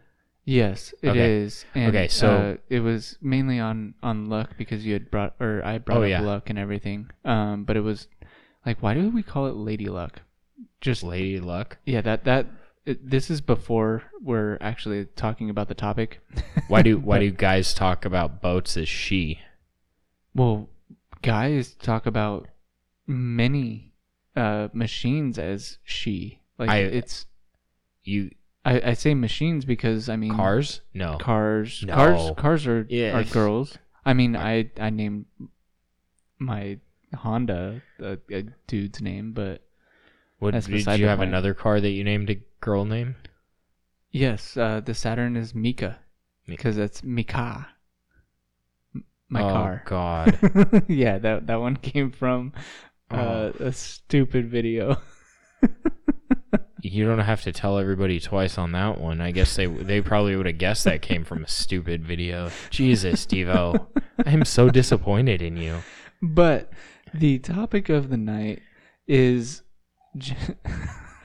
[0.50, 1.66] Yes, it is.
[1.72, 1.82] Okay.
[1.86, 5.62] And, Okay, so- uh, it was mainly on on luck because you had brought or
[5.64, 6.22] I brought Oh, up yeah.
[6.22, 7.10] luck and everything.
[7.24, 8.08] Um, but it was
[8.66, 10.22] like, why do we call it Lady Luck?
[10.82, 11.78] Just Lady Luck.
[11.86, 12.48] yeah, that that
[12.86, 16.20] it, this is before we're actually talking about the topic.
[16.68, 19.40] Why do why do guys talk about boats as she?
[20.34, 20.70] well
[21.22, 22.48] guys talk about
[23.08, 23.92] many
[24.36, 27.26] uh machines as she like I- it's
[28.04, 28.32] You
[28.66, 30.82] I, I say machines because I mean cars?
[30.94, 31.18] No.
[31.18, 31.94] cars No.
[31.96, 33.18] cars cars are Yeah.
[33.18, 35.26] are girls i mean i i named
[36.40, 36.78] my
[37.14, 39.62] honda a, a dude's name but
[40.40, 41.30] What That's did beside you the have point.
[41.30, 43.16] another car that you named a girl name?
[44.12, 46.00] yes uh the saturn is mika
[46.48, 47.68] Mi- because it's mika
[48.96, 50.84] M- my oh, car God.
[50.88, 52.54] yeah that that one came from
[53.12, 53.54] uh, Oh.
[53.60, 54.98] a stupid video
[56.82, 59.20] You don't have to tell everybody twice on that one.
[59.22, 62.52] I guess they they probably would have guessed that came from a stupid video.
[62.70, 63.88] Jesus, Devo.
[64.26, 65.80] I am so disappointed in you.
[66.22, 66.72] but
[67.14, 68.62] the topic of the night
[69.08, 69.62] is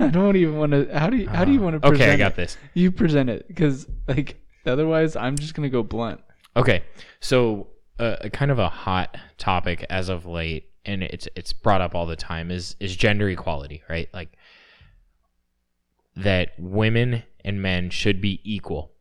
[0.01, 0.89] I don't even want to.
[0.99, 1.87] How do you how do you want to?
[1.87, 2.37] Uh, Okay, I present got it?
[2.37, 2.57] this.
[2.75, 6.21] You present it because like otherwise I'm just gonna go blunt.
[6.57, 6.83] Okay,
[7.21, 11.81] so uh, a kind of a hot topic as of late, and it's it's brought
[11.81, 14.09] up all the time is is gender equality, right?
[14.13, 14.37] Like
[16.17, 18.93] that women and men should be equal.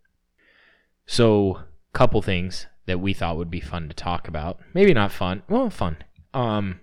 [1.06, 1.60] So,
[1.94, 4.60] couple things that we thought would be fun to talk about.
[4.74, 5.44] Maybe not fun.
[5.48, 5.98] Well, fun.
[6.34, 6.80] Um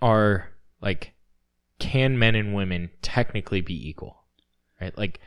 [0.00, 1.12] are like
[1.78, 4.24] can men and women technically be equal?
[4.80, 4.96] Right?
[4.96, 5.20] Like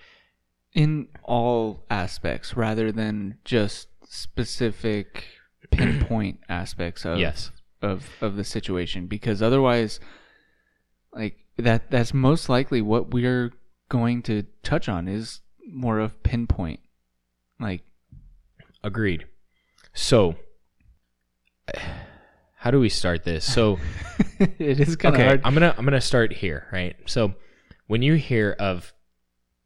[0.73, 5.25] in all aspects rather than just specific
[5.71, 7.51] pinpoint aspects of Yes.
[7.81, 9.99] of of the situation because otherwise
[11.13, 13.51] like that that's most likely what we're
[13.89, 16.79] going to touch on is more of pinpoint
[17.59, 17.83] like
[18.83, 19.25] Agreed.
[19.93, 20.35] So,
[22.55, 23.45] how do we start this?
[23.45, 23.77] So,
[24.39, 26.95] it is kind of okay, hard I'm gonna I'm gonna start here, right?
[27.05, 27.33] So,
[27.87, 28.93] when you hear of,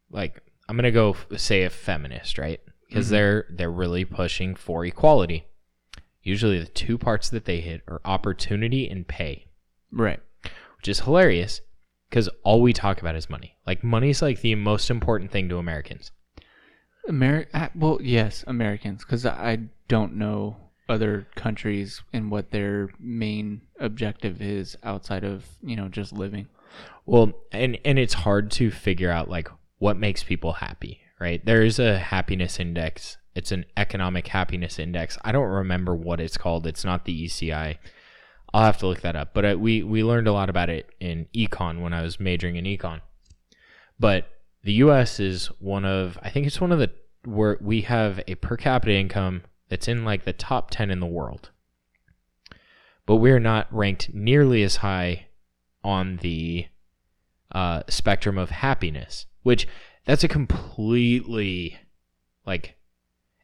[0.09, 2.59] like, I'm gonna go say a feminist, right?
[2.87, 3.11] Because Mhm.
[3.11, 5.45] they're they're really pushing for equality.
[6.23, 9.45] Usually, the two parts that they hit are opportunity and pay,
[9.91, 10.19] right
[10.77, 11.61] which is hilarious
[12.13, 13.57] because all we talk about is money.
[13.65, 16.11] Like, money's like the most important thing to Americans.
[17.09, 19.57] Ameri- uh, well yes Americans cuz I
[19.89, 20.55] don't know
[20.87, 26.47] other countries and what their main objective is outside of you know just living
[27.05, 29.49] Well, and and it's hard to figure out like
[29.79, 31.43] what makes people happy, right?
[31.43, 33.17] There is a happiness index.
[33.35, 35.17] It's an economic happiness index.
[35.25, 36.67] I don't remember what it's called.
[36.67, 37.79] It's not the ECI.
[38.53, 39.33] I'll have to look that up.
[39.33, 42.55] But uh, we we learned a lot about it in econ when I was majoring
[42.55, 43.01] in econ.
[43.99, 44.27] But
[44.63, 45.19] the U.S.
[45.19, 46.91] is one of I think it's one of the
[47.25, 51.05] where we have a per capita income that's in like the top ten in the
[51.05, 51.49] world.
[53.05, 55.27] But we're not ranked nearly as high
[55.83, 56.67] on the
[57.51, 59.67] uh, spectrum of happiness, which
[60.05, 61.79] that's a completely
[62.45, 62.75] like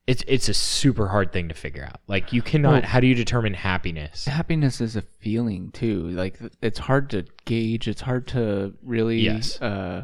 [0.09, 1.99] it's it's a super hard thing to figure out.
[2.07, 2.71] Like you cannot.
[2.81, 4.25] Well- how do you determine happiness?
[4.25, 9.61] happiness is a feeling too like it's hard to gauge it's hard to really Yes.
[9.61, 10.03] uh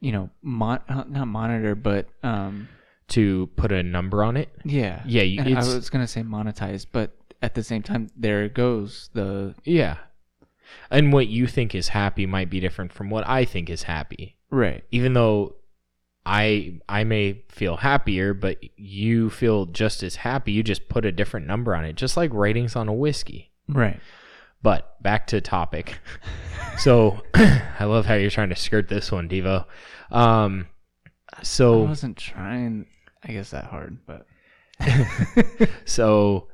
[0.00, 2.68] you know mon- uh, not monitor but um
[3.08, 4.48] To put a number on it?
[4.64, 7.08] yeah Yeah, you, i was gonna say monetize but
[7.42, 9.96] at the same time there goes the yeah.
[10.90, 14.36] And what you think is happy might be different from what I think is happy.
[14.50, 15.54] right Even though
[16.26, 20.52] I I may feel happier, but you feel just as happy.
[20.52, 23.52] You just put a different number on it, just like ratings on a whiskey.
[23.68, 24.00] right
[24.62, 25.98] But back to topic.
[26.78, 29.64] so I love how you're trying to skirt this one, Devo.
[30.10, 30.66] Um,
[31.42, 32.86] so i wasn't trying
[33.22, 34.26] i guess that hard but
[35.84, 36.48] so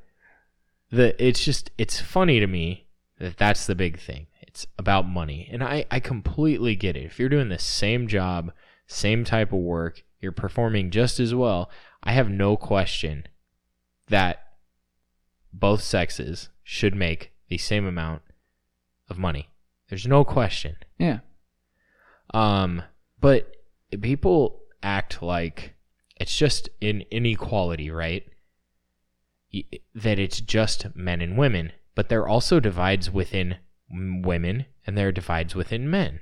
[0.90, 2.86] the it's just it's funny to me
[3.18, 4.26] that that's the big thing.
[4.42, 7.04] It's about money, and I I completely get it.
[7.04, 8.52] If you're doing the same job,
[8.92, 11.70] same type of work, you're performing just as well.
[12.02, 13.26] I have no question
[14.08, 14.42] that
[15.52, 18.22] both sexes should make the same amount
[19.08, 19.48] of money.
[19.88, 20.76] There's no question.
[20.98, 21.18] yeah
[22.32, 22.82] Um,
[23.20, 23.54] but
[24.00, 25.74] people act like
[26.16, 28.24] it's just an inequality, right?
[29.94, 33.56] That it's just men and women, but there are also divides within
[33.90, 36.20] women and there are divides within men.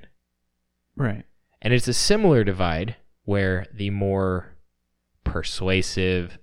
[0.95, 1.25] right
[1.61, 4.55] And it's a similar divide where the more
[5.23, 6.37] persuasive,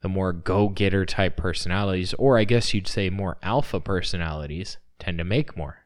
[0.00, 5.18] the more go getter type personalities, or I guess you'd say more alpha personalities, tend
[5.18, 5.78] to make more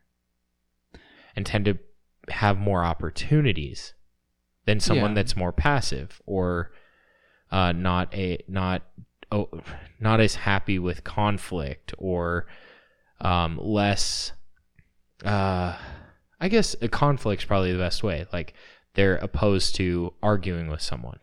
[1.34, 1.78] and tend to
[2.28, 3.94] have more opportunities
[4.66, 5.14] than someone Yeah.
[5.14, 6.72] that's more passive or
[7.50, 8.82] uh, not a not
[9.32, 9.48] oh,
[9.98, 12.46] not as happy with conflict or
[13.20, 14.32] um, less
[15.24, 15.76] uh,
[16.40, 18.26] I guess a conflict's probably the best way.
[18.32, 18.54] Like
[18.94, 21.18] they're opposed to arguing with someone.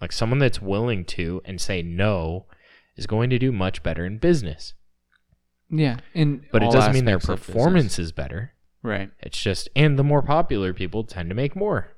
[0.00, 2.46] Like someone that's willing to and say no
[2.96, 4.74] is going to do much better in business.
[5.70, 7.54] yeah and But it doesn't mean their aspects of business.
[7.54, 8.52] performance is better.
[8.82, 11.88] right It's just and the more popular people tend to make more.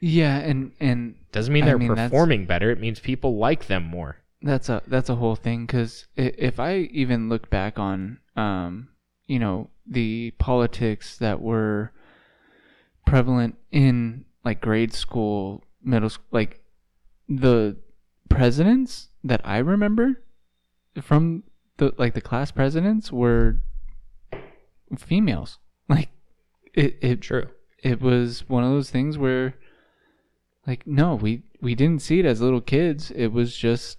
[0.00, 2.70] yeah and and Doesn't mean they're mean, performing better.
[2.70, 4.18] It means people like them more.
[4.42, 8.88] that's a that's a whole thing because if I even look back on um
[9.26, 11.92] you know the politics that were
[13.06, 16.62] prevalent in like grade school middle school like
[17.28, 17.76] the
[18.28, 20.22] presidents that I remember
[21.00, 21.44] from
[21.78, 23.60] the like the class presidents were
[24.98, 25.58] females
[25.88, 26.10] like
[26.74, 27.48] it it True.
[27.82, 29.54] it was one of those things where
[30.66, 33.98] like no we we didn't see it as little kids it was just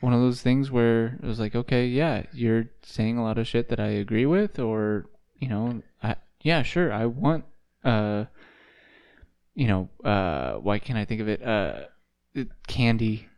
[0.00, 3.46] one of those things where it was like okay yeah you're saying a lot of
[3.46, 5.06] shit that i agree with or
[5.38, 7.44] you know I, yeah sure i want
[7.84, 8.24] uh
[9.54, 11.42] you know uh why can't i think of it?
[11.42, 11.84] Uh
[12.66, 13.28] candy.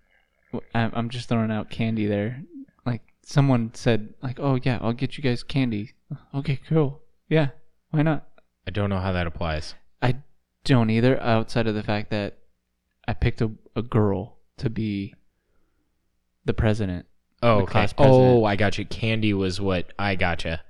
[0.75, 2.43] I'm, just throwing out candy there.
[2.87, 5.93] Like someone said like oh yeah i'll get you guys candy.
[6.35, 7.03] Okay cool.
[7.29, 7.49] Yeah
[7.91, 8.27] why not?
[8.67, 9.75] I don't know how that applies.
[10.03, 10.17] I
[10.65, 12.39] don't either, outside of the fact that
[13.07, 15.15] I picked a, a girl to be
[16.47, 17.05] the president.
[17.43, 17.73] Oh, The okay.
[17.73, 18.23] class president.
[18.25, 18.87] Oh, I got you.
[18.87, 20.63] Candy was what I gotcha.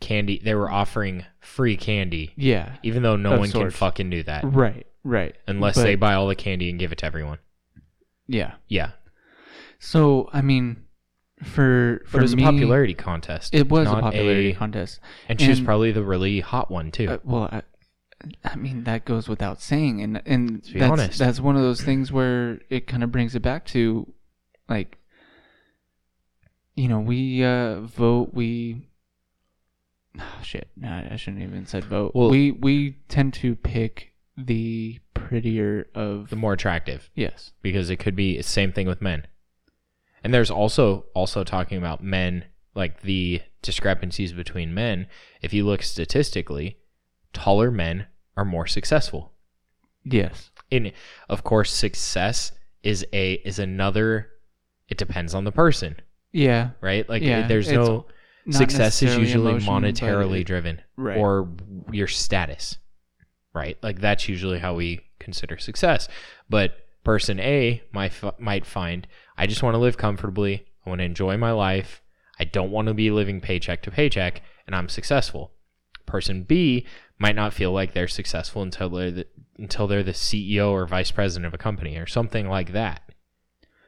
[0.00, 0.40] candy.
[0.44, 2.76] They were offering free candy, Yeah.
[2.82, 4.84] even though no Of one can fucking do that Right.
[5.04, 5.34] Right.
[5.46, 7.38] unless But- they buy all the candy and give it to everyone.
[8.26, 8.54] Yeah.
[8.68, 8.90] Yeah,
[9.78, 10.84] So I mean,
[11.42, 13.54] for for but it was me, a popularity contest.
[13.54, 15.00] It was a popularity contest.
[15.28, 17.08] and she was probably the really hot one too.
[17.08, 17.62] Uh, well, I,
[18.44, 21.18] I mean that goes without saying, and and that's honest.
[21.18, 24.12] that's one of those things where it kind of brings it back to,
[24.68, 24.98] like,
[26.74, 28.30] you know, we uh, vote.
[28.32, 28.88] We
[30.18, 30.68] oh, shit.
[30.76, 32.12] Nah, I shouldn't even said vote.
[32.14, 37.52] Well- we we tend to pick the prettier of the more attractive yes.
[37.60, 39.26] because it could be same thing with men.
[40.24, 42.44] And there's also also talking about men
[42.74, 45.06] like the discrepancies between men.
[45.40, 46.78] If you look statistically,
[47.32, 48.06] taller men
[48.36, 49.32] are more successful.
[50.04, 50.50] Yes.
[50.70, 50.92] And
[51.28, 52.52] of course, success
[52.82, 54.28] is a is another.
[54.88, 55.96] It depends on the person,
[56.32, 56.70] Yeah.
[56.80, 57.08] right?
[57.08, 58.06] Like Yeah, there's it's no
[58.50, 61.16] success is usually emotion, monetarily it- driven Right.
[61.18, 61.48] or
[61.92, 62.78] your status,
[63.54, 63.76] right?
[63.82, 66.08] Like that's usually how we consider success.
[66.48, 66.72] But
[67.04, 69.06] person A might might find
[69.36, 70.66] I just want to live comfortably.
[70.84, 72.02] I want to enjoy my life.
[72.40, 75.52] I don't want to be living paycheck to paycheck, and I'm successful.
[76.06, 76.86] Person B
[77.18, 79.26] might not feel like they're successful until they're the,
[79.58, 83.11] until they're the CEO or vice president of a company or something like that,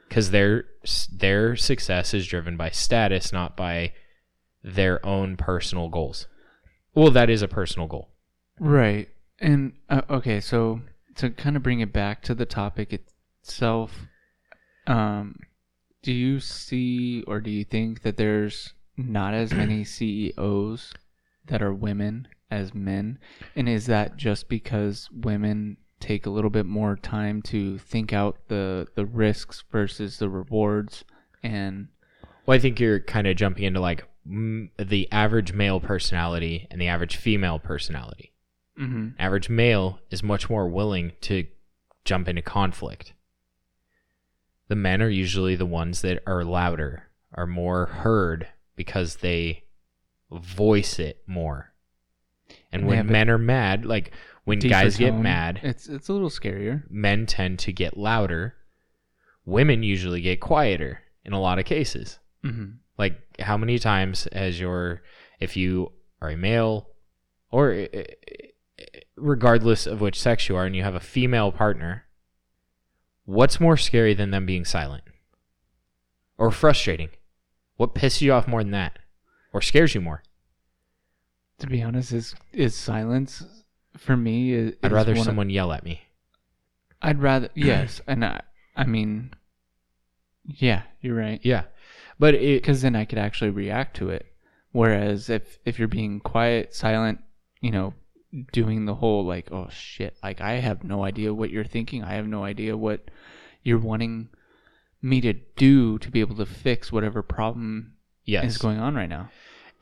[0.08, 0.64] because their
[1.12, 3.92] their success is driven by status, not by
[4.62, 6.26] their own personal goals.
[6.94, 8.10] Well, that is a personal goal.
[8.58, 9.08] Right.
[9.40, 10.80] And uh, okay, so
[11.16, 14.06] to kind of bring it back to the topic itself,
[14.86, 15.38] um,
[16.02, 20.92] do you see or do you think that there's not as many CEOs
[21.46, 23.18] that are women as men?
[23.56, 28.36] And is that just because women take a little bit more time to think out
[28.48, 31.02] the the risks versus the rewards
[31.42, 31.88] and
[32.44, 36.78] Well, I think you're kind of jumping into like mm, the average male personality and
[36.78, 38.32] the average female personality.
[38.78, 39.08] mm-hmm.
[39.18, 41.46] Average male is much more willing to
[42.04, 43.14] jump into conflict.
[44.68, 49.64] The men are usually the ones that are louder, are more heard because they
[50.30, 51.72] voice it more.
[52.72, 54.12] And when men are mad, like
[54.44, 56.82] when deeper guys get mad, It's it's a little scarier.
[56.90, 58.54] men tend to get louder.
[59.44, 62.18] Women usually get quieter in a lot of cases.
[62.44, 62.76] Mm-hmm.
[62.96, 65.02] Like, how many times has your,
[65.40, 66.88] if you are a male,
[67.50, 68.84] or eh, eh,
[69.16, 72.04] regardless of which sex you are, and you have a female partner,
[73.24, 75.04] what's more scary than them being silent?
[76.38, 77.10] Or frustrating?
[77.76, 78.98] What pisses you off more than that?
[79.52, 80.22] Or scares you more?
[81.58, 83.44] To be honest, is is silence
[83.96, 84.52] for me?
[84.52, 86.00] Is, I'd rather one of- someone yell at me.
[87.02, 88.40] I'd rather yes, and I,
[88.76, 89.34] I mean,
[90.44, 91.40] yeah, you're right.
[91.42, 91.64] Yeah.
[92.18, 94.26] But it, Because then I could actually react to it.
[94.72, 97.20] Whereas if if you're being quiet, silent,
[97.60, 97.94] you know,
[98.52, 102.02] doing the whole like, oh shit, like I have no idea what you're thinking.
[102.02, 103.10] I have no idea what
[103.62, 104.30] you're wanting
[105.00, 108.44] me to do to be able to fix whatever problem yes.
[108.44, 109.30] is going on right now.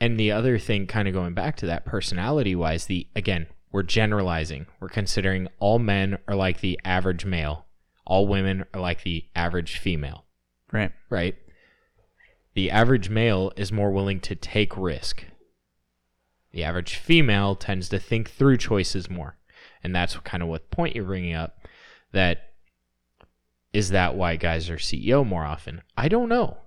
[0.01, 3.83] And the other thing, kind of going back to that personality wise, the again, we're
[3.83, 4.67] generalizing.
[4.79, 7.67] We're considering all men are like the average male,
[8.05, 10.25] all women are like the average female,
[10.71, 10.93] Right.
[11.09, 11.35] right?
[12.55, 15.25] The average male is more willing to take risk.
[16.53, 19.39] The average female tends to think through choices more.
[19.83, 21.67] And that's kind of what point you're bringing up
[22.13, 22.51] that
[23.73, 25.81] is that why guys are CEO more often?
[25.97, 26.59] I don't know.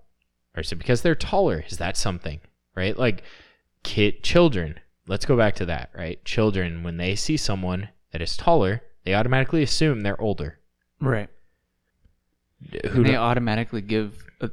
[0.57, 1.63] Or is it because they're taller?
[1.69, 2.41] Is that something?
[2.75, 2.97] Right?
[2.97, 3.23] Like
[3.83, 4.79] kid children.
[5.07, 6.23] Let's go back to that, right?
[6.25, 10.59] Children when they see someone that is taller, they automatically assume they're older.
[10.99, 11.29] Right.
[12.89, 14.49] Who and they automatically give a,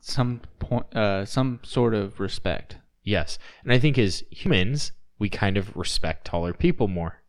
[0.00, 2.76] some point, uh, some sort of respect.
[3.02, 3.38] Yes.
[3.64, 7.22] And I think as humans, we kind of respect taller people more.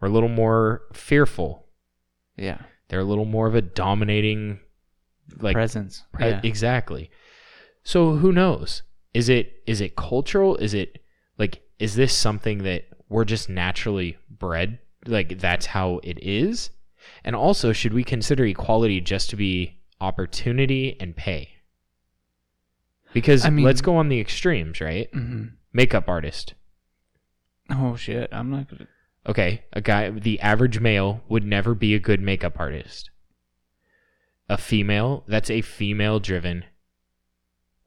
[0.00, 1.66] We're a little more fearful.
[2.36, 2.58] Yeah.
[2.88, 4.60] They're a little more of a dominating
[5.38, 6.04] like Presence.
[6.12, 6.40] Pre- yeah.
[6.42, 7.10] Exactly.
[7.82, 8.82] So who knows?
[9.12, 10.56] Is it is it cultural?
[10.56, 11.03] Is it
[11.78, 14.78] is this something that we're just naturally bred?
[15.06, 16.70] Like that's how it is?
[17.24, 21.50] And also, should we consider equality just to be opportunity and pay?
[23.12, 25.08] Because I mean- let's go on the extremes, right?
[25.12, 26.54] hmm Makeup artist.
[27.68, 28.28] Oh shit!
[28.32, 28.86] I'm not gonna.
[29.26, 33.10] Okay, a guy, the average male would never be a good makeup artist.
[34.48, 36.64] A female, that's a female driven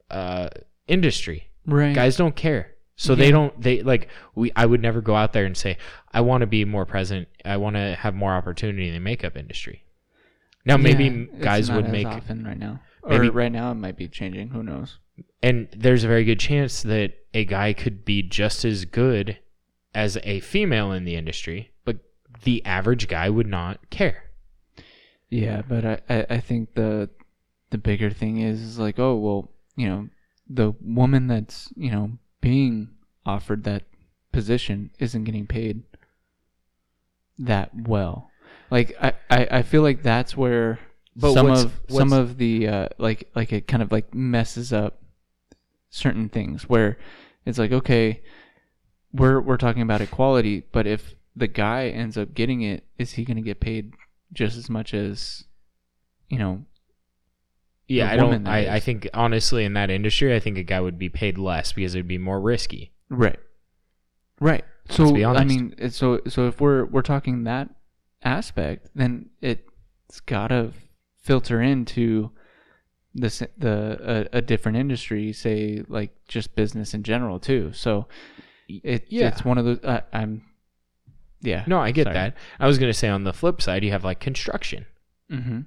[0.10, 0.50] uh,
[0.88, 1.50] industry.
[1.66, 1.94] Right.
[1.94, 2.72] Guys don't care.
[3.00, 5.78] So they don't, they like, we, I would never go out there and say,
[6.12, 7.28] I want to be more present.
[7.46, 9.84] I want to have more opportunity in the makeup industry.
[10.66, 12.80] Now, maybe Yeah, guys would make, often right now.
[13.08, 14.50] maybe- or right now it might be changing.
[14.50, 14.98] Who knows?
[15.44, 19.38] and there's a very good chance that a guy could be just as good
[19.94, 21.98] as a female in the industry, but
[22.44, 24.24] the average guy would not care.
[25.30, 27.10] Yeah, but I, I, I think the
[27.70, 30.10] the bigger thing is, is like, oh well, you know,
[30.50, 32.12] the woman that's, you know,
[32.42, 32.90] being
[33.26, 33.84] offered that
[34.32, 35.84] position isn't getting paid
[37.40, 38.30] that well.
[38.70, 40.80] Like I, I, I feel like that's where
[41.16, 44.74] But some what's- of some of the uh, like like it kind of like messes
[44.74, 45.02] up
[45.90, 46.98] certain things where
[47.46, 48.22] it's like okay
[49.14, 53.24] we're we're talking about equality but if the guy ends up getting it is he
[53.24, 53.94] going to get paid
[54.34, 55.46] just as much as
[56.28, 56.66] you know
[57.88, 58.48] Yeah, I don't.
[58.48, 61.72] I, I think honestly, in that industry, I think a guy would be paid less
[61.72, 62.92] because it would be more risky.
[63.10, 63.40] right
[64.40, 67.70] right so i mean so so if we're we're talking that
[68.24, 70.72] aspect then it's got to
[71.24, 72.30] filter into
[73.16, 78.08] the the a, a different industry say like just business in general too so
[78.70, 79.30] it, Yeah.
[79.30, 80.44] it's one of those I i'm
[81.42, 82.14] yeah No, I get Sorry.
[82.14, 82.38] that.
[82.60, 84.86] I was gonna say on the flip side, you have like construction.
[85.32, 85.62] mm-hmm.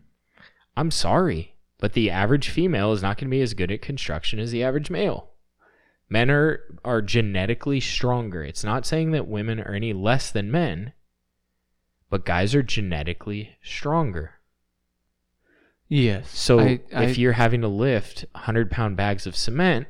[0.76, 4.38] I'm sorry, but the average female is not going to be as good at construction
[4.38, 5.30] as the average male.
[6.08, 8.42] Men are are genetically stronger.
[8.42, 10.92] It's not saying that women are any less than men,
[12.10, 14.34] but guys are genetically stronger.
[15.88, 19.86] yes So I, I, if you're having to lift 100 pound bags of cement,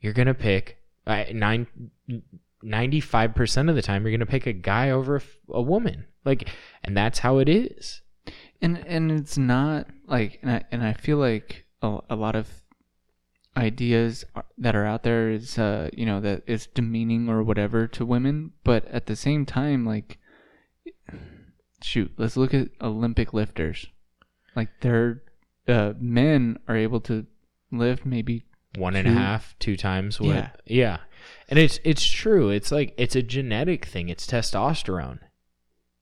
[0.00, 1.66] you're going to pick uh, nine,
[2.64, 6.06] 95% of the time, you're going to pick a guy over a woman.
[6.24, 6.48] Like,
[6.82, 8.00] and that's how it is.
[8.62, 12.48] and and it's not like and I, and I feel like a, a lot of
[13.56, 14.24] ideas
[14.58, 18.50] that are out there is uh you know that is demeaning or whatever to women
[18.64, 20.18] but at the same time like
[21.80, 23.86] shoot let's look at olympic lifters
[24.56, 25.22] like they're
[25.68, 27.26] uh men are able to
[27.70, 28.42] lift maybe
[28.76, 30.34] One and a half, two times what?
[30.34, 30.50] Yeah.
[30.66, 30.96] yeah.
[31.48, 32.50] And it's it's true.
[32.50, 34.08] It's like it's a genetic thing.
[34.08, 35.20] It's testosterone,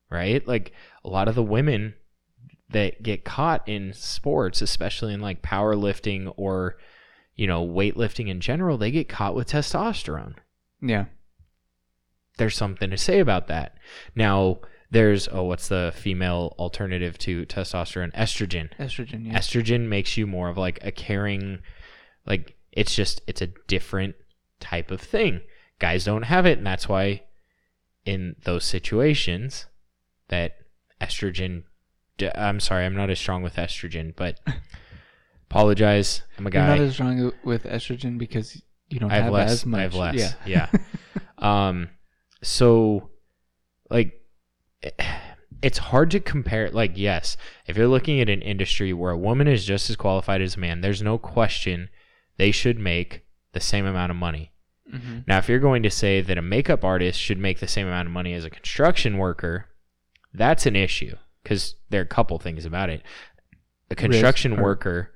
[0.09, 0.45] right?
[0.47, 0.73] Like
[1.05, 1.93] a lot of the women
[2.73, 6.77] that get caught in sports, especially in like powerlifting or
[7.35, 10.35] you know weightlifting in general, they get caught with testosterone.
[10.81, 11.05] yeah
[12.37, 13.77] There's something to say about that.
[14.15, 14.59] Now
[14.91, 18.13] there's oh, what's the female alternative to testosterone?
[18.13, 21.59] Estrogen estrogen yeah estrogen makes you more of like a caring
[22.25, 24.15] like it's just it's a different
[24.59, 25.41] type of thing
[25.79, 27.21] guys don't have it and that's why
[28.05, 29.65] in those situations
[30.29, 30.55] that
[31.01, 31.63] estrogen
[32.35, 34.39] i'm sorry i'm not as strong with estrogen but
[35.49, 39.23] apologize i'm a you're guy not as strong with estrogen because you don't I have
[39.25, 39.51] have, less.
[39.51, 40.35] as much I have less.
[40.45, 40.69] yeah Yeah.
[41.71, 41.89] um.
[42.43, 43.09] So,
[43.89, 44.21] like,
[45.61, 46.69] it's hard to compare.
[46.69, 50.41] Like, yes, if you're looking at an industry where a woman is just as qualified
[50.41, 51.89] as a man, there's no question
[52.37, 54.51] they should make the same amount of money.
[54.91, 57.87] hmm Now, if you're going to say that a makeup artist should make the same
[57.87, 59.67] amount of money as a construction worker,
[60.33, 63.03] that's an issue because there are a couple things about it.
[63.91, 65.11] A construction or- worker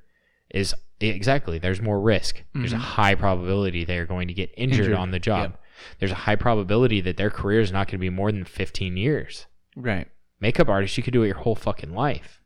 [0.53, 2.43] is exactly there's more risk.
[2.53, 2.80] There's a Mhm.
[2.80, 5.57] high probability they are going to get injured, Injured, on the job.
[5.99, 8.97] There's a high probability that their career is not going to be more than 15
[8.97, 9.45] years.
[9.75, 10.07] right
[10.39, 12.41] Makeup artist, you could do it your whole fucking life.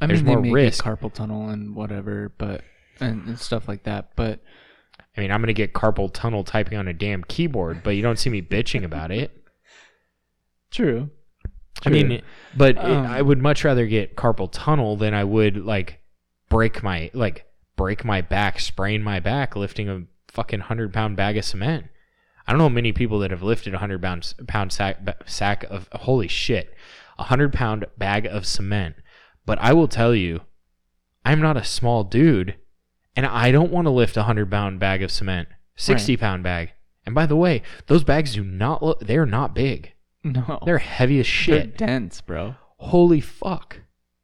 [0.00, 0.84] I There's mean, they more may risk.
[0.84, 2.62] get carpal tunnel and whatever, but
[3.00, 4.10] and, and stuff like that.
[4.16, 4.40] But
[5.16, 8.02] I mean, I'm going to get carpal tunnel typing on a damn keyboard, but you
[8.02, 9.36] don't see me bitching about it.
[10.70, 11.10] true.
[11.84, 12.22] I mean,
[12.56, 16.00] but it, Um, I would much rather get carpal tunnel than I would like
[16.48, 17.46] break my like
[17.76, 21.86] break my back, sprain my back lifting a fucking hundred pound bag of cement.
[22.46, 25.88] I don't know many people that have lifted a hundred pound pound sack sack of
[25.92, 26.74] holy shit,
[27.18, 28.96] a hundred pound bag of cement.
[29.46, 30.42] But I will tell you,
[31.24, 32.56] I'm not a small dude,
[33.16, 36.72] and I don't want to lift a hundred pound bag of cement, sixty pound bag.
[37.06, 39.00] And by the way, those bags do not look.
[39.00, 39.92] They're not big.
[40.24, 41.78] No, They're heavy as shit.
[41.78, 42.54] They're dense, bro.
[42.78, 43.80] Holy fuck.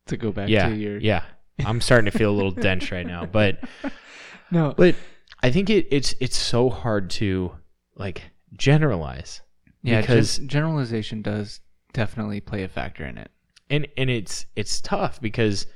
[0.07, 0.69] To go back yeah.
[0.69, 1.25] to your Yeah.
[1.65, 3.59] I'm starting to feel a little dense right now, but
[4.51, 4.95] no, but
[5.43, 7.53] I think it, it's it's so hard to
[7.97, 8.23] like
[8.53, 9.41] generalize.
[9.83, 11.61] yeah, because- generalization does
[11.93, 13.31] definitely play a factor in it.
[13.71, 15.67] And and it's it's tough because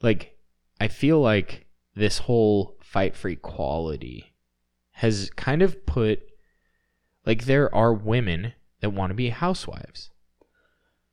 [0.00, 0.36] like
[0.80, 4.34] I feel like this whole fight for equality
[4.92, 6.20] has kind of put
[7.24, 10.10] like there are women that want to be housewives.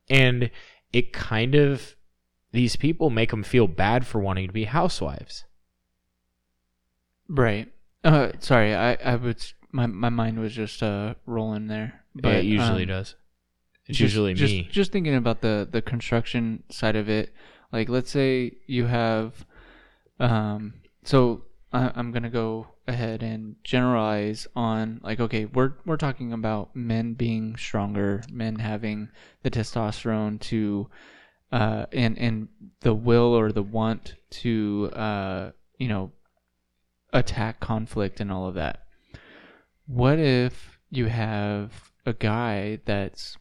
[0.09, 0.51] And
[0.91, 1.95] it kind of
[2.51, 5.45] these people make them feel bad for wanting to be housewives.
[7.29, 7.71] Right.
[8.03, 12.01] Uh, sorry, I I was my my mind was just uh rolling there.
[12.15, 13.15] But it usually um, does.
[13.85, 14.67] It's just- usually just, me.
[14.69, 17.33] Just thinking about the the construction side of it,
[17.71, 19.45] like let's say you have,
[20.19, 26.33] um, so I, I'm gonna go ahead and generalize on like okay, we're we're talking
[26.33, 29.09] about men being stronger, men having
[29.43, 30.89] the testosterone to,
[31.51, 32.47] uh, and and
[32.81, 36.11] the will or the want to, uh, you know,
[37.13, 38.85] attack conflict and all of that.
[39.85, 43.37] What if you have a guy that's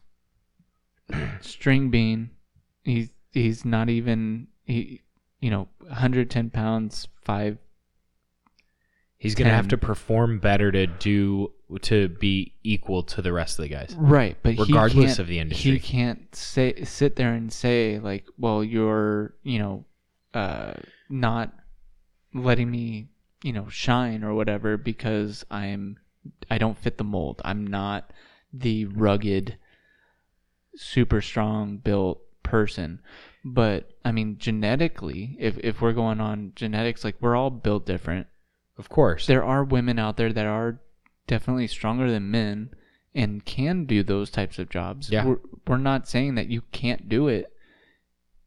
[1.41, 2.29] string bean?
[2.83, 5.01] He's he's not even he
[5.39, 7.57] you know 110 pounds, five
[9.19, 11.51] He's gonna have to perform better to do
[11.81, 13.93] to be equal to the rest of the guys.
[13.97, 15.71] Right, but Regardless of the industry.
[15.71, 19.85] he can't say sit there and say like, "Well, you're you know,
[20.33, 20.75] uh,
[21.09, 21.53] not
[22.33, 23.09] letting me
[23.43, 25.97] you know shine or whatever because I'm
[26.49, 27.41] I don't fit the mold.
[27.43, 28.13] I'm not
[28.53, 29.57] the rugged,
[30.77, 33.01] super strong built person."
[33.43, 38.27] But I mean, genetically, if if we're going on genetics, like we're all built different
[38.79, 39.27] Of course.
[39.27, 40.79] there are women out there that are
[41.27, 42.71] definitely stronger than men
[43.13, 45.09] and can do those types of jobs.
[45.11, 45.25] Yeah.
[45.25, 47.51] We're, we're not saying that you can't do it.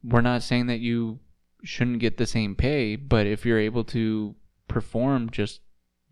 [0.02, 1.20] We're not saying that you
[1.62, 4.34] shouldn't get the same pay, but if you're able to
[4.68, 5.60] perform just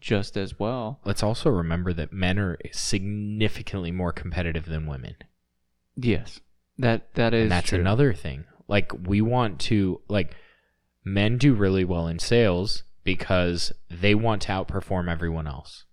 [0.01, 5.17] just as well, Let's also remember that men are significantly more competitive than women.
[5.97, 6.41] yes.
[6.79, 7.81] That that is and that's true.
[7.81, 8.45] another thing.
[8.67, 10.35] Like we want to like
[11.05, 15.85] men do really well in sales because they want to outperform everyone else.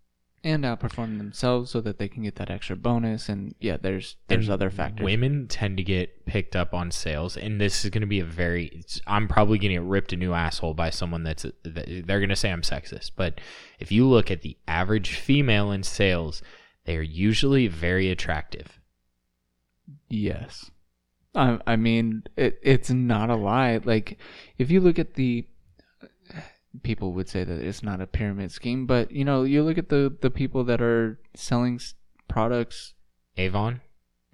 [0.44, 4.46] and outperform themselves so that they can get that extra bonus and yeah, there's there's
[4.46, 5.04] And other factors.
[5.04, 8.26] Women tend to get picked up on sales, and this is going to be a
[8.26, 8.68] very.
[8.68, 11.44] It's, I'm probably going to get ripped a new asshole by someone that's.
[11.64, 13.42] That, they're going to say I'm sexist, but
[13.80, 16.42] if you look at the average female in sales,
[16.86, 18.80] they are usually very attractive.
[20.08, 20.72] Yes.
[21.36, 23.80] I, I mean, it, it's not a lie.
[23.84, 24.18] Like,
[24.58, 25.46] if you look at the.
[26.84, 29.90] People would say that it's not a pyramid scheme, but, you know, you look at
[29.90, 31.96] the, the people that are selling s-
[32.28, 32.94] products.
[33.38, 33.82] Avon,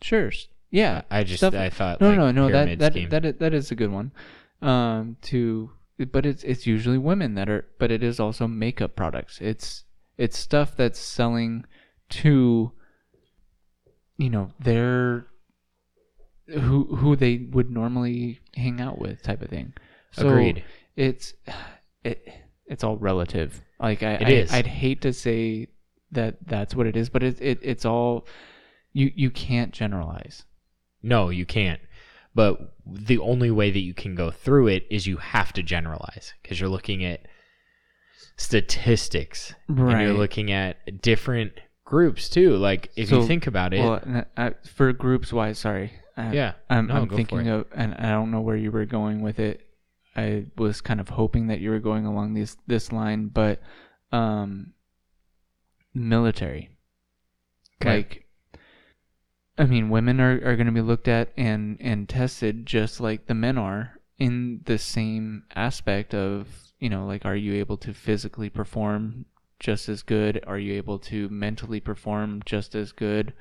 [0.02, 0.32] Sure.
[0.70, 1.04] Yeah.
[1.12, 2.50] I just stuff- I thought No, like, no, no.
[2.52, 3.10] That, that, scheme.
[3.10, 4.12] that, is, that is a good one.
[4.62, 5.72] Um, to.
[6.12, 9.40] But it's it's usually women that are, but it is also makeup products.
[9.40, 9.84] It's
[10.18, 11.66] it's stuff that's selling
[12.10, 12.72] to,
[14.18, 15.28] you know, their
[16.48, 19.74] who who they would normally hang out with type of thing.
[20.12, 20.64] So Agreed.
[20.96, 21.34] It's
[22.04, 22.28] it
[22.66, 23.62] it's all relative.
[23.80, 24.54] Like I, It I is.
[24.54, 25.68] I'd hate to say
[26.12, 28.28] that that's what it is, but it, it it's all
[28.94, 30.44] you you can't generalize.
[31.02, 31.82] No, you can't.
[32.36, 36.34] But the only way that you can go through it is you have to generalize
[36.42, 37.28] because you're looking at
[38.38, 40.02] statistics and Right.
[40.04, 41.54] you're looking at different
[41.86, 42.56] groups too.
[42.58, 45.94] Like if you think about it, Well, I, uh, for groups wise, sorry.
[46.16, 49.22] I, yeah, I'm, no, I'm thinking of, and I don't know where you were going
[49.22, 49.68] with it.
[50.16, 53.62] I was kind of hoping that you were going along this this line, but
[54.12, 54.74] um,
[55.94, 56.70] military.
[57.82, 57.98] Okay.
[57.98, 58.26] Like,
[59.58, 63.26] I mean, women are, are going to be looked at and and tested just like
[63.26, 66.48] the men are in the same aspect of
[66.80, 69.26] you know like are you able to physically perform
[69.64, 70.44] just as good?
[70.46, 73.34] Are you able to mentally perform just as good?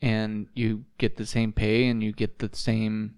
[0.00, 3.15] And you get the same pay and you get the same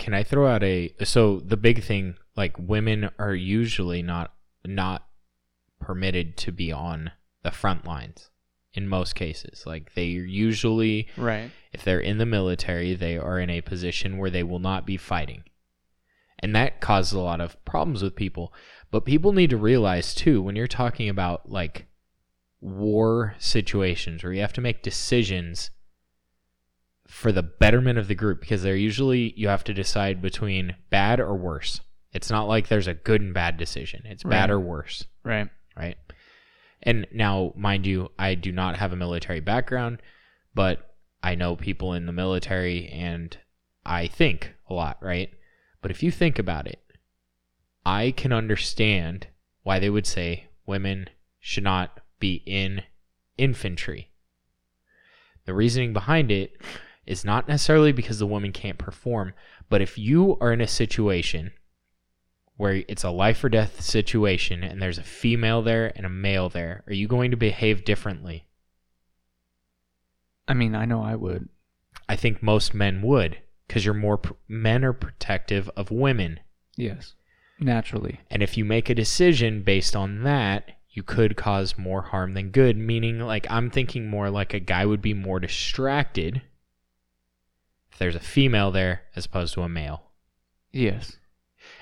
[0.00, 4.32] can I throw out a so the big thing like women are usually not
[4.64, 5.06] not
[5.78, 8.30] permitted to be on the front lines
[8.72, 9.64] in most cases.
[9.66, 11.50] Like they usually right.
[11.72, 14.96] if they're in the military, they are in a position where they will not be
[14.96, 15.44] fighting.
[16.38, 18.54] And that causes a lot of problems with people.
[18.90, 21.88] But people need to realize too when you're talking about like
[22.62, 25.70] war situations where you have to make decisions
[27.10, 31.20] for the betterment of the group because they're usually you have to decide between bad
[31.20, 31.80] or worse.
[32.12, 34.02] It's not like there's a good and bad decision.
[34.04, 35.48] It's bad or worse Right.
[35.76, 35.96] right?
[36.82, 40.00] And now, mind you, I do not have a military background,
[40.54, 43.36] but I know people in the military and
[43.84, 45.30] I think a lot, right?
[45.82, 46.80] But if you think about it,
[47.84, 49.26] I can understand
[49.62, 51.08] why they would say women
[51.38, 52.82] should not be in
[53.36, 54.10] infantry.
[55.44, 56.60] The reasoning behind it
[57.10, 59.34] is not necessarily because the woman can't perform,
[59.68, 61.50] but if you are in a situation
[62.56, 66.48] where it's a life or death situation and there's a female there and a male
[66.48, 68.46] there, are you going to behave differently?
[70.46, 71.48] I mean, I know I would.
[72.08, 76.38] I think most men would because you're more pr- men are protective of women.
[76.76, 77.14] Yes.
[77.58, 78.20] Naturally.
[78.30, 82.50] And if you make a decision based on that, you could cause more harm than
[82.50, 86.42] good, meaning like I'm thinking more like a guy would be more distracted
[88.00, 90.02] there's a female there as opposed to a male.
[90.72, 91.18] Yes.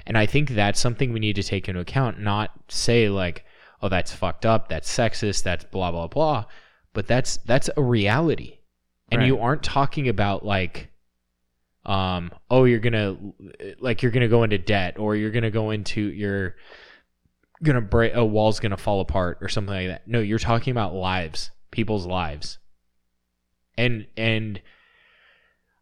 [0.05, 3.45] And I think that's something we need to take into account, not say like,
[3.81, 6.45] oh, that's fucked up, that's sexist, that's blah blah blah.
[6.93, 8.59] But that's that's a reality.
[9.11, 10.91] And you aren't talking about like
[11.87, 13.17] um, oh, you're gonna
[13.79, 16.57] like you're gonna go into debt or you're gonna go into you're
[17.63, 20.09] gonna break a wall's gonna fall apart or something like that.
[20.09, 22.59] No, you're talking about lives, people's lives.
[23.79, 24.61] And and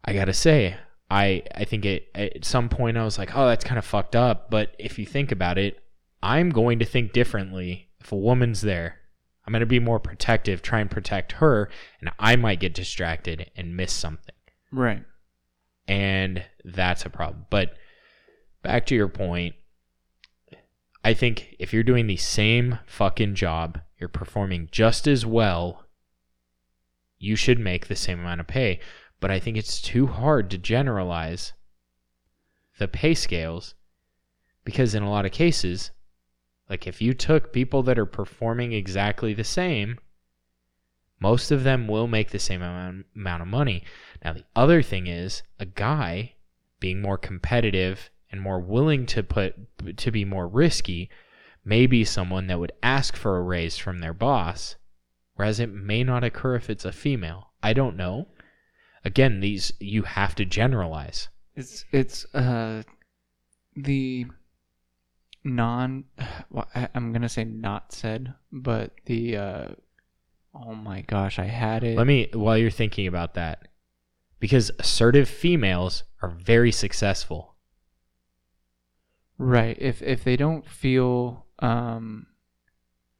[0.07, 0.77] I gotta say,
[1.11, 4.15] I I think it at some point I was like, oh, that's kind of fucked
[4.15, 4.49] up.
[4.49, 5.77] But if you think about it,
[6.23, 8.99] I'm going to think differently if a woman's there.
[9.45, 11.69] I'm gonna be more protective, try and protect her,
[12.01, 14.35] and I might get distracted and miss something
[14.71, 15.03] Right.
[15.87, 17.45] and that's a problem.
[17.49, 17.73] But
[18.63, 19.55] back to your point,
[21.03, 25.85] I think if you're doing the same fucking job, you're performing just as well,
[27.17, 28.79] you should make the same amount of pay.
[29.19, 31.53] But I think it's too hard to generalize
[32.77, 33.73] the pay scales
[34.63, 35.91] because in a lot of cases,
[36.69, 39.97] like if you took people that are performing exactly the same,
[41.19, 43.83] most of them will make the same amount, of money.
[44.23, 46.35] Now, the other thing is a guy
[46.79, 49.55] being more competitive and more willing to put
[49.97, 51.09] to be more risky
[51.65, 54.75] may be someone that would ask for a raise from their boss,
[55.35, 57.51] whereas it may not occur if it's a female.
[57.63, 58.27] I don't know.
[59.05, 61.29] Again, these you have to generalize.
[61.55, 62.83] It's it's uh
[63.75, 64.27] the
[65.43, 66.05] non
[66.49, 69.67] well, I'm gonna say not said, but the uh
[70.53, 71.97] oh my gosh, I had it.
[71.97, 73.67] Let me while you're thinking about that,
[74.39, 77.55] because assertive females are very successful.
[79.37, 79.77] Right.
[79.79, 82.27] If if they don't feel um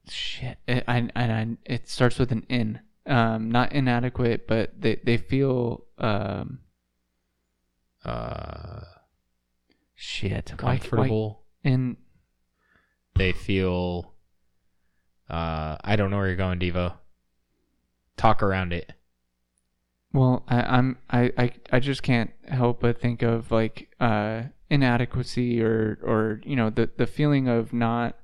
[0.10, 2.80] shit, it, I, I, I it starts with an in.
[3.08, 6.60] Um, not inadequate, but they they feel um
[8.06, 8.82] Uh,
[9.96, 10.54] shit.
[10.60, 11.44] Why- why- comfortable.
[11.64, 11.98] in
[13.16, 14.14] they feel
[15.30, 16.94] uh I don't know where you're going, Devo.
[18.16, 18.94] Talk around it.
[20.14, 25.62] Well, I, I'm I, I I just can't help but think of like uh, inadequacy
[25.62, 28.16] or or you know the the feeling of not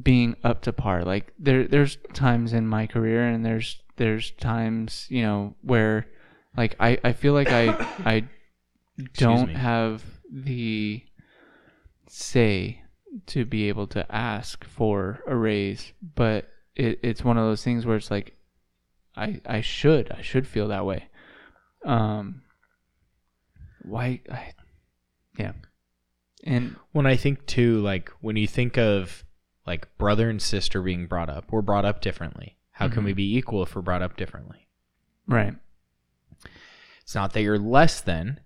[0.00, 1.04] being up to par.
[1.04, 6.06] Like there there's times in my career and there's there's times you know where
[6.56, 7.68] like I I feel like I
[8.04, 8.28] I
[9.14, 11.02] don't have the
[12.08, 12.82] say
[13.26, 17.86] to be able to ask for a raise, but it, it's one of those things
[17.86, 18.36] where it's like
[19.16, 21.08] I I should I should feel that way.
[21.84, 22.42] Um
[23.82, 24.52] why I
[25.38, 25.52] yeah.
[26.44, 29.24] And When I think too, like when you think of
[29.66, 32.56] like brother and sister being brought up, we're brought up differently.
[32.72, 33.06] How can Mhm.
[33.06, 34.68] we be equal if we're brought up differently?
[35.26, 35.54] right.
[37.02, 38.40] It's not that you're less than,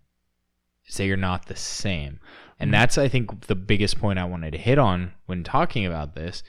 [0.84, 2.18] it's that you're not the same.
[2.58, 2.72] And Mhm.
[2.72, 6.42] that's, I think, the biggest point I wanted to hit on when talking about this.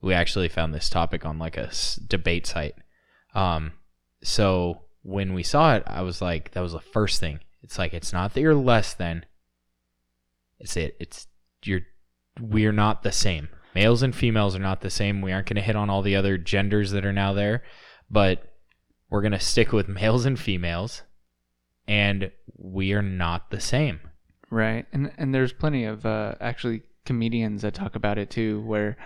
[0.00, 2.76] We actually found this topic on like a s- debate site.
[3.34, 3.72] Um,
[4.22, 7.40] so when we saw it, I was like, that was the first thing.
[7.62, 9.26] It's like, it's not that you're less than,
[10.58, 10.96] it's it.
[10.98, 11.26] It's,
[11.64, 11.82] you're,
[12.40, 13.48] we're not the same.
[13.78, 15.20] Males and females are not the same.
[15.20, 17.62] We aren't going to hit on all the other genders that are now there,
[18.10, 18.56] but
[19.08, 21.02] we're going to stick with males and females
[21.86, 24.00] and we are not the same.
[24.50, 24.84] Right.
[24.92, 28.96] And and there's plenty of uh actually comedians that talk about it too where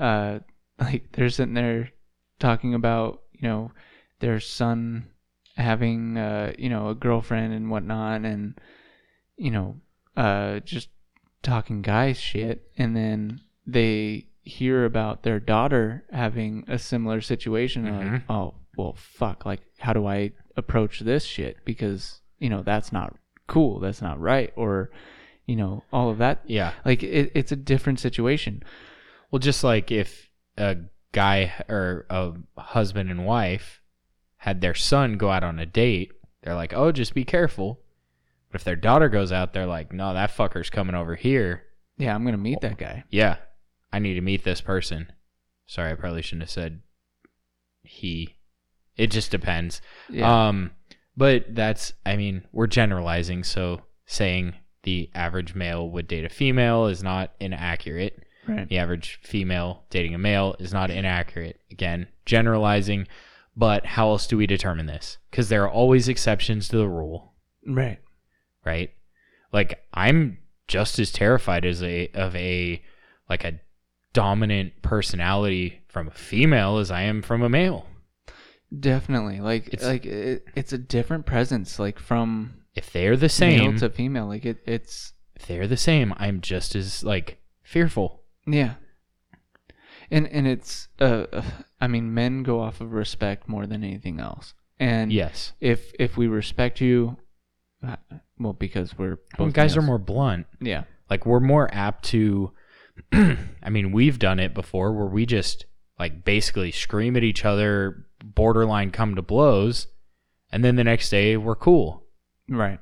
[0.00, 0.40] uh
[0.80, 1.92] like they're sitting there
[2.40, 3.70] talking about, you know,
[4.18, 5.06] their son
[5.56, 8.58] having uh, you know, a girlfriend and whatnot and
[9.36, 9.76] you know,
[10.16, 10.88] uh just
[11.44, 17.92] talking guy shit and then they hear about their daughter having a similar situation they're
[17.92, 18.32] like, mm-hmm.
[18.32, 21.58] oh well fuck, like how do I approach this shit?
[21.64, 23.16] Because, you know, that's not
[23.46, 24.90] cool, that's not right, or
[25.46, 26.42] you know, all of that.
[26.46, 26.72] Yeah.
[26.84, 28.62] Like it, it's a different situation.
[29.30, 30.76] Well, just like if a
[31.12, 33.80] guy or a husband and wife
[34.38, 36.12] had their son go out on a date,
[36.42, 37.80] they're like, "Oh, just be careful."
[38.50, 41.64] But if their daughter goes out, they're like, "No, that fucker's coming over here."
[41.96, 43.04] Yeah, I'm gonna meet that guy.
[43.10, 43.36] Yeah,
[43.92, 45.12] I need to meet this person.
[45.66, 46.80] Sorry, I probably shouldn't have said
[47.82, 48.36] he.
[48.96, 49.80] It just depends.
[50.08, 50.48] Yeah.
[50.48, 50.72] Um,
[51.16, 56.86] but that's, I mean, we're generalizing, so saying the average male would date a female
[56.86, 58.22] is not inaccurate.
[58.46, 58.68] right.
[58.68, 61.60] The average female dating a male is not inaccurate.
[61.70, 63.06] Again, generalizing,
[63.56, 65.18] but how else do we determine this?
[65.30, 67.34] Because there are always exceptions to the rule,
[67.66, 67.98] Right.
[68.64, 68.90] right?
[69.52, 70.38] Like I'm
[70.68, 72.82] just as terrified as a of a
[73.30, 73.60] like a
[74.16, 77.86] dominant personality from a female as I am from a male.
[78.78, 79.40] Definitely.
[79.40, 83.78] Like It's- like it, it's a different presence like from If they're the same male
[83.80, 84.26] to female.
[84.26, 85.12] Like it, it's
[85.46, 86.14] they're the same.
[86.16, 88.22] I'm just as like fearful.
[88.46, 88.74] Yeah.
[90.10, 91.42] And and it's uh uh,
[91.80, 94.54] I mean men go off of respect more than anything else.
[94.78, 95.52] And Yes.
[95.60, 97.16] if if we respect you
[97.86, 97.96] uh,
[98.38, 100.46] well because we're Well, guys are more blunt.
[100.60, 100.84] Yeah.
[101.10, 102.52] Like we're more apt to
[103.12, 105.66] I mean, we've done it before where we just
[105.98, 109.86] like basically scream at each other, borderline come to blows,
[110.50, 112.04] and then the next day we're cool.
[112.48, 112.80] Right.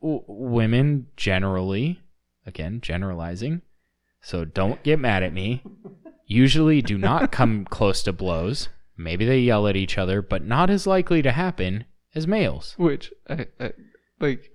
[0.00, 2.00] W- women generally,
[2.46, 3.62] again, generalizing,
[4.20, 5.62] so don't get mad at me,
[6.26, 8.68] usually do not come close to blows.
[8.96, 12.74] Maybe they yell at each other, but not as likely to happen as males.
[12.76, 13.72] Which I, I
[14.20, 14.51] like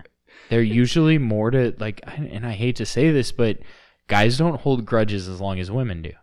[0.50, 3.60] They're usually more to like, and I hate to say this, but
[4.08, 6.14] guys don't hold grudges as long as women do.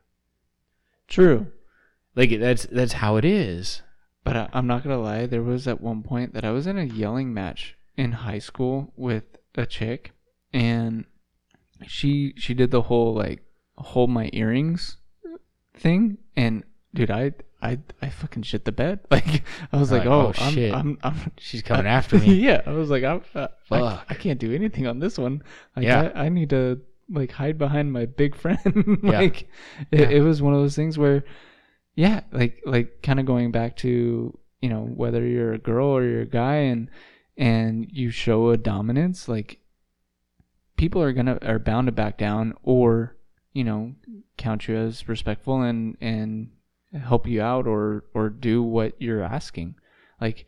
[1.08, 1.48] true.
[2.16, 3.82] Like that's that's how it is.
[4.22, 5.26] But I, I'm not gonna lie.
[5.26, 8.92] There was at one point that I was in a yelling match in high school
[8.96, 9.24] with
[9.56, 10.12] a chick,
[10.52, 11.04] and
[11.86, 13.42] she she did the whole like
[13.76, 14.98] hold my earrings
[15.76, 16.62] thing, and
[16.94, 17.32] dude, I
[17.64, 19.00] I I fucking shit the bed.
[19.10, 19.42] Like
[19.72, 20.74] I was like, like, oh, "Oh, I'm, shit.
[20.74, 22.34] I'm I'm She's coming after me.
[22.34, 24.00] yeah, I was like, I'm, uh, I.
[24.10, 25.42] I can't do anything on this one.
[25.74, 26.12] Like, Yeah.
[26.14, 26.80] I, I need to
[27.10, 28.98] like hide behind my big friend.
[29.02, 29.10] Yeah.
[29.18, 29.48] like,
[29.90, 30.08] it, Yeah.
[30.10, 31.24] it was one of those things where,
[31.96, 36.04] yeah, like like kind of going back to you know whether you're a girl or
[36.04, 36.88] you're a guy and
[37.36, 39.58] and you show a dominance, like
[40.76, 43.16] people are gonna are bound to back down or
[43.52, 43.94] you know
[44.36, 46.50] count you as respectful and and
[46.98, 49.74] help you out or or do what you're asking
[50.20, 50.46] like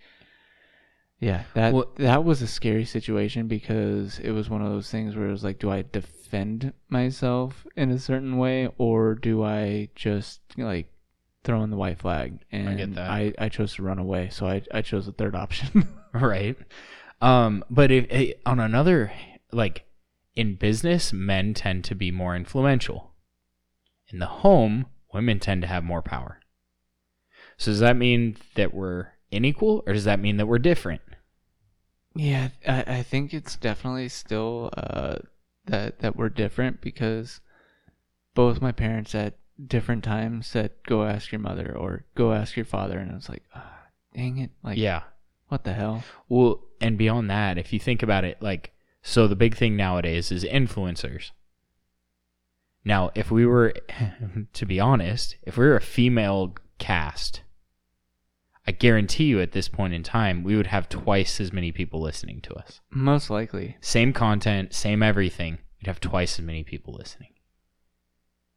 [1.21, 5.17] yeah that Well- that was a scary situation because it was one of those things
[5.17, 9.89] where it was like do i defend myself in a certain way or do i
[9.95, 10.93] just like
[11.45, 13.09] throw in the white flag and get that.
[13.11, 16.57] I, I chose to run away so i i chose the third option right?
[17.21, 19.13] Um, but if eh, on another
[19.53, 19.85] like
[20.35, 23.13] in business, men tend to be more influential.
[24.13, 24.87] In the home,
[25.17, 26.41] women tend to have more power.
[27.57, 31.03] So does that mean that we're unequal, or does that mean that we're different?
[32.15, 35.17] Yeah, I, I think it's definitely still uh,
[35.67, 37.41] that that we're different because
[38.35, 39.35] both my parents at
[39.65, 43.29] different times said, "Go ask your mother" or "Go ask your father," and I was
[43.29, 43.81] like, ah,
[44.15, 44.51] "Dang it!
[44.63, 45.03] Like, yeah.
[45.49, 48.73] what the hell?" Well, and beyond that, if you think about it, like,
[49.03, 51.31] so the big thing nowadays is influencers.
[52.87, 53.75] Now, if we were,
[54.53, 57.43] to be honest, if we were a female cast,
[58.65, 62.01] I guarantee you at this point in time, we would have twice as many people
[62.01, 62.81] listening to us.
[62.91, 65.59] Most likely, Same content, same everything.
[65.81, 67.31] We'd have twice as many people listening.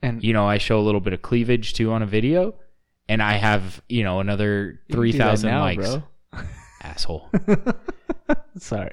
[0.04, 2.54] and You know, I show a little bit of cleavage too on a video,
[3.08, 5.98] and I have, you know, another you can do that 3,000 likes.
[6.84, 7.30] Asshole.
[8.60, 8.92] Sorry.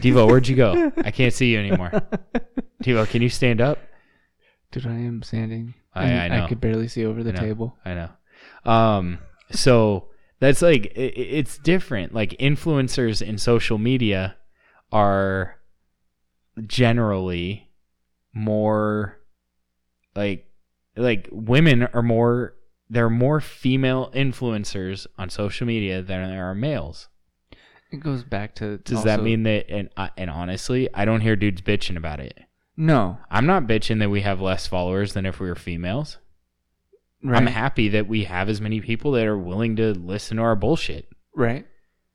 [0.00, 0.92] Devo, where'd you go?
[1.04, 1.90] I can't see you anymore.
[2.84, 3.78] Devo, can you stand up?
[4.70, 5.74] Dude, I am standing.
[5.94, 6.44] I- I know.
[6.44, 7.76] I could barely see over the I table.
[7.84, 8.10] I know.
[8.70, 9.18] Um,
[9.50, 10.08] so
[10.40, 12.12] that's like i i- it's different.
[12.12, 14.36] Like influencers in social media
[14.92, 15.56] are
[16.66, 17.70] generally
[18.32, 19.20] more
[20.14, 20.46] like
[20.96, 22.54] like women are more
[22.90, 27.08] there are more female influencers on social media than there are males.
[27.90, 28.78] It goes back to.
[28.78, 32.38] Does that mean that and and honestly, I don't hear dudes bitching about it.
[32.76, 33.18] No?
[33.30, 36.18] I'm not bitching that we have less followers than if we were females.
[37.22, 37.38] Right.
[37.38, 40.56] I'm happy that we have as many people that are willing to listen to our
[40.56, 41.08] bullshit.
[41.34, 41.66] right.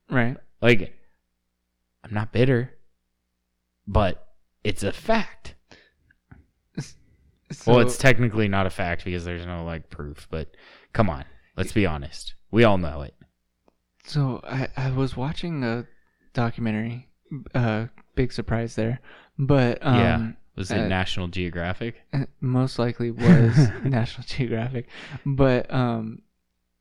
[0.09, 0.37] Right.
[0.61, 0.93] Like,
[2.03, 2.73] I'm not bitter,
[3.87, 4.27] but
[4.63, 5.55] it's a fact.
[7.51, 10.55] So, well, it's technically not a fact because there's no like proof, but
[10.93, 11.25] come on,
[11.57, 12.35] let's be honest.
[12.51, 13.15] We all know it.
[14.05, 15.87] So I, I was watching a
[16.33, 17.07] documentary.
[17.53, 18.99] Uh, big surprise there,
[19.37, 20.31] but um, yeah.
[20.59, 22.03] Was it uh, National Geographic?
[22.41, 24.89] most likely was National Geographic,
[25.25, 26.21] but um,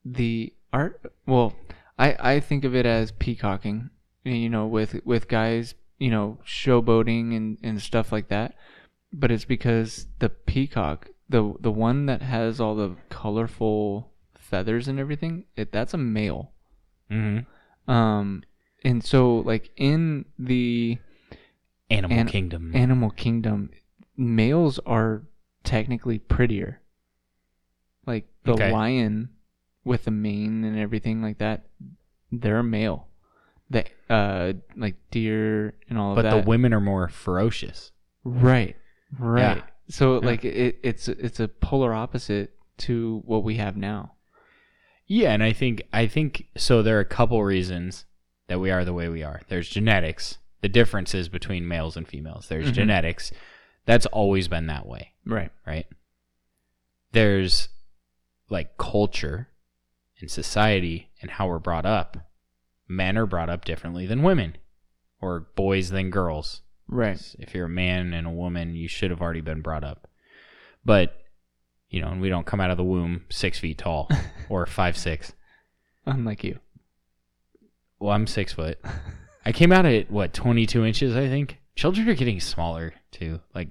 [0.05, 1.00] the art.
[1.26, 1.55] Well,
[1.96, 3.90] I I think of it as peacocking.
[4.24, 8.56] You know, with with guys, you know, showboating and and stuff like that.
[9.12, 14.98] But it's because the peacock, the the one that has all the colorful feathers and
[14.98, 16.50] everything, it that's a male.
[17.12, 17.90] Mm-hmm.
[17.90, 18.42] Um,
[18.84, 20.98] and so like in the
[21.90, 22.74] Animal An- Kingdom.
[22.77, 23.70] animal kingdom,
[24.16, 25.23] males are
[25.65, 26.81] technically prettier.
[28.06, 28.73] Like the Okay.
[28.73, 29.31] lion
[29.85, 31.66] with the mane and everything like that,
[32.31, 33.09] they're a male.
[33.70, 36.36] The uh like deer and all but of that.
[36.39, 37.93] But the women are more ferocious.
[38.24, 38.77] right,
[39.19, 39.56] right.
[39.59, 39.62] Yeah.
[39.89, 40.27] So Yeah.
[40.27, 44.12] like it, it's it's a polar opposite to what we have now.
[45.06, 46.82] Yeah, and I think I think so.
[46.82, 48.05] There are a couple reasons
[48.48, 49.40] that we are the way we are.
[49.48, 52.48] There's genetics, the differences between males and females.
[52.48, 52.74] There's Mhm.
[52.74, 53.32] genetics.
[53.85, 55.51] That's always been that way, Right.
[55.66, 55.86] right?
[57.12, 57.68] There's
[58.51, 59.48] like culture
[60.20, 62.16] and society and how we're brought up.
[62.86, 64.56] Men are brought up differently than women
[65.20, 66.62] or boys than girls.
[66.86, 67.20] Right.
[67.39, 70.09] If you're a man and a woman, you should have already been brought up.
[70.85, 71.22] But,
[71.90, 74.09] you know, and we don't come out of the womb six feet tall
[74.48, 75.35] or five six.
[76.06, 76.60] Unlike you.
[77.98, 78.78] Well, I'm six foot.
[79.48, 81.58] I came out at what, 22 inches, I think.
[81.74, 83.40] Children are getting smaller too.
[83.54, 83.68] Like,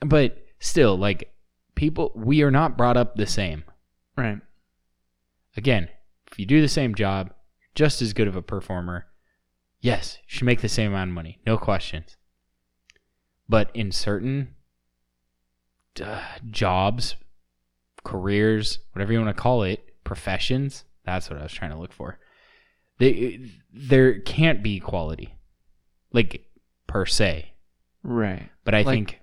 [0.00, 1.30] but still, like,
[1.74, 3.64] people, we are not brought up the same.
[4.16, 4.38] Right.
[5.58, 5.90] Again,
[6.30, 7.34] if you do the same job,
[7.74, 9.08] just as good of a performer,
[9.82, 11.38] yes, you should make the same amount of money.
[11.46, 12.16] No questions.
[13.46, 14.54] But in certain
[16.02, 17.16] uh, jobs,
[18.04, 21.92] careers, whatever you want to call it, professions, that's what I was trying to look
[21.92, 22.18] for.
[23.02, 25.34] They, there can't be equality,
[26.12, 26.44] like
[26.86, 27.52] per se.
[28.02, 28.48] Right.
[28.64, 29.18] But I Like- think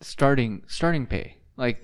[0.00, 1.82] starting starting pay like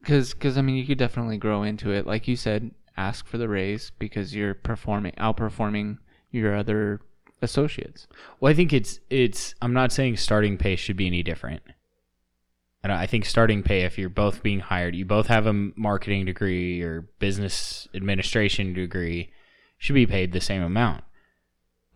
[0.00, 3.36] because because i mean you could definitely grow into it like you said ask for
[3.36, 5.98] the raise because you're performing outperforming
[6.30, 6.98] your other
[7.42, 8.06] associates
[8.40, 9.54] Well, I think it's it's.
[9.60, 11.62] I'm not saying starting pay should be any different.
[12.82, 16.24] And I think starting pay, if you're both being hired, you both have a marketing
[16.24, 19.30] degree or business administration degree,
[19.80, 21.02] should be paid the same amount.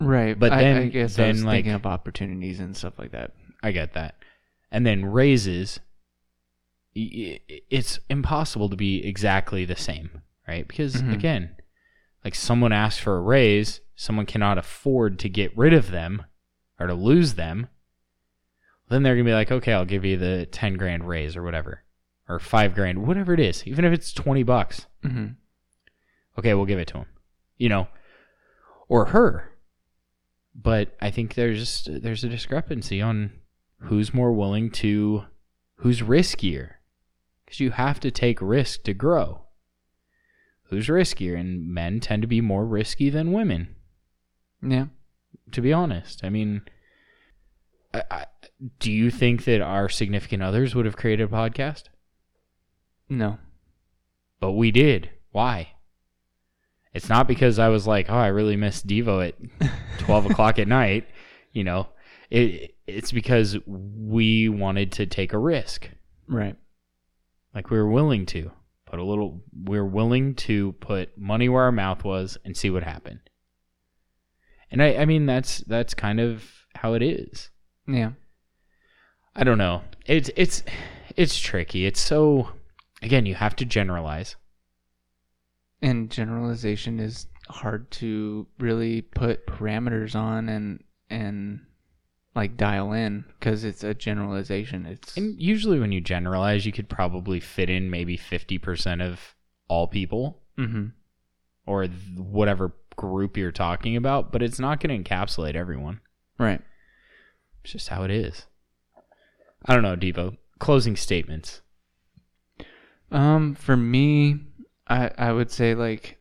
[0.01, 2.99] right But I, then- I guess i then, was like- thinking of opportunities and stuff
[2.99, 3.31] like that
[3.63, 4.15] I get that.
[4.71, 5.79] And then raises,
[6.93, 10.67] it's impossible to be exactly the same, right?
[10.67, 11.13] Because Mhm.
[11.13, 11.55] again,
[12.23, 16.23] like someone asks for a raise, someone cannot afford to get rid of them
[16.79, 17.67] or to lose them.
[18.89, 21.83] Then they're gonna be like, okay, I'll give you the ten grand raise or whatever,
[22.29, 24.85] or five grand, whatever it is, even if it's twenty bucks.
[25.01, 25.27] hmm
[26.37, 27.05] Okay, we'll give it to him,
[27.57, 27.87] you know,
[28.87, 29.51] or her.
[30.53, 33.31] But I think there's there's a discrepancy on
[33.81, 35.23] who's more willing to,
[35.75, 36.75] who's riskier,
[37.45, 39.41] because you have to take risk to grow.
[40.69, 43.75] Who's riskier, and men tend to be more risky than women.
[44.61, 44.85] yeah
[45.51, 46.61] To be honest, I mean,
[47.93, 48.25] I, I,
[48.79, 51.83] do you think that our significant others would have created a podcast?
[53.09, 53.37] no
[54.39, 55.11] But we did.
[55.31, 55.74] Why?
[56.95, 59.35] It's not because I was like, oh, I really miss Devo at
[59.99, 61.05] 12 o'clock at night.
[61.51, 61.89] You know,
[62.29, 65.89] it, it's because we wanted to take a risk.
[66.29, 66.55] right
[67.53, 68.49] Like we were willing to
[68.85, 72.69] put a little, we were willing to put money where our mouth was and see
[72.69, 73.19] what happened.
[74.71, 77.49] And I, I mean, that's, that's kind of how it is.
[77.87, 78.11] yeah
[79.35, 79.81] I don't know.
[80.05, 80.63] It's, it's,
[81.17, 81.85] it's tricky.
[81.85, 82.51] It's so,
[83.01, 84.37] again, you have to generalize.
[85.85, 91.61] And generalization is hard to really put parameters on and and
[92.35, 96.89] like dial in because it's a generalization it's And usually, when you generalize, you could
[96.89, 99.35] probably fit in maybe 50% of
[99.67, 100.87] all people hmm
[101.67, 105.99] or th- whatever group you're talking about, but it's not going to encapsulate everyone.
[106.37, 106.61] right
[107.63, 108.45] It's just how it is.
[109.65, 110.37] I don't know, Devo.
[110.59, 111.61] Closing statements.
[113.11, 114.41] Um, for me,
[114.87, 116.17] I I would say like,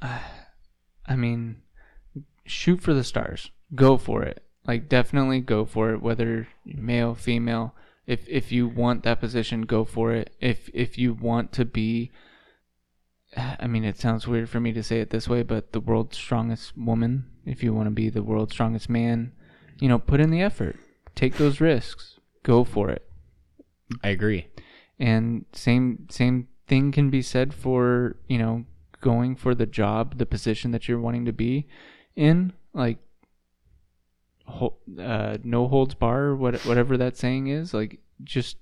[0.02, 1.62] I mean,
[2.44, 3.50] shoot for the stars.
[3.74, 4.42] Go for it.
[4.66, 6.02] Like definitely go for it.
[6.02, 7.74] Whether male, female,
[8.06, 10.34] if if you want that position, go for it.
[10.40, 12.10] If if you want to be,
[13.36, 16.16] I mean, it sounds weird for me to say it this way, but the world's
[16.16, 17.30] strongest woman.
[17.44, 19.32] If you want to be the world's strongest man,
[19.80, 20.76] you know, put in the effort.
[21.14, 22.18] Take those risks.
[22.42, 23.08] Go for it
[24.02, 24.48] I agree.
[24.98, 28.64] And same same thing can be said for you know
[29.00, 31.66] going for the job the position that you're wanting to be
[32.16, 32.98] in like
[35.00, 38.56] uh, no holds bar what whatever that saying is like just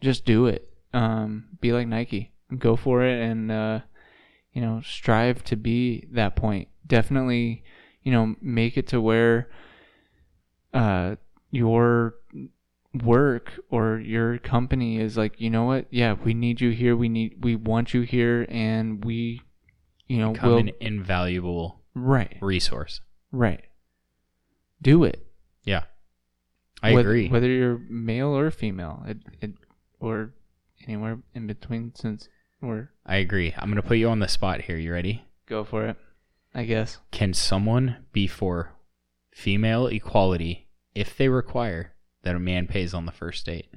[0.00, 0.68] just do it.
[0.92, 2.32] Um be like Nike.
[2.58, 3.80] Go for it and uh
[4.52, 6.68] you know strive to be that point.
[6.86, 7.62] Definitely
[8.02, 9.48] you know make it to where
[10.72, 11.16] uh
[11.50, 12.14] your
[12.94, 15.86] work or your company is like, you know what?
[15.90, 16.96] Yeah, we need you here.
[16.96, 19.42] We need, we want you here, and we,
[20.08, 23.00] you know, Become will an invaluable right, resource.
[23.30, 23.62] right.
[24.82, 25.24] Do it.
[25.64, 25.84] Yeah.
[26.82, 27.28] I Whether- agree.
[27.28, 29.50] Whether you're male or female, it, it,
[30.00, 30.32] or
[30.86, 32.28] anywhere in between, since
[32.62, 33.54] we're I agree.
[33.56, 34.76] I'm going to put you on the spot here.
[34.76, 35.24] You ready?
[35.46, 35.96] go for it.
[36.54, 36.98] I guess.
[37.10, 38.72] Can someone be for
[39.34, 41.92] female equality if they require
[42.22, 43.68] that a man pays on the first date?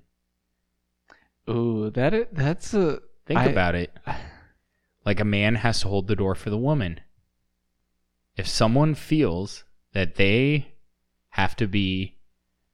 [1.49, 3.95] Ooh, that that's a Think I- about it.
[5.05, 6.99] Like a man has to hold the door for the woman.
[8.35, 9.63] if someone feels
[9.93, 10.73] that they
[11.29, 12.17] have to be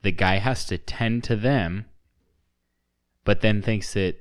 [0.04, 1.86] the guy has to tend to them
[3.26, 4.16] but then thinks that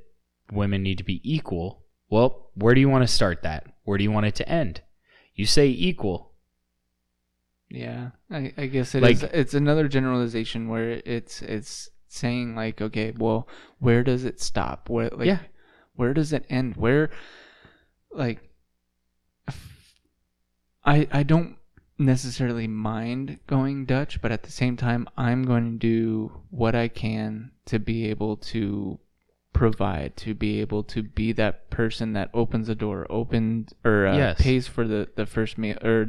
[0.51, 4.03] women need to be equal well where do you want to start that where do
[4.05, 4.81] you want it to end
[5.35, 6.28] you say equal
[7.79, 9.23] Yeah, I, I guess it is.
[9.23, 13.47] Like- It's another generalization where it's it's saying like, okay, well,
[13.79, 14.89] where does it stop?
[14.89, 15.41] Where like, Yeah.
[15.95, 16.77] where does it end?
[16.77, 17.11] Where,
[18.11, 18.41] like,
[20.85, 21.57] I I don't
[21.99, 26.89] necessarily mind going Dutch, but at the same time, I'm going to do what I
[26.89, 29.01] can to be able to
[29.53, 34.17] provide, to be able to be that person that opens the door, opens or uh,
[34.17, 34.41] Yes.
[34.41, 36.07] pays for the the first meal or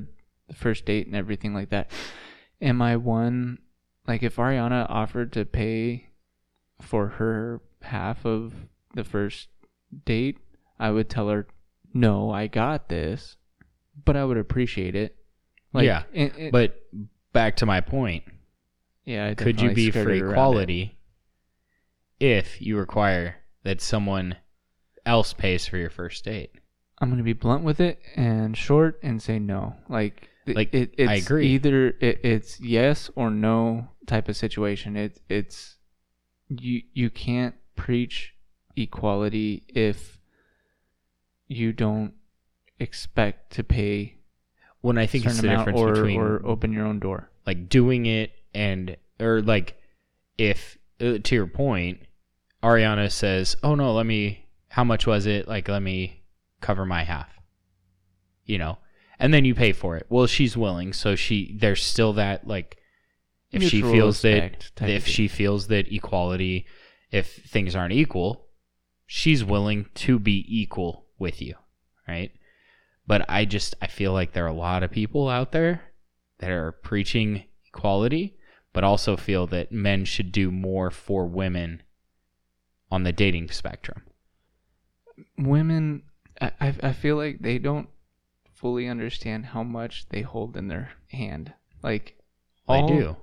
[0.49, 1.89] the first date and everything like that.
[2.61, 3.59] Am I one
[4.07, 6.09] like if Ariana offered to pay
[6.81, 8.53] for her half of
[8.95, 9.47] the first
[10.05, 10.39] date,
[10.79, 11.47] I would tell her,
[11.93, 13.37] "No, I got this,"
[14.05, 15.15] but I would appreciate it.
[15.85, 16.81] Yeah, it- it- but
[17.31, 18.23] back to my point
[19.05, 20.97] yeah, I could you be for equality
[22.19, 24.35] if you require that someone
[25.05, 26.51] else pays for your first date
[27.01, 29.75] I'm gonna be blunt with it and short and say no.
[29.87, 31.47] Like, Like, it, I agree.
[31.47, 34.95] Either it, it's yes or no type of situation.
[34.95, 35.77] It it's
[36.49, 38.33] you you can't preach
[38.75, 40.19] equality if
[41.47, 42.13] you don't
[42.79, 44.15] expect to pay
[44.81, 47.29] when i think a it's the difference or, between or open your own door.
[47.45, 49.77] like doing it and or like
[50.37, 51.99] if uh, to your point
[52.63, 56.23] ariana says oh no let me how much was it like let me
[56.61, 57.29] cover my half
[58.45, 58.77] you know
[59.19, 60.05] and then you pay for it.
[60.09, 62.77] Well she's willing so she there's still that like
[63.51, 66.65] if she feels that if she feels that equality
[67.11, 68.45] if things aren't equal
[69.07, 71.55] she's willing to be equal with you
[72.07, 72.31] right?
[73.07, 75.81] But i just i feel like there are a lot of people out there
[76.39, 78.37] that are preaching equality
[78.73, 81.81] but also feel that men should do more for women
[82.91, 84.03] on the dating spectrum.
[85.37, 86.03] Women
[86.39, 87.89] I I feel like they don't
[88.59, 91.53] fully understand how much they hold in their hand.
[91.81, 92.17] Like
[92.67, 93.15] i all, do.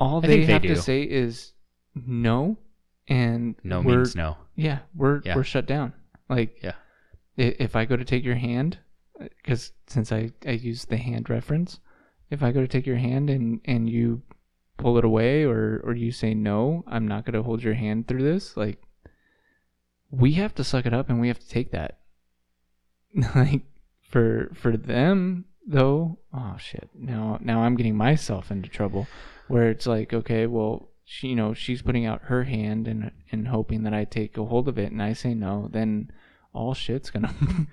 [0.00, 1.52] all I they have to say is
[1.94, 2.56] no
[3.06, 4.36] and no means no.
[4.56, 5.36] Yeah we're Yeah.
[5.36, 5.92] we're shut down.
[6.28, 6.74] Like Yeah.
[7.36, 8.78] if i go to take your hand
[9.36, 11.78] because since i i use the hand reference
[12.30, 14.22] if i go to take your hand and and you
[14.76, 18.08] pull it away or or you say no i'm not going to hold your hand
[18.08, 18.80] through this like
[20.10, 21.98] we have to suck it up and we have to take that.
[23.34, 23.62] Like
[24.14, 29.06] for for them though oh shit now now i'm getting myself into trouble
[29.48, 33.48] where it's like okay well she you know she's putting out her hand and and
[33.48, 36.10] hoping that i take a hold of it and i say no then
[36.52, 37.34] all shit's gonna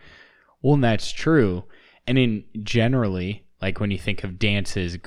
[0.61, 1.63] Well, and that's true.
[2.07, 4.97] And in generally, like when you think of dances,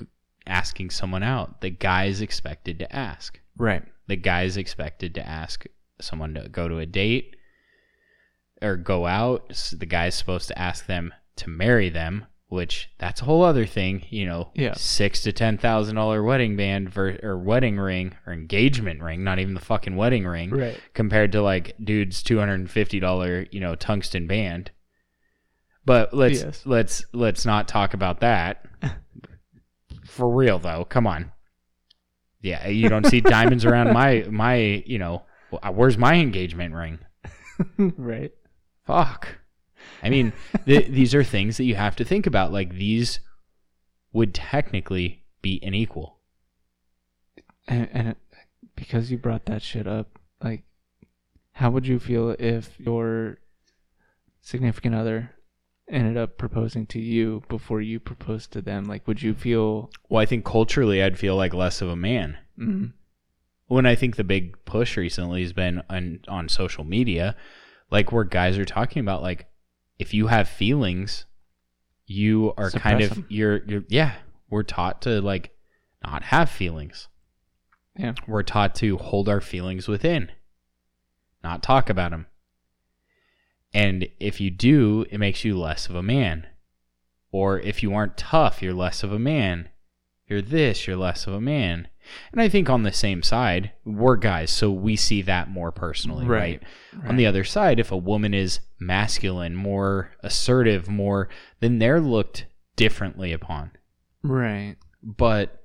[0.46, 3.40] asking someone out, the guy is expected to ask.
[3.56, 5.64] right The guy is expected to ask
[6.00, 7.36] someone to go to a date
[8.60, 9.48] or go out.
[9.72, 14.04] The guy's supposed to ask them to marry them, which that's a whole other thing.
[14.10, 14.74] You know, Yeah.
[14.74, 19.38] six to ten thousand dollar wedding band ver- or wedding ring or engagement ring, not
[19.38, 23.46] even the fucking wedding ring right compared to like dude's two hundred and fifty dollar
[23.50, 24.70] you know tungsten band.
[25.86, 26.62] But let's Yes.
[26.64, 28.64] let's let's not talk about that.
[30.06, 31.32] For real though, come on.
[32.40, 34.56] Yeah, you don't see diamonds around my my
[34.86, 35.22] you know
[35.72, 36.98] where's my engagement ring?
[37.96, 38.32] right
[38.86, 39.38] Fuck.
[40.02, 40.32] I mean,
[40.66, 42.52] th- these are things that you have to think about.
[42.52, 43.20] Like these
[44.12, 46.18] would technically be unequal.
[47.68, 48.16] and, and
[48.76, 50.62] because you brought that shit up like
[51.52, 53.38] how would you feel if your
[54.40, 55.30] significant other
[55.88, 60.20] ended up proposing to you before you proposed to them like would you feel Well,
[60.20, 62.38] I think culturally, I'd feel like less of a man.
[62.58, 62.92] mm,
[63.66, 67.36] when I think the big push recently has been on on social media,
[67.90, 69.46] like where guys are talking about like
[69.98, 71.26] if you have feelings,
[72.06, 74.14] you are kind of you're you're yeah,
[74.50, 75.50] we're taught to like
[76.04, 77.08] not have feelings.
[77.96, 80.30] yeah We're taught to hold our feelings within,
[81.42, 82.26] not talk about them.
[83.72, 86.46] And if you do, it makes you less of a man.
[87.32, 89.70] Or if you aren't tough, you're less of a man.
[90.28, 91.88] You're this, you're less of a man.
[92.32, 96.26] And I think on the same side, we're guys, so we see that more personally,
[96.26, 96.62] right?
[97.06, 101.28] On the other side, if a woman is masculine, more assertive, more,
[101.60, 103.70] then they're looked differently upon.
[104.22, 105.62] right But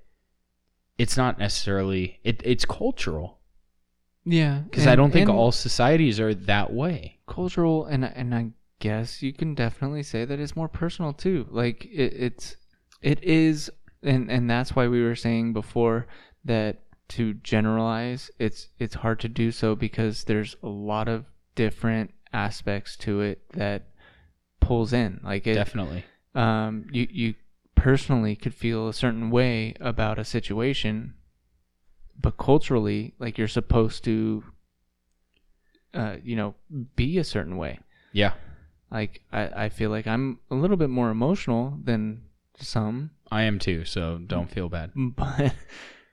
[0.97, 3.39] it's not necessarily, it, it's cultural.
[4.25, 7.19] yeah Because I don't think all societies are that way.
[7.27, 8.49] cultural and and i
[8.79, 12.55] guess you can definitely say that it's more personal too like it, it's
[13.01, 13.69] It is,
[14.03, 16.07] and and that's why we were saying before
[16.45, 21.25] that to generalize, it's it's hard to do so because there's a lot of
[21.55, 23.87] different aspects to it that
[24.59, 25.19] pulls in.
[25.23, 26.05] Like it, Definitely.
[26.35, 27.35] um, you you
[27.75, 31.15] personally could feel a certain way about a situation,
[32.19, 34.43] but culturally, like you're supposed to,
[35.93, 36.55] uh, you know,
[36.95, 37.79] be a certain way.
[38.11, 38.33] Yeah.
[38.91, 42.23] Like I, I feel like I'm a little bit more emotional than
[42.57, 44.91] some, I am too, so don't feel bad.
[44.95, 45.53] but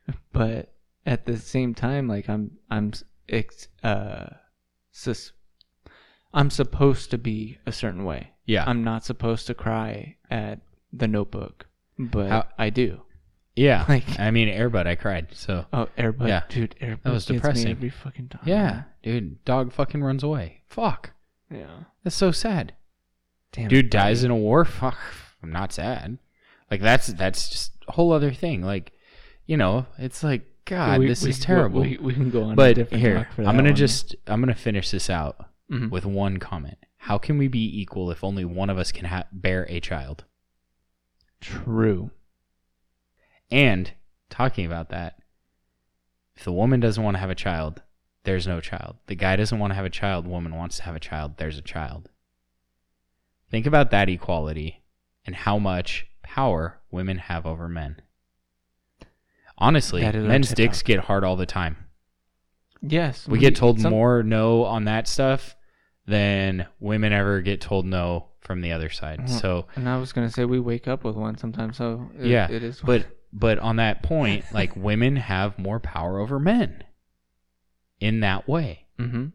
[0.33, 0.73] but
[1.05, 2.93] at the same time, like I'm I'm
[3.28, 4.27] ex, uh,
[4.93, 5.33] sus,
[6.35, 8.31] I'm supposed to be a certain way.
[8.45, 8.65] Yeah.
[8.66, 10.61] I'm not supposed to cry at
[10.93, 11.66] the Notebook,
[11.99, 13.03] but How- I do.
[13.57, 13.85] yeah.
[13.89, 15.28] like- I mean, Airbud, I cried.
[15.33, 16.43] So, Oh, Airbud, Yeah.
[16.49, 17.69] dude, Airbud That was gets me depressing.
[17.70, 18.43] every fucking time.
[18.45, 20.62] yeah, dude, dog fucking runs away.
[20.66, 21.12] Fuck.
[21.51, 21.85] yeah.
[22.05, 22.74] That's so sad.
[23.53, 24.65] Damn, Dude dies in a war.
[24.65, 24.99] Fuck.
[25.43, 26.19] I'm not sad.
[26.70, 28.62] Like that's that's just a whole other thing.
[28.62, 28.93] Like,
[29.47, 31.81] you know, it's like God, We- this we- is terrible.
[31.82, 32.52] We, we can go on.
[32.52, 33.74] a but different here, I'm gonna one.
[33.77, 35.90] just I'm gonna finish this out Mhm.
[35.90, 36.78] with one comment.
[36.98, 40.24] How can we be equal if only one of us can ha- bear a child?
[41.40, 42.10] true.
[43.51, 43.93] And
[44.31, 45.18] talking about that,
[46.35, 47.82] if the woman doesn't want to have a child,
[48.24, 48.97] there's no child.
[49.06, 51.59] The guy doesn't want to have a child, woman wants to have a child, there's
[51.59, 52.10] a child.
[53.51, 54.82] Think about that equality
[55.24, 58.01] and how much power women have over men.
[59.59, 61.77] Honestly, That is our men's dicks get hard all the time.
[62.83, 65.57] Yes, We get told some- more no on that stuff
[66.07, 69.20] than women ever get told no from the other side.
[69.20, 69.28] Mhm.
[69.28, 72.51] So And I was gonna say we wake up with one sometimes, so it, yeah,
[72.51, 72.81] it is.
[72.81, 76.85] But but on that point, like women have more power over men
[77.99, 79.28] in that way, hmm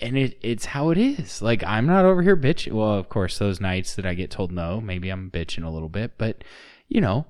[0.00, 1.42] and it it's how it is.
[1.42, 2.72] Like I'm not over here bitching.
[2.72, 5.88] Well, of course, those nights that I get told no, maybe I'm bitching a little
[5.90, 6.42] bit, but
[6.88, 7.26] you know,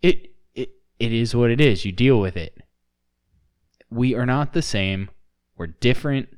[0.00, 0.30] it
[0.98, 1.84] it is what it is.
[1.84, 2.56] You deal with it.
[3.90, 5.10] We are not the same.
[5.56, 6.28] We're different.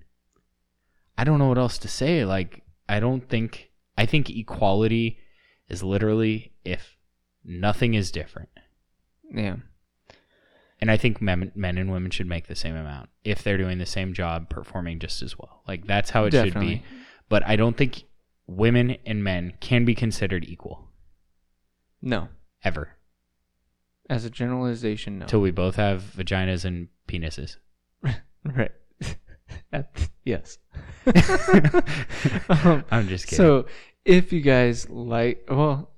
[1.19, 2.25] I don't know what else to say.
[2.25, 5.19] Like I don't think I think equality
[5.69, 6.97] is literally if
[7.45, 8.49] nothing is different.
[9.33, 9.57] yeah,
[10.81, 13.79] And I think men, men and women should make the same amount if they're doing
[13.79, 15.63] the same job, performing just as well.
[15.69, 16.77] Like that's how it should Definitely.
[16.77, 16.83] be.
[17.29, 18.05] But I don't think
[18.47, 20.89] women and men can be considered equal
[22.03, 22.29] no.
[22.65, 22.97] ever
[24.11, 25.23] As a generalization, no.
[25.23, 27.59] until we both have vaginas and penises.
[28.45, 28.73] right.
[29.73, 30.59] At- yes.
[32.49, 33.37] um, I'm just kidding.
[33.37, 33.67] So,
[34.05, 35.91] if you guys like, well,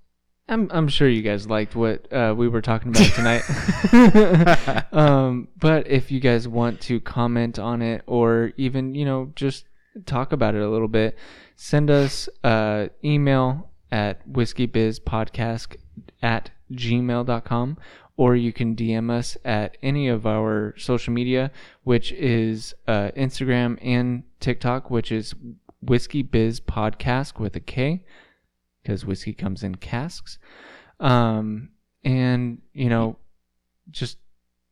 [0.46, 4.84] I'm I'm sure you guys liked what uh, we were talking about tonight.
[4.92, 9.64] um, but if you guys want to comment on it, or even you know just
[10.04, 11.16] talk about it a little bit,
[11.56, 15.76] send us uh, email at whiskeybizpodcast
[16.22, 17.78] at gmail.com
[18.16, 21.50] or you can DM us at any of our social media,
[21.84, 25.34] which is uh, Instagram and TikTok, which is
[25.80, 28.04] Whiskey Biz Podcast with a K,
[28.82, 30.38] because whiskey comes in casks.
[31.00, 31.70] Um,
[32.04, 33.16] and you know,
[33.90, 34.18] just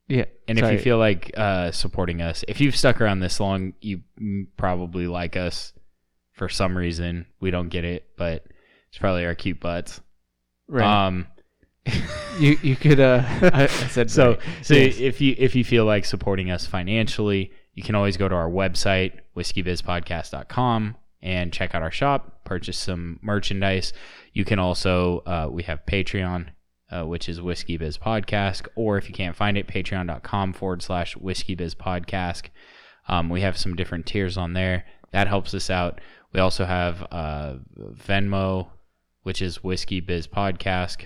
[0.08, 0.24] yeah.
[0.46, 4.02] and if you feel like uh, supporting us, if you've stuck around this long, you
[4.56, 5.72] probably like us
[6.32, 7.26] for some reason.
[7.40, 8.46] We don't get it, but
[8.88, 10.00] it's probably our cute butts.
[10.68, 11.26] right, Um,
[12.38, 14.40] you you could uh, I, I said so right.
[14.62, 14.98] so Yes.
[14.98, 18.50] if you if you feel like supporting us financially you can always go to our
[18.50, 23.92] website whiskeybizpodcast.com and check out our shop purchase some merchandise.
[24.32, 26.48] You can also uh, we have patreon
[26.90, 31.16] uh, which is whiskey biz podcast or if you can't find it patreon.com forward slash
[31.16, 32.48] whiskey biz podcast.
[33.08, 34.84] Um, we have some different tiers on there.
[35.12, 36.00] That helps us out.
[36.32, 38.68] We also have uh, venmo
[39.22, 41.04] which is whiskey biz podcast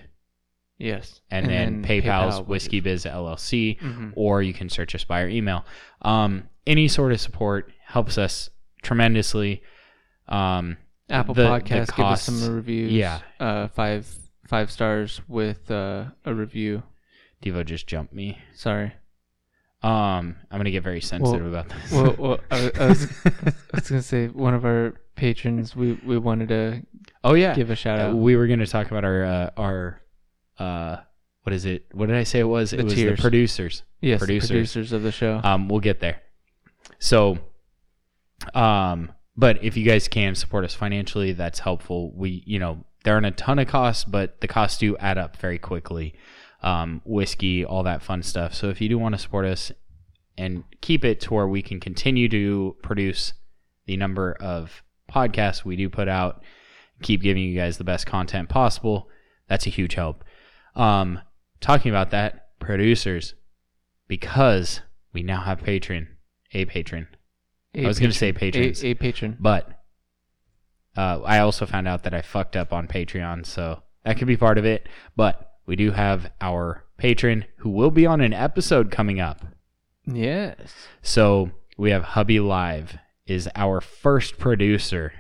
[0.79, 4.13] yes, and, then, PayPal's which Whiskey Biz LLC, Mhm.
[4.17, 5.65] or you can search us by our email.
[6.03, 8.51] Um, any sort of support helps us
[8.83, 9.63] tremendously.
[10.29, 10.77] Um,
[11.11, 12.93] Apple the- the Podcast, give us some reviews.
[12.93, 13.21] yeah.
[13.41, 14.07] uh, five
[14.49, 16.83] five stars with uh, a review.
[17.43, 18.39] Devo just jumped me.
[18.55, 18.93] Sorry.
[19.83, 21.93] Um, I'm gonna get very sensitive about this.
[21.93, 25.77] Well, well I, I was I was gonna say one of our patrons.
[25.77, 26.83] We we wanted to
[27.23, 28.17] oh yeah, give a shout Uh, out.
[28.17, 30.01] we were gonna talk about our uh, our
[30.59, 30.99] uh,
[31.43, 31.87] what is it?
[31.93, 32.71] What did I say it was?
[32.71, 33.19] The it was tiers.
[33.19, 33.83] the producers.
[34.01, 34.51] yes, producers.
[34.51, 35.41] producers of the show.
[35.45, 36.21] Um, we'll get there.
[36.99, 37.39] So,
[38.55, 42.13] um, but if you guys can support us financially, that's helpful.
[42.15, 45.37] We, you know, there aren't a ton of costs, but the costs do add up
[45.37, 46.15] very quickly.
[46.63, 48.55] Um, whiskey, all that fun stuff.
[48.55, 49.71] So if you do want to support us
[50.39, 53.35] and keep it to where we can continue to produce
[53.85, 56.43] the number of podcasts we do put out,
[57.03, 59.11] keep giving you guys the best content possible,
[59.47, 60.25] That's a huge help.
[60.77, 61.21] Um,
[61.61, 63.35] talking about that, producers,
[64.09, 64.81] because
[65.13, 66.09] we now have patron,
[66.53, 67.09] a patron.
[67.75, 68.65] A I was going to say patron.
[68.65, 69.37] patrons, A, a patron.
[69.41, 69.69] but
[70.97, 74.37] uh, I also found out that I fucked up on Patreon, so that could be
[74.37, 74.89] part of it.
[75.17, 79.45] But we do have our patron who will be on an episode coming up.
[80.07, 80.73] Yes.
[81.03, 82.97] So we have Hubby Live
[83.27, 85.13] is our first producer.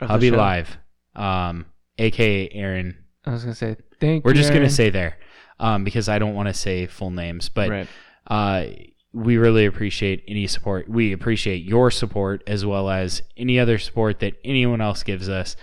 [0.00, 0.30] Of Hubby.
[0.30, 0.78] Live,
[1.16, 1.66] um,
[1.98, 2.96] aka Aaron.
[3.26, 5.18] I was gonna say thank We're just gonna say there,
[5.60, 7.88] um, because I don't want to say full names, but right.
[8.26, 8.64] uh,
[9.12, 10.88] we really appreciate any support.
[10.88, 15.56] We appreciate your support as well as any other support that anyone else gives us.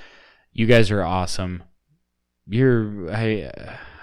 [0.51, 1.63] You guys are awesome.
[2.47, 3.51] You're I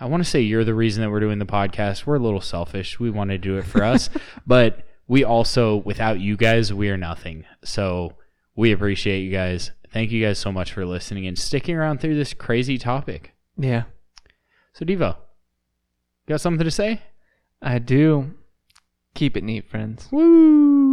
[0.01, 2.07] I want to say you're the reason that we're doing the podcast.
[2.07, 2.99] We're a little selfish.
[2.99, 4.11] We want to do it for us,
[4.47, 7.45] but we also without you guys, we are nothing.
[7.65, 8.15] So
[8.55, 9.73] we appreciate you guys.
[9.93, 13.35] Thank you guys so much for listening and sticking around through this crazy topic.
[13.59, 13.85] Yeah,
[14.75, 15.17] So Devo,
[16.27, 17.03] got something to say?
[17.61, 18.35] I do.
[19.15, 20.09] Keep it neat, friends.
[20.11, 20.92] Woo!